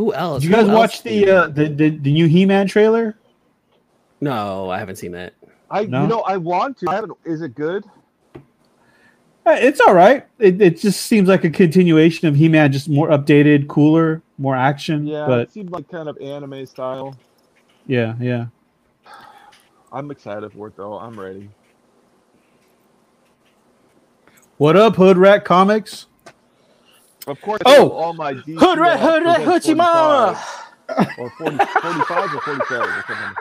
[0.00, 0.40] Who else?
[0.42, 3.18] Did you guys else watch do you- the, uh, the the the new He-Man trailer?
[4.22, 5.34] No, I haven't seen that.
[5.70, 6.00] I No?
[6.02, 6.86] you know I want to.
[6.88, 7.12] I haven't.
[7.26, 7.84] Is it good?
[8.34, 10.26] Uh, It's all right.
[10.38, 15.06] It, it just seems like a continuation of He-Man, just more updated, cooler, more action.
[15.06, 17.14] Yeah, but it seemed like kind of anime style.
[17.86, 18.46] yeah, yeah.
[19.92, 20.98] I'm excited for it though.
[20.98, 21.50] I'm ready.
[24.56, 26.06] What up, Hood Rat Comics?
[27.30, 27.60] Of course.
[27.64, 27.90] Oh!
[27.90, 30.42] all my DC Hood rat, uh, hood rat, presents hoochie mama.
[31.18, 33.36] or 40, 45 or 47 or something.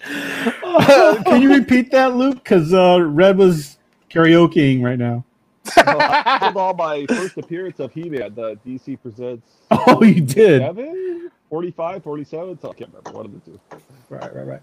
[1.24, 2.36] Can you repeat that, Luke?
[2.36, 3.78] Because uh, Red was
[4.10, 5.24] karaokeing right now.
[5.64, 10.62] So I did all my first appearance of He-Man, the DC presents Oh, you did.
[10.62, 12.58] 7, 45, 47.
[12.60, 13.60] So I can't remember one of the two.
[14.08, 14.60] Right, right, right.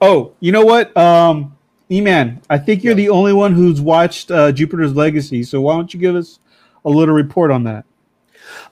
[0.00, 0.96] Oh, you know what?
[0.96, 1.56] Um,
[1.90, 2.96] Eman, I think you're Yeah.
[2.96, 5.42] the only one who's watched uh, Jupiter's Legacy.
[5.42, 6.38] So why don't you give us
[6.86, 7.84] a little report on that?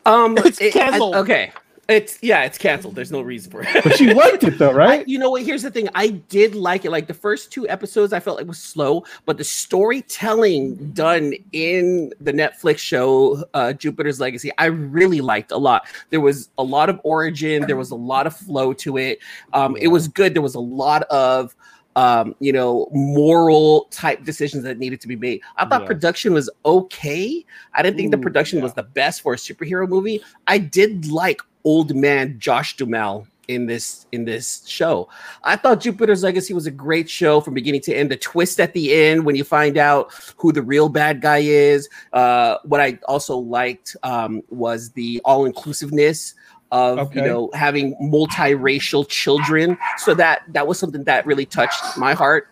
[0.06, 1.14] Um, It's it- I- canceled.
[1.16, 1.52] okay,
[1.86, 2.94] it's yeah, it's canceled.
[2.94, 3.68] There's no reason for it.
[3.84, 5.08] But you liked it though, I, right?
[5.08, 5.42] you know what?
[5.42, 5.86] Here's the thing.
[5.94, 6.90] I did like it.
[6.90, 12.12] Like the first two episodes, I felt like was slow, but the storytelling done in
[12.20, 15.86] the Netflix show uh, Jupiter's Legacy, I really liked a lot.
[16.10, 17.66] There was a lot of origin.
[17.66, 19.18] There was a lot of flow to it.
[19.52, 20.34] Um, It was good.
[20.34, 21.54] There was a lot of
[21.96, 25.40] um, you know, moral type decisions that needed to be made.
[25.56, 25.86] I thought Yeah.
[25.86, 27.44] production was okay.
[27.74, 28.64] I didn't think the production yeah.
[28.64, 30.22] was the best for a superhero movie.
[30.46, 35.08] I did like old man Josh Duhamel in this in this show.
[35.42, 38.10] I thought Jupiter's Legacy was a great show from beginning to end.
[38.10, 41.88] The twist at the end when you find out who the real bad guy is.
[42.12, 46.34] Uh, what I also liked um, was the all inclusiveness
[46.74, 47.20] of Okay.
[47.20, 49.78] you know having multiracial children.
[49.96, 52.48] So that that was something that really touched my heart.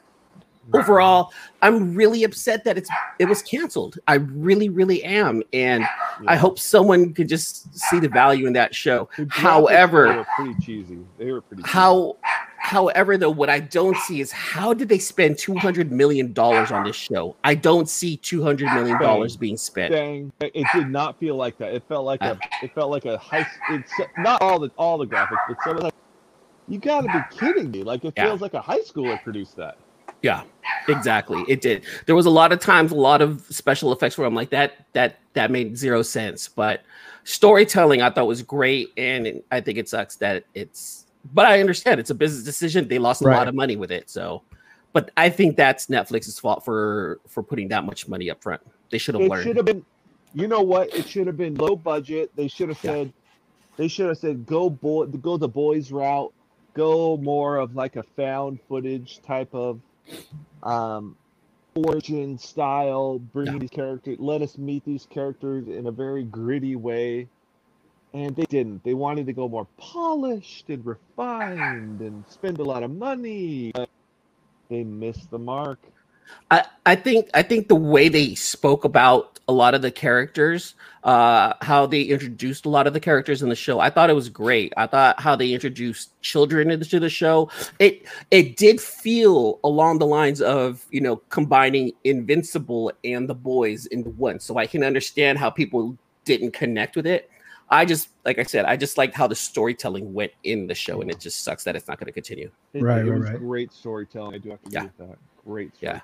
[0.74, 2.88] overall, I'm really upset that it's
[3.18, 3.98] it was canceled.
[4.06, 5.84] I really, really am, and
[6.28, 9.08] I hope someone could just see the value in that show.
[9.28, 11.00] However, were pretty cheesy.
[11.18, 11.64] They were pretty.
[11.64, 11.72] cheesy.
[11.72, 12.16] how
[12.62, 16.84] however though what i don't see is how did they spend 200 million dollars on
[16.84, 21.36] this show i don't see 200 million dollars being spent Dang, it did not feel
[21.36, 21.74] like that.
[21.74, 22.36] It felt like Uh.
[22.62, 22.64] a.
[22.64, 23.46] It felt like a high.
[23.70, 25.90] It's not all the all the graphics, but some of the.
[26.68, 27.82] You got to be kidding me!
[27.82, 28.26] Like it Yeah.
[28.26, 29.76] feels like a high schooler produced that.
[30.22, 30.42] yeah
[30.88, 34.26] exactly it did there was a lot of times a lot of special effects where
[34.26, 36.82] i'm like that that that made zero sense but
[37.24, 41.01] storytelling i thought was great and i think it sucks that it's
[41.32, 43.36] but i understand it's a business decision they lost a Right.
[43.36, 44.42] lot of money with it so
[44.92, 48.98] but i think that's netflix's fault for for putting that much money up front they
[48.98, 49.84] should have It learned should have been.
[50.34, 50.94] You know what?
[50.94, 52.30] It should have been low budget.
[52.36, 52.90] They should have Yeah.
[52.92, 53.12] said.
[53.76, 56.32] They should have said go boy, go the boys route.
[56.74, 59.80] Go more of like a found footage type of
[60.62, 61.16] um
[61.74, 63.18] origin style.
[63.18, 63.58] Bring Yeah.
[63.58, 64.16] these characters.
[64.20, 67.28] Let us meet these characters in a very gritty way.
[68.14, 68.84] And they didn't.
[68.84, 73.72] They wanted to go more polished and refined and spend a lot of money.
[74.68, 75.78] They missed the mark.
[76.50, 80.74] I, I think I think the way they spoke about a lot of the characters,
[81.04, 84.14] uh, how they introduced a lot of the characters in the show, I thought it
[84.14, 84.72] was great.
[84.76, 87.50] I thought how they introduced children into the show.
[87.78, 93.86] It it did feel along the lines of you know combining Invincible and the boys
[93.86, 94.40] into one.
[94.40, 97.30] So I can understand how people didn't connect with it.
[97.72, 101.00] I just like I said, I just liked how the storytelling went in the show,
[101.00, 102.50] and it just sucks that it's not going to continue.
[102.74, 103.38] It, Right, it right, was right.
[103.38, 104.34] great storytelling.
[104.34, 104.80] I do have to Yeah.
[104.84, 105.18] agree with that.
[105.44, 106.00] Great Yeah.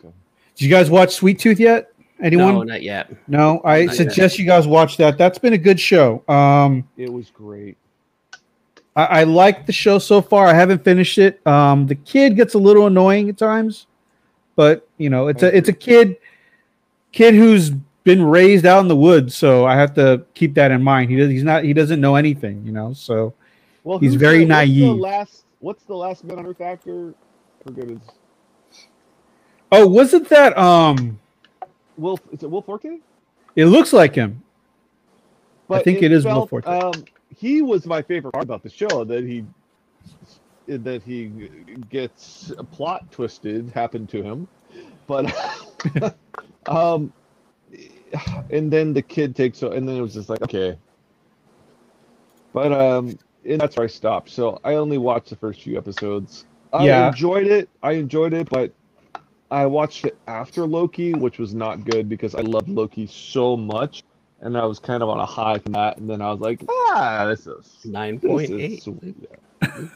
[0.57, 1.93] Did you guys watch Sweet Tooth yet?
[2.21, 2.55] Anyone?
[2.55, 3.13] No, not yet.
[3.29, 3.95] No, I Not yet.
[3.95, 5.17] suggest you guys watch that.
[5.19, 6.25] That's been a good show.
[6.27, 7.77] Um, It was great.
[8.97, 10.47] I, I like the show so far.
[10.49, 11.47] I haven't finished it.
[11.47, 13.87] Um, the kid gets a little annoying at times,
[14.57, 16.17] but you know, it's a it's a kid
[17.13, 17.71] kid who's
[18.09, 21.11] been raised out in the woods, so I have to keep that in mind.
[21.11, 22.95] He does, he's not he doesn't know anything, you know.
[22.95, 23.35] So
[23.85, 24.97] Well, He's very the, what's naive.
[24.97, 27.15] The last, what's the last Man on Earth actor?
[27.63, 27.99] Forget his.
[29.71, 31.21] oh, wasn't that um?
[31.99, 32.21] Wolf.
[32.33, 32.99] Is it Wolf Forte?
[33.57, 34.43] It looks like him.
[35.69, 36.67] But think it is Will felt, Forte.
[36.67, 37.05] Um,
[37.37, 39.05] he was my favorite part about the show.
[39.05, 39.45] That he
[40.67, 41.51] that he
[41.91, 44.49] gets a plot twisted happened to him,
[45.07, 45.31] but
[46.67, 47.13] um,
[48.51, 50.77] and then the kid takes so and then it was just like okay,
[52.53, 54.31] but um, and that's where I stopped.
[54.31, 56.45] So I only watched the first few episodes.
[56.73, 57.09] I Yeah.
[57.09, 57.69] enjoyed it.
[57.83, 58.73] I enjoyed it, but
[59.51, 64.03] I watched it after Loki, which was not good because I loved Loki so much,
[64.41, 65.99] and I was kind of on a high from that.
[65.99, 68.83] And then I was like, ah, this is Nine this point is eight.
[68.83, 69.17] sweet.
[69.21, 69.37] Yeah.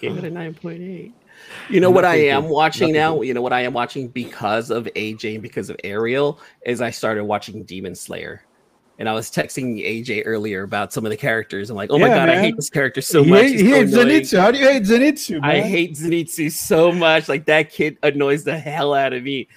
[0.01, 1.14] Gave it a nine point eight.
[1.70, 2.51] You know what I am good.
[2.51, 3.16] watching Nothing now?
[3.19, 3.27] good.
[3.28, 6.90] You know what I am watching because of AJ and because of Ariel is I
[6.90, 8.44] started watching Demon Slayer.
[8.98, 11.70] And I was texting AJ earlier about some of the characters.
[11.70, 13.43] I'm like, oh my Yeah, god, I hate this character so he much.
[13.44, 14.20] hate- he so hates annoying.
[14.20, 14.39] Zenitsu.
[14.39, 15.40] How do you hate Zenitsu?
[15.43, 17.28] I hate Zenitsu so much.
[17.28, 19.48] Like that kid annoys the hell out of me.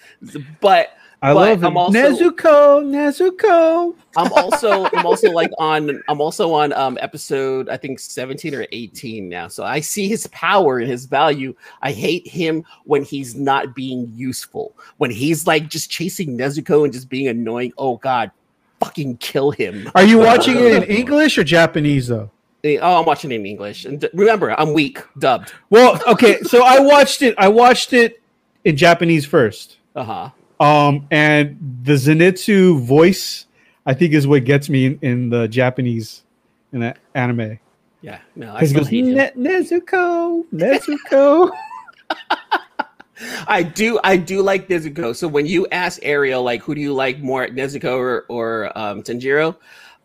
[0.62, 0.90] But
[1.26, 1.66] I but love him.
[1.66, 3.96] I'm also- Nezuko, Nezuko.
[4.18, 8.66] I'm also I'm also like on I'm also on um episode I think 17 or
[8.72, 9.48] 18 now.
[9.48, 11.56] So I see his power and his value.
[11.82, 14.74] I hate him when he's not being useful.
[14.98, 17.74] When he's like just chasing Nezuko and just being annoying.
[17.78, 18.32] Oh god,
[18.80, 19.92] fucking kill him.
[19.96, 22.32] Are you watching it in English or Japanese though?
[22.64, 23.86] Eh, Oh, I'm watching it in English.
[23.86, 25.54] And remember, I'm weak, dubbed.
[25.70, 27.36] Well, okay, so I watched it.
[27.38, 28.22] I watched it
[28.64, 29.78] in Japanese first.
[29.96, 30.30] Uh-huh.
[30.60, 33.46] Um, and the Zenitsu voice,
[33.86, 36.24] I think, is what gets me in, in the Japanese
[36.72, 37.60] in the anime.
[38.02, 38.20] Yeah.
[38.36, 38.92] No, I still goes.
[38.92, 41.52] "Ne- Nezuko, Nezuko.
[43.48, 45.16] I do I do like Nezuko.
[45.16, 49.02] So when you ask Ariel like who do you like more Nezuko or, or um
[49.02, 49.56] Tanjiro,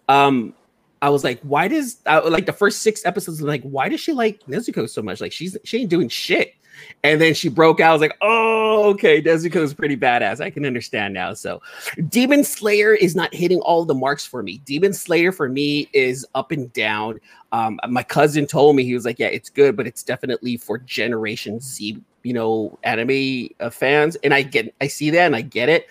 [0.09, 0.55] um
[1.03, 3.41] I was like, why does I, like the first six episodes?
[3.41, 5.21] I'm like, why does she like Nezuko so much?
[5.21, 6.55] Like, she's she ain't doing shit.
[7.03, 7.91] And then she broke out.
[7.91, 10.41] I was like, oh, okay, Nezuko is pretty badass.
[10.41, 11.35] I can understand now.
[11.35, 11.63] So,
[12.09, 14.59] Demon Slayer is not hitting all the marks for me.
[14.65, 17.21] Demon Slayer for me is up and down.
[17.53, 20.79] Um, my cousin told me he was like, yeah, it's good, but it's definitely for
[20.79, 24.17] Generation Z, you know, anime uh, fans.
[24.23, 25.87] And I get, I see that, and I get it.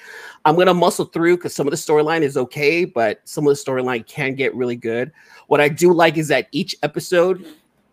[0.45, 3.61] I'm gonna muscle through because some of the storyline is okay, but some of the
[3.61, 5.11] storyline can get really good.
[5.48, 7.45] What I do like is that each episode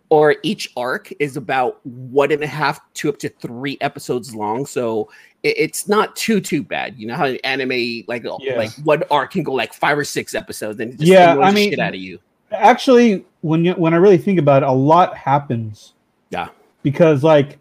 [0.08, 4.64] or each arc is about one and a half to up to three episodes long.
[4.66, 5.10] So
[5.42, 6.96] it, it's not too too bad.
[6.98, 8.56] You know how an anime like uh, Yeah.
[8.56, 11.70] like one arc can go like five or six episodes, and just Yeah, I mean-
[11.70, 12.18] shit out of you.
[12.52, 15.94] Actually, when you, when I really think about it, a lot happens.
[16.30, 16.48] Yeah.
[16.84, 17.58] Because like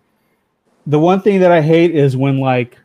[0.85, 2.77] the one thing that I hate is when like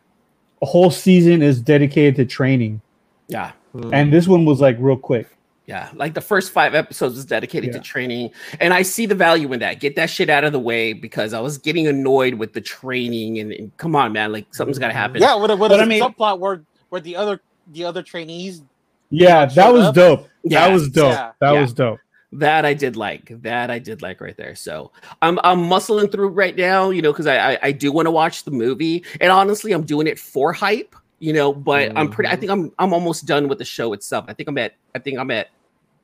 [0.63, 2.81] a whole season is dedicated to training,
[3.27, 3.51] Yeah.
[3.73, 3.93] Hmm.
[3.93, 5.27] and this one was like real quick.
[5.71, 7.79] Yeah, like the first five episodes was dedicated Yeah.
[7.79, 9.79] to training, and I see the value in that.
[9.79, 13.39] Get that shit out of the way because I was getting annoyed with the training.
[13.39, 15.01] And, and come on, man, like something's got to mm-hmm.
[15.01, 15.21] happen.
[15.21, 17.39] Yeah, with a, with But a I mean- subplot where where the other
[17.71, 18.63] the other trainees.
[19.11, 19.95] Yeah, Shut that was up.
[19.95, 20.29] dope.
[20.43, 21.13] Yeah, that was dope.
[21.13, 21.61] yeah, that yeah.
[21.61, 21.99] was dope.
[22.33, 23.31] that I did like.
[23.41, 24.55] That I did like right there.
[24.55, 24.91] So
[25.21, 28.11] I'm I'm muscling through right now, you know, because I, I I do want to
[28.11, 31.53] watch the movie, and honestly, I'm doing it for hype, you know.
[31.53, 32.13] But I'm mm-hmm.
[32.13, 32.29] pretty.
[32.29, 34.25] I think I'm I'm almost done with the show itself.
[34.27, 35.47] I think I'm at I think I'm at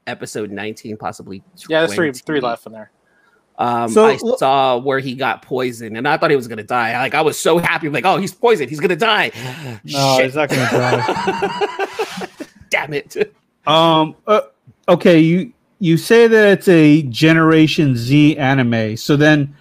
[0.08, 1.44] episode 19, possibly.
[1.70, 2.92] Yeah, there's three three left in there.
[3.60, 6.64] Um, So, I l- saw where he got poisoned, and I thought he was gonna
[6.64, 6.98] die.
[7.00, 9.32] Like I was so happy, like, oh, he's poisoned, he's gonna die.
[9.84, 10.26] No, Shit.
[10.26, 12.28] he's not gonna die.
[12.70, 13.36] Damn it!
[13.66, 14.16] Um.
[14.26, 14.42] Uh,
[14.90, 15.20] okay.
[15.20, 18.98] You you say that it's a Generation Z anime.
[18.98, 19.56] So then,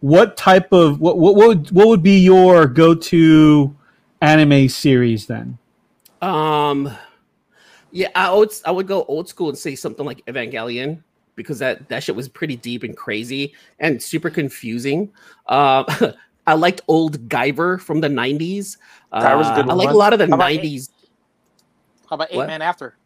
[0.00, 3.76] what type of what what what would, what would be your go to
[4.22, 5.58] anime series then?
[6.22, 6.90] Um,
[7.96, 11.02] yeah, I would I would go old school and say something like Evangelion
[11.34, 15.10] because that that shit was pretty deep and crazy and super confusing.
[15.46, 16.12] Uh,
[16.46, 18.76] I liked old Guyver from the '90s.
[19.10, 20.90] Uh, Guyver's a good I like a lot of the How about- '90s.
[22.08, 22.46] How about eight What?
[22.48, 22.96] man after?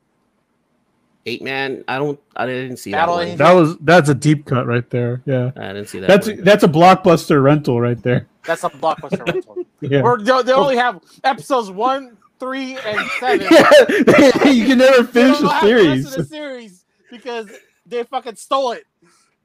[1.27, 1.85] Eight man.
[1.87, 2.19] I don't.
[2.35, 3.29] I didn't see Battle that.
[3.29, 3.37] One.
[3.37, 5.23] That was that's a deep cut right there.
[5.27, 6.09] Yeah, I didn't see that.
[6.09, 6.43] that's one.
[6.43, 8.27] that's a blockbuster rental right there.
[8.45, 9.57] That's a blockbuster rental.
[9.81, 10.01] Yeah.
[10.01, 13.47] Or they they only have episodes one, three, and seven.
[13.51, 16.17] yeah, you can never finish the have the rest of series.
[16.17, 17.51] the series because
[17.87, 18.85] they fucking stole it.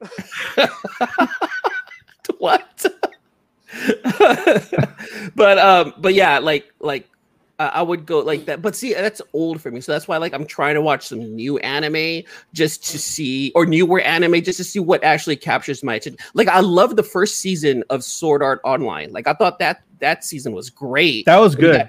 [2.38, 2.84] what?
[5.36, 7.08] but um, but yeah, like like
[7.58, 8.62] I I would go like that.
[8.62, 11.20] But see, that's old for me, so that's why like I'm trying to watch some
[11.34, 15.94] new anime just to see, or newer anime just to see what actually captures my
[15.94, 16.18] attention.
[16.34, 19.12] Like I love the first season of Sword Art Online.
[19.12, 21.24] Like I thought that that season was great.
[21.26, 21.76] That was good.
[21.76, 21.88] yeah,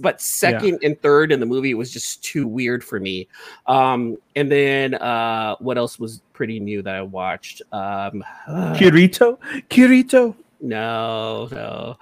[0.00, 3.28] but second and third in the movie was just too weird for me.
[3.66, 7.62] Um, and then uh, what else was pretty new that I watched?
[7.72, 9.38] Um, Kirito,
[9.70, 11.96] Kirito, no, no.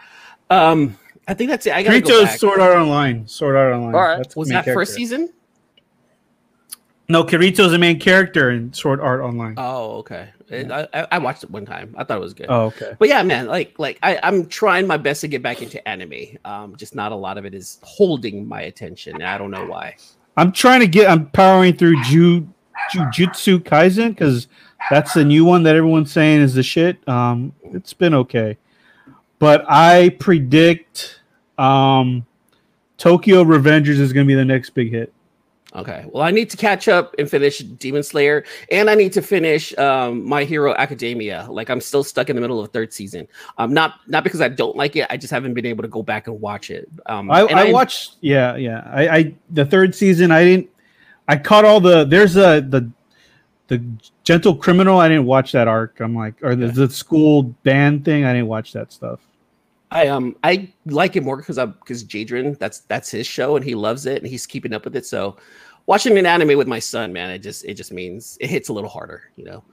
[0.51, 1.73] Um, I think that's it.
[1.73, 2.39] I gotta go Kirito's back.
[2.39, 3.27] Sword Art Online.
[3.29, 3.95] Sword Art Online.
[3.95, 4.17] All right.
[4.17, 5.33] That's Was main that first season?
[7.09, 9.55] No, Kirito's the main character in Sword Art Online.
[9.57, 10.29] Oh, okay.
[10.49, 11.95] It- I, I I watched it one time.
[11.97, 12.47] I thought it was good.
[12.49, 12.95] Oh, okay.
[12.99, 16.39] But yeah, man, like like I, I'm trying my best to get back into anime.
[16.45, 19.15] Um, just not a lot of it is holding my attention.
[19.15, 19.97] and I don't know why.
[20.37, 21.09] I'm trying to get.
[21.11, 22.49] I'm powering through Ju,
[22.95, 24.49] Jujutsu Kaisen because
[24.91, 27.07] that's the new one that everyone's saying is the shit.
[27.09, 28.57] Um, it's been okay,
[29.43, 31.19] but I predict
[31.59, 32.25] um,
[32.97, 35.13] Tokyo Revengers is going to be the next big hit.
[35.75, 36.05] Okay.
[36.13, 39.77] Well, I need to catch up and finish Demon Slayer, and I need to finish
[39.79, 41.49] um, My Hero Academia.
[41.51, 43.27] Like I'm still stuck in the middle of the third season.
[43.59, 45.09] Um, not not because I don't like it.
[45.11, 46.89] I just haven't been able to go back and watch it.
[47.07, 48.19] Um, I, and I watched.
[48.21, 48.89] Yeah, yeah.
[48.93, 50.31] I, I the third season.
[50.31, 50.71] I didn't.
[51.27, 52.05] I caught all the.
[52.05, 52.89] There's a the
[53.67, 53.85] the
[54.23, 55.01] gentle criminal.
[55.01, 55.99] I didn't watch that arc.
[55.99, 58.25] I'm like, or the, the school band thing.
[58.25, 59.19] I didn't watch that stuff.
[59.93, 63.65] I um I like it more because I'm because Jadrin that's that's his show and
[63.65, 65.05] he loves it and he's keeping up with it.
[65.05, 65.37] So
[65.87, 68.73] watching an anime with my son, man, it just it just means it hits a
[68.73, 69.65] little harder, you know.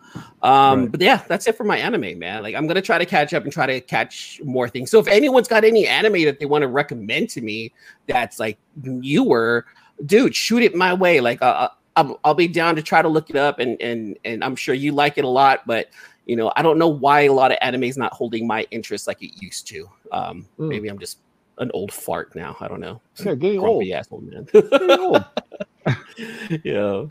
[0.42, 0.92] Um, Right.
[0.92, 2.44] but yeah, that's it for my anime, man.
[2.44, 4.92] Like I'm gonna try to catch up and try to catch more things.
[4.92, 7.72] So if anyone's got any anime that they want to recommend to me
[8.08, 9.66] that's like newer,
[10.06, 11.22] dude, shoot it my way.
[11.22, 14.44] Like uh, I'll, I'll be down to try to look it up and and and
[14.44, 15.88] I'm sure you like it a lot, but
[16.30, 19.08] you know, I don't know why a lot of anime is not holding my interest
[19.08, 19.90] like it used to.
[20.12, 20.70] Um, Mm.
[20.70, 21.18] maybe I'm just
[21.58, 22.56] an old fart now.
[22.60, 23.02] I don't know.
[23.18, 23.80] Yeah, getting old.
[23.80, 24.48] Grumpy asshole man.
[24.54, 25.26] Getting old.
[26.64, 27.06] yeah.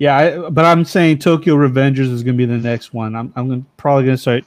[0.00, 3.14] Yeah, I, but I'm saying Tokyo Revengers is going to be the next one.
[3.16, 4.44] I'm I'm gonna, probably going to start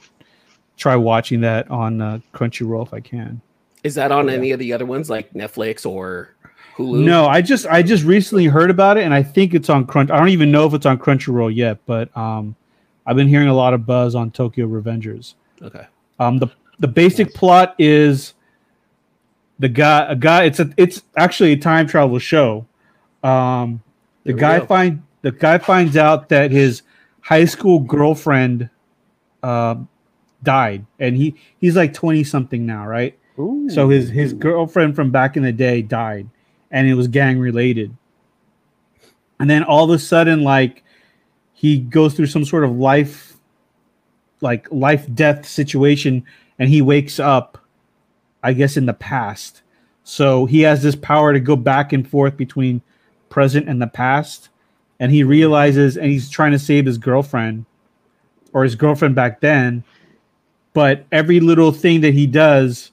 [0.76, 3.40] try watching that on uh, Crunchyroll if I can.
[3.84, 6.34] Is that on any of the other ones like Netflix or
[6.76, 7.04] Hulu?
[7.04, 10.10] No, I just I just recently heard about it, and I think it's on Crunch.
[10.10, 12.54] I don't even know if it's on Crunchyroll yet, but um,
[13.06, 15.34] I've been hearing a lot of buzz on Tokyo Revengers.
[15.60, 15.86] Okay.
[16.18, 16.48] Um, the
[16.78, 18.34] the basic plot is
[19.58, 20.44] the guy a guy.
[20.44, 22.66] It's a it's actually a time travel show.
[23.22, 23.82] Um,
[24.24, 24.66] the guy go.
[24.66, 26.82] find the guy finds out that his
[27.20, 28.68] high school girlfriend
[29.42, 29.88] um,
[30.42, 33.18] died, and he he's like twenty something now, right?
[33.38, 33.68] Ooh.
[33.70, 36.28] So his his girlfriend from back in the day died,
[36.70, 37.96] and it was gang related.
[39.38, 40.84] And then all of a sudden, like
[41.62, 43.36] he goes through some sort of life,
[44.40, 46.24] like life death situation,
[46.58, 47.56] and he wakes up,
[48.42, 49.62] I guess, in the past.
[50.02, 52.82] So he has this power to go back and forth between
[53.28, 54.48] present and the past,
[54.98, 57.64] and he realizes, and he's trying to save his girlfriend,
[58.52, 59.84] or his girlfriend back then.
[60.72, 62.90] But every little thing that he does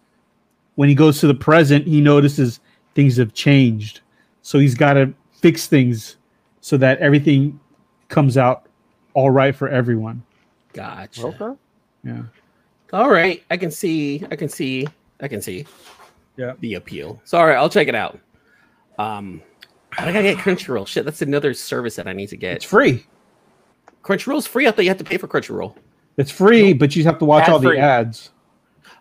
[0.76, 2.60] when he goes to the present, he notices
[2.94, 4.02] things have changed.
[4.44, 6.18] So he's got to fix things
[6.62, 7.60] so that everything
[8.10, 8.66] comes out
[9.14, 10.24] all right for everyone.
[10.74, 11.28] Gotcha.
[11.28, 11.60] Okay.
[12.04, 12.24] Yeah.
[12.92, 14.88] All right, I can see, I can see,
[15.22, 15.66] I can see.
[16.38, 16.54] Yeah.
[16.60, 17.22] The appeal.
[17.24, 18.20] Sorry, I'll check it out.
[18.98, 19.42] Um,
[19.98, 20.88] I gotta get Crunchyroll.
[20.88, 22.58] Shit, that's another service that I need to get.
[22.58, 23.06] It's free.
[24.04, 24.68] Crunchyroll's free.
[24.68, 25.76] I thought you have to pay for Crunchyroll.
[26.18, 28.32] It's free, but you have to watch all the ads.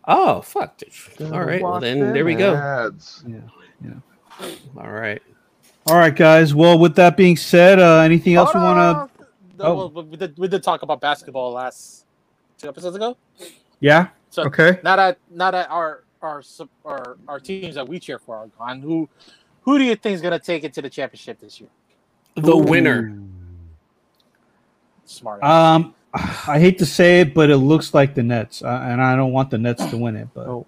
[0.07, 0.81] Oh fuck.
[1.21, 1.63] All right.
[1.63, 2.55] Well then, there we go.
[2.55, 3.25] ads.
[3.27, 3.41] Yeah.
[3.85, 4.49] Yeah.
[4.77, 5.23] All right.
[5.87, 6.55] All right, guys.
[6.55, 8.83] Well, with that being said, uh, anything else we want to?
[8.83, 9.27] on.
[9.61, 9.89] oh.
[9.89, 12.05] Well, we did, we did talk about basketball last
[12.59, 13.17] two episodes ago.
[13.81, 14.09] Yeah.
[14.31, 14.79] So Okay.
[14.85, 16.43] now that now that our our
[16.85, 19.09] our our teams that we cheer for are gone, who
[19.63, 21.71] who do you think is gonna take it to the championship this year?
[22.35, 23.19] The winner.
[25.07, 25.43] Smart.
[25.43, 29.17] Um, I hate to say it, but it looks like the Nets, uh, and I
[29.17, 30.29] don't want the Nets to win it.
[30.35, 30.67] But Oh.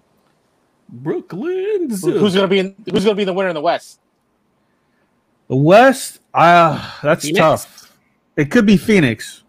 [0.89, 1.89] Brooklyn.
[1.89, 3.99] Who's gonna be in, who's gonna be the winner in the West?
[5.51, 7.37] The West, uh, that's Phoenix?
[7.39, 7.97] tough.
[8.37, 9.43] It could be Phoenix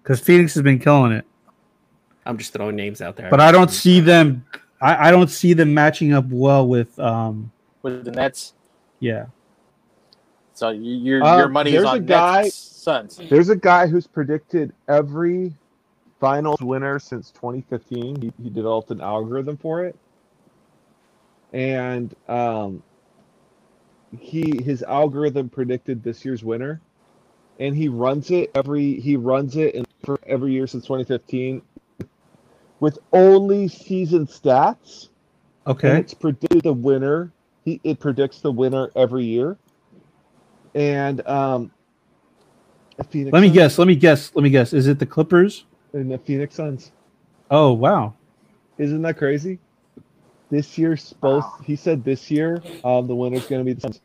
[0.00, 1.24] because Phoenix has been killing it,
[2.24, 3.28] I'm just throwing names out there.
[3.28, 4.44] but I don't see them.
[4.80, 6.96] I, I don't see them matching up well with.
[7.00, 7.50] Um,
[7.82, 8.54] With the Nets.
[9.00, 9.26] yeah.
[10.54, 13.20] So you, your Uh, your money is there's on a guy- Nets Suns.
[13.28, 15.52] There's a guy who's predicted every
[16.20, 18.22] finals winner since 2015.
[18.22, 19.96] He, he developed an algorithm for it.
[21.52, 22.82] And um,
[24.16, 26.80] he his algorithm predicted this year's winner.
[27.60, 31.60] And he runs it every he runs it in, for every year since 2015
[32.80, 35.08] with only season stats.
[35.66, 35.98] And Okay.
[35.98, 37.32] it's predicted the winner.
[37.64, 39.56] He it predicts the winner every year.
[40.74, 41.70] And um
[43.10, 43.78] Phoenix Let me Suns- guess.
[43.78, 44.32] Let me guess.
[44.34, 44.72] Let me guess.
[44.72, 45.64] Is it the Clippers?
[45.92, 46.92] And the Phoenix Suns.
[47.50, 48.14] Oh wow.
[48.78, 49.58] Isn't that crazy?
[50.50, 51.58] This year's supposed Wow.
[51.64, 54.00] he said this year, um the winner's gonna be the Suns.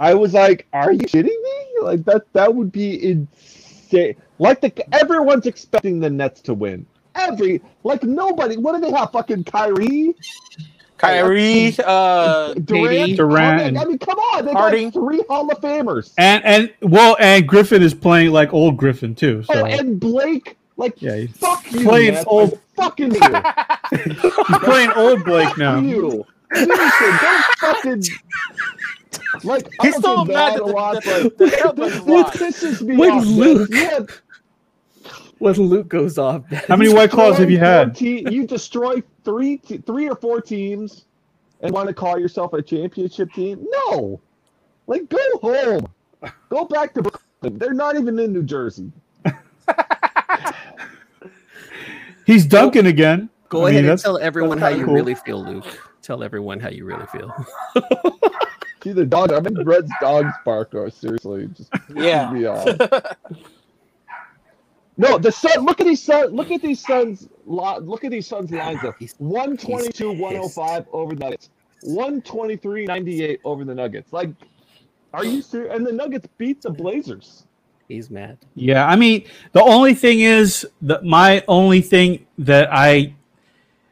[0.00, 1.80] I was like, are you kidding me?
[1.82, 4.16] Like that that would be insane.
[4.38, 6.86] Like the everyone's expecting the Nets to win.
[7.14, 8.56] Every like nobody.
[8.56, 9.12] What do they have?
[9.12, 10.14] Fucking Kyrie,
[10.98, 14.84] Kyrie, uh, Durant, Durant, I mean, I mean, come on, they Harden.
[14.90, 16.12] got three Hall of Famers.
[16.18, 19.42] And and well, and Griffin is playing like old Griffin too.
[19.44, 22.24] So Oh, and Blake, like, yeah, he's, fuck you, playing Nets.
[22.26, 23.20] old- I fucking you.
[24.48, 25.78] he's playing old Blake now.
[25.78, 26.24] you.
[26.54, 26.76] Seriously,
[27.20, 28.02] don't fucking.
[29.42, 31.44] Like, I He's don't still do mad that that a the- lot, the- but the
[31.56, 32.38] Trailblazers this, lost.
[32.38, 33.24] this pisses me When off.
[33.24, 33.36] man.
[33.36, 34.06] Luke- You
[35.38, 36.44] when Luke goes off.
[36.68, 37.94] How many white claws have you had?
[37.96, 41.04] te- you destroy three, te- three or four teams,
[41.60, 43.64] and want to call yourself a championship team?
[43.88, 44.20] No,
[44.86, 45.86] like go home,
[46.48, 47.58] go back to Brooklyn.
[47.58, 48.90] They're not even in New Jersey.
[52.26, 53.30] He's dunking again.
[53.48, 54.94] Go I mean, ahead and tell everyone how you cool.
[54.94, 55.64] really feel, Luke.
[56.02, 57.32] Tell everyone how you really feel.
[58.82, 59.32] See the dog.
[59.32, 60.74] I'm in Red's dogs bark.
[60.74, 62.30] Oh, seriously, just yeah.
[62.30, 62.66] me off.
[64.96, 65.64] No, the sun.
[65.64, 66.28] Look at these sun.
[66.28, 67.28] Look at these suns.
[67.46, 68.96] Look at these suns lines up.
[69.18, 71.50] One twenty two, one hundred five over the Nuggets.
[71.84, 74.12] 123, 98 over the Nuggets.
[74.12, 74.30] Like,
[75.12, 75.74] are you serious?
[75.74, 77.44] And the Nuggets beat the Blazers.
[77.88, 78.38] He's mad.
[78.54, 83.14] Yeah, I mean, the only thing is that my only thing that I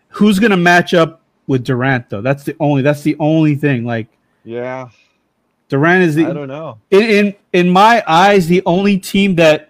[0.08, 2.22] who's gonna match up with Durant though?
[2.22, 3.84] That's the only that's the only thing.
[3.84, 4.08] Like
[4.44, 4.88] Yeah,
[5.68, 6.78] Durant is the I don't know.
[6.90, 9.68] in in, in my eyes the only team that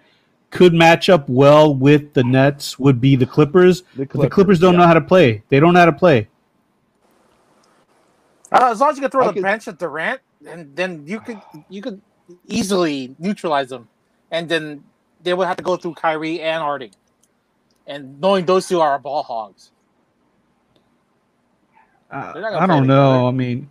[0.51, 3.81] could match up well with the Nets would be the Clippers.
[3.95, 4.81] The But the Clippers don't yeah.
[4.81, 5.43] know how to play.
[5.49, 6.29] They don't know how to play.
[8.51, 11.03] Uh, as long as you can throw I the could- bench at Durant, and then
[11.07, 12.01] you could you could
[12.47, 13.87] easily neutralize them,
[14.33, 14.83] and then
[15.23, 16.91] they would have to go through Kyrie and Harden,
[17.87, 19.71] and knowing those two are ball hogs.
[22.11, 23.27] Uh, They're not gonna I don't know.
[23.27, 23.69] I mean,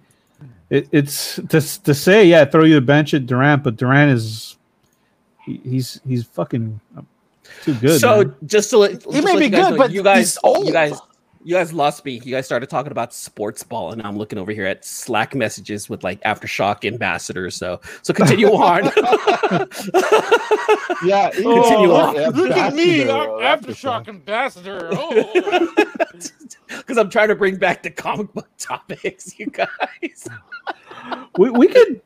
[0.70, 4.56] it, it's to to say yeah, throw you the bench at Durant, but Durant is
[5.44, 6.80] he, he's he's fucking
[7.62, 8.00] too good.
[8.00, 8.34] so man.
[8.46, 10.18] just to let, He just may let be you guys good, know, but you guys,
[10.34, 10.66] he's old.
[10.66, 10.98] you guys,
[11.44, 12.12] you guys lost me.
[12.24, 15.88] You guys started talking about sports ball, and I'm looking over here at Slack messages
[15.88, 17.56] with like aftershock ambassadors.
[17.56, 18.84] So, so continue on.
[21.04, 22.16] Yeah, Continue on.
[22.16, 24.04] Oh, Look at me, I'm Aftershock.
[24.04, 24.88] aftershock ambassador.
[24.92, 25.74] Oh.
[26.68, 30.28] Because I'm trying to bring back the comic book topics, you guys.
[31.38, 32.00] we, we could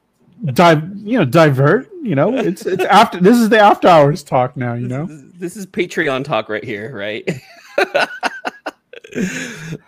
[0.47, 4.55] dive you know divert you know it's it's after this is the after hours talk
[4.55, 7.27] now you know This is, this is Patreon talk right here, right?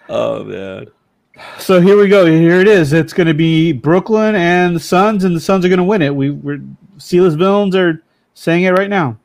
[0.08, 0.86] Oh man.
[1.58, 5.24] so here we go here it is it's going to be brooklyn and the suns
[5.24, 6.60] and the suns are going to win it we we're
[6.98, 8.02] Silas villains are
[8.34, 9.16] saying it right now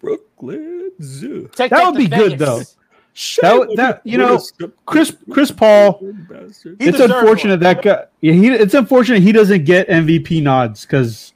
[0.00, 1.48] Brooklyn Zoo.
[1.54, 2.58] Take That that would to be good, though.
[3.42, 4.40] That- that- you know,
[4.86, 6.00] Chris Chris Paul.
[6.80, 7.60] It's unfortunate one.
[7.60, 8.04] that guy.
[8.20, 8.48] Yeah, he.
[8.48, 11.32] It's unfortunate he doesn't get MVP nods because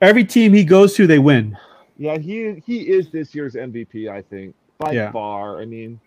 [0.00, 1.56] every team he goes to, they win.
[1.98, 5.10] Yeah, he he is this year's MVP, I think, by Yeah.
[5.12, 5.60] far.
[5.60, 5.98] I mean,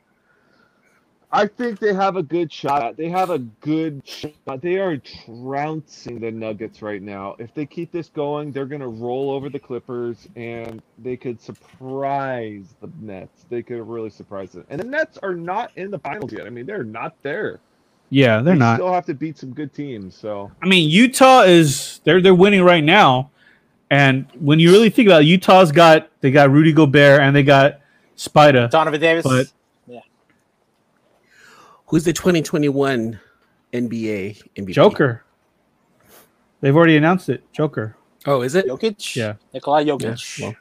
[1.32, 2.98] I think they have a good shot.
[2.98, 4.62] They have a good shot.
[4.62, 7.36] They are trouncing the Nuggets right now.
[7.38, 11.40] If they keep this going, they're going to roll over the Clippers and they could
[11.40, 13.46] surprise the Nets.
[13.48, 14.66] They could really surprise them.
[14.70, 16.48] And the Nets are not in the finals yet.
[16.48, 17.60] I mean, they're not there.
[18.10, 18.78] Yeah, they're they not.
[18.78, 20.16] still have to beat some good teams.
[20.16, 23.30] So I mean, Utah is they're they're winning right now,
[23.92, 27.44] and when you really think about it, Utah's got they got Rudy Gobert and they
[27.44, 27.82] got
[28.18, 28.72] Spida.
[28.72, 29.24] Donovan Davis.
[29.24, 29.52] But-
[31.90, 33.20] Who's the 2021
[33.74, 34.70] NBA MVP?
[34.74, 35.24] Joker.
[36.62, 37.44] They've already announced it.
[37.52, 37.96] Joker.
[38.28, 38.68] Oh, is it?
[38.68, 39.16] Jokic.
[39.16, 39.34] Yeah.
[39.54, 40.42] Nikolai Yeah, Jokic.
[40.42, 40.56] well,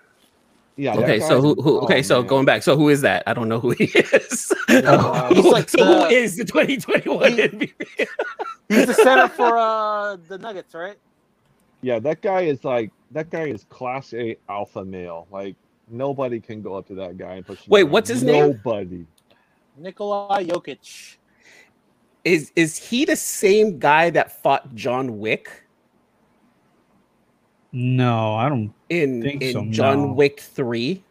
[0.77, 0.95] yeah.
[0.95, 1.55] okay, so who?
[1.61, 2.29] who oh, okay, so man.
[2.29, 2.63] going back.
[2.63, 3.25] So who is that?
[3.27, 4.53] I don't know who he is.
[4.71, 8.07] Uh, he's like so who the- is the 2021 He- MVP?
[8.69, 10.97] He's the center for uh, the Nuggets, right?
[11.81, 15.27] Yeah, that guy is like that guy is class A alpha male.
[15.31, 15.57] Like
[15.89, 17.67] nobody can go up to that guy and push.
[17.67, 18.51] Wait, what's his name?
[18.51, 19.07] Nobody.
[19.79, 21.17] Nikolai Jokic.
[22.24, 25.51] Is is he the same guy that fought John Wick
[27.73, 28.73] No, I don't.
[28.89, 30.15] in Think in so, John no.
[30.15, 31.05] Wick Three?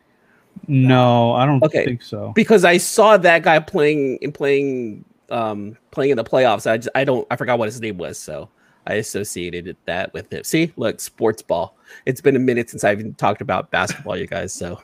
[0.67, 1.85] No, I don't Okay.
[1.85, 2.31] think so.
[2.35, 6.69] Because I saw that guy playing in playing um playing in the playoffs.
[6.69, 8.49] I just, I don't I forgot what his name was, so
[8.87, 10.45] I associated that with it.
[10.45, 11.77] See, look, sports ball.
[12.05, 14.53] It's been a minute since I've even talked about basketball, you guys.
[14.53, 14.81] So,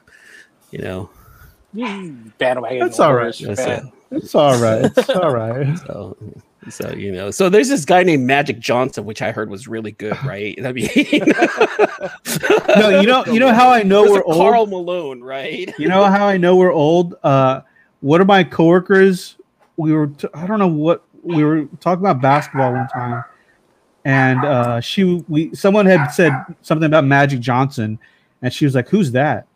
[0.71, 1.09] you know,
[2.37, 2.79] Bandwagon.
[2.79, 3.35] That's all right.
[3.39, 3.91] That's fan.
[4.15, 4.85] It's all right.
[4.85, 5.77] It's all right.
[5.87, 6.15] so
[6.69, 9.91] so you know, so there's this guy named Magic Johnson, which I heard was really
[9.91, 10.57] good, right?
[10.63, 10.89] I mean,
[12.75, 14.37] No, you know, you know how I know we're old.
[14.37, 15.73] Karl Malone, right?
[15.77, 17.15] You know how I know we're old?
[17.23, 17.61] Uh,
[18.01, 19.37] one of my coworkers,
[19.77, 23.23] we were, t- I don't know what, we were talking about basketball one time,
[24.05, 27.97] and uh, she, we, someone had said something about Magic Johnson,
[28.41, 29.47] and she was like, "Who's that?"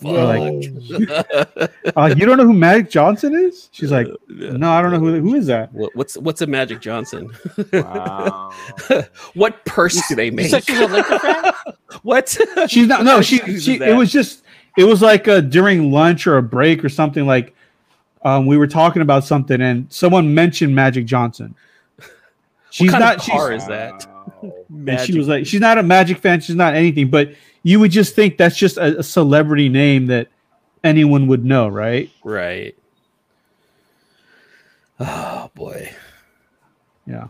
[0.00, 4.90] We're like, uh, "You don't know who Magic Johnson is?" She's like, "No, I don't
[4.90, 5.20] know who.
[5.20, 7.30] Who is that?" What- what's what's a Magic Johnson?
[7.72, 8.52] Wow.
[9.34, 10.46] what purse do they make?
[10.46, 11.54] said she's a
[12.02, 12.36] what?
[12.68, 13.04] She's not.
[13.04, 13.38] No, she.
[13.58, 14.42] She it was just.
[14.78, 17.26] It was like uh, during lunch or a break or something.
[17.26, 17.54] Like
[18.22, 21.54] um, we were talking about something, and someone mentioned Magic Johnson.
[22.70, 23.22] She's kind of not.
[23.22, 24.06] She's, car is that?
[24.42, 24.52] Wow.
[24.86, 26.40] and she was like, she's not a Magic fan.
[26.40, 27.10] She's not anything.
[27.10, 30.28] But you would just think that's just a, a celebrity name that
[30.84, 32.10] anyone would know, right?
[32.24, 32.76] right.
[35.04, 35.92] Oh boy.
[37.06, 37.26] Yeah.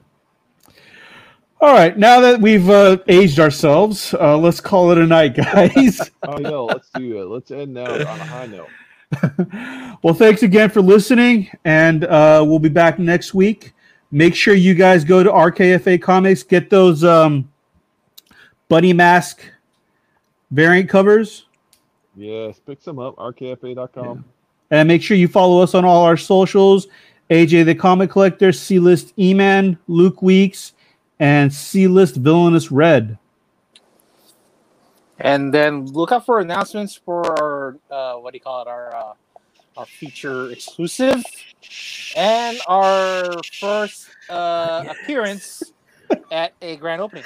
[1.59, 1.97] All right.
[1.97, 6.11] Now that we've uh, aged ourselves, uh, let's call it a night, guys.
[6.23, 7.27] Oh no, let's do it.
[7.27, 8.69] Let's end now on a high note.
[10.03, 13.73] well, thanks again for listening, and uh, we'll be back next week.
[14.11, 17.49] Make sure you guys go to RKFA Comics, get those um,
[18.69, 19.41] Bunny Mask
[20.53, 21.47] variant covers,
[22.15, 23.17] Yes, pick some up.
[23.17, 24.25] RKFA.com.
[24.71, 26.87] and make sure you follow us on all our socials:
[27.31, 30.75] AJ the Comic Collector, C List E-Man, Luke Weeks,
[31.19, 33.19] and C List Villainous Red.
[35.19, 38.69] And then look out for announcements for our uh, what do you call it?
[38.69, 39.13] Our uh,
[39.77, 41.25] our feature exclusive
[42.17, 45.63] and our first uh, appearance
[46.31, 47.25] at a grand opening.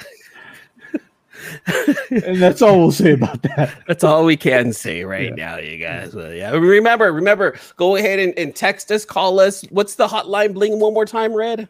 [2.09, 3.75] And that's all we'll say about that.
[3.87, 5.35] That's all we can say right Yeah.
[5.35, 6.13] now, you guys.
[6.15, 6.51] Well, yeah.
[6.51, 9.63] Remember, remember, go ahead and, and text us, call us.
[9.69, 11.67] What's the hotline bling one more time, Red?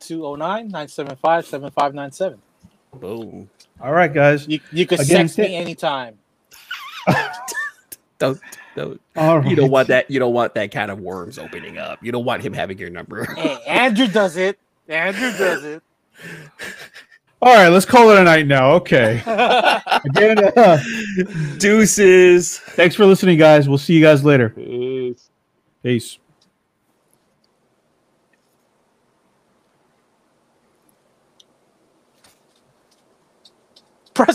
[0.00, 2.40] 209 975 7597.
[2.94, 3.50] Boom.
[3.80, 4.46] All right, guys.
[4.48, 6.18] You, you could Again, sext me anytime.
[8.18, 8.38] Don't,
[8.76, 11.98] don't All you don't want that you don't want that kind of worms opening up.
[12.02, 13.24] You don't want him having your number.
[13.34, 14.58] Hey, Andrew does it.
[14.88, 15.82] Andrew does it.
[17.42, 18.72] All right, let's call it a night now.
[18.72, 19.22] Okay.
[20.04, 20.78] Again, uh,
[21.56, 22.58] Deuces.
[22.58, 23.66] thanks for listening, guys.
[23.66, 24.50] We'll see you guys later.
[24.50, 25.30] Peace.
[25.82, 26.18] Peace.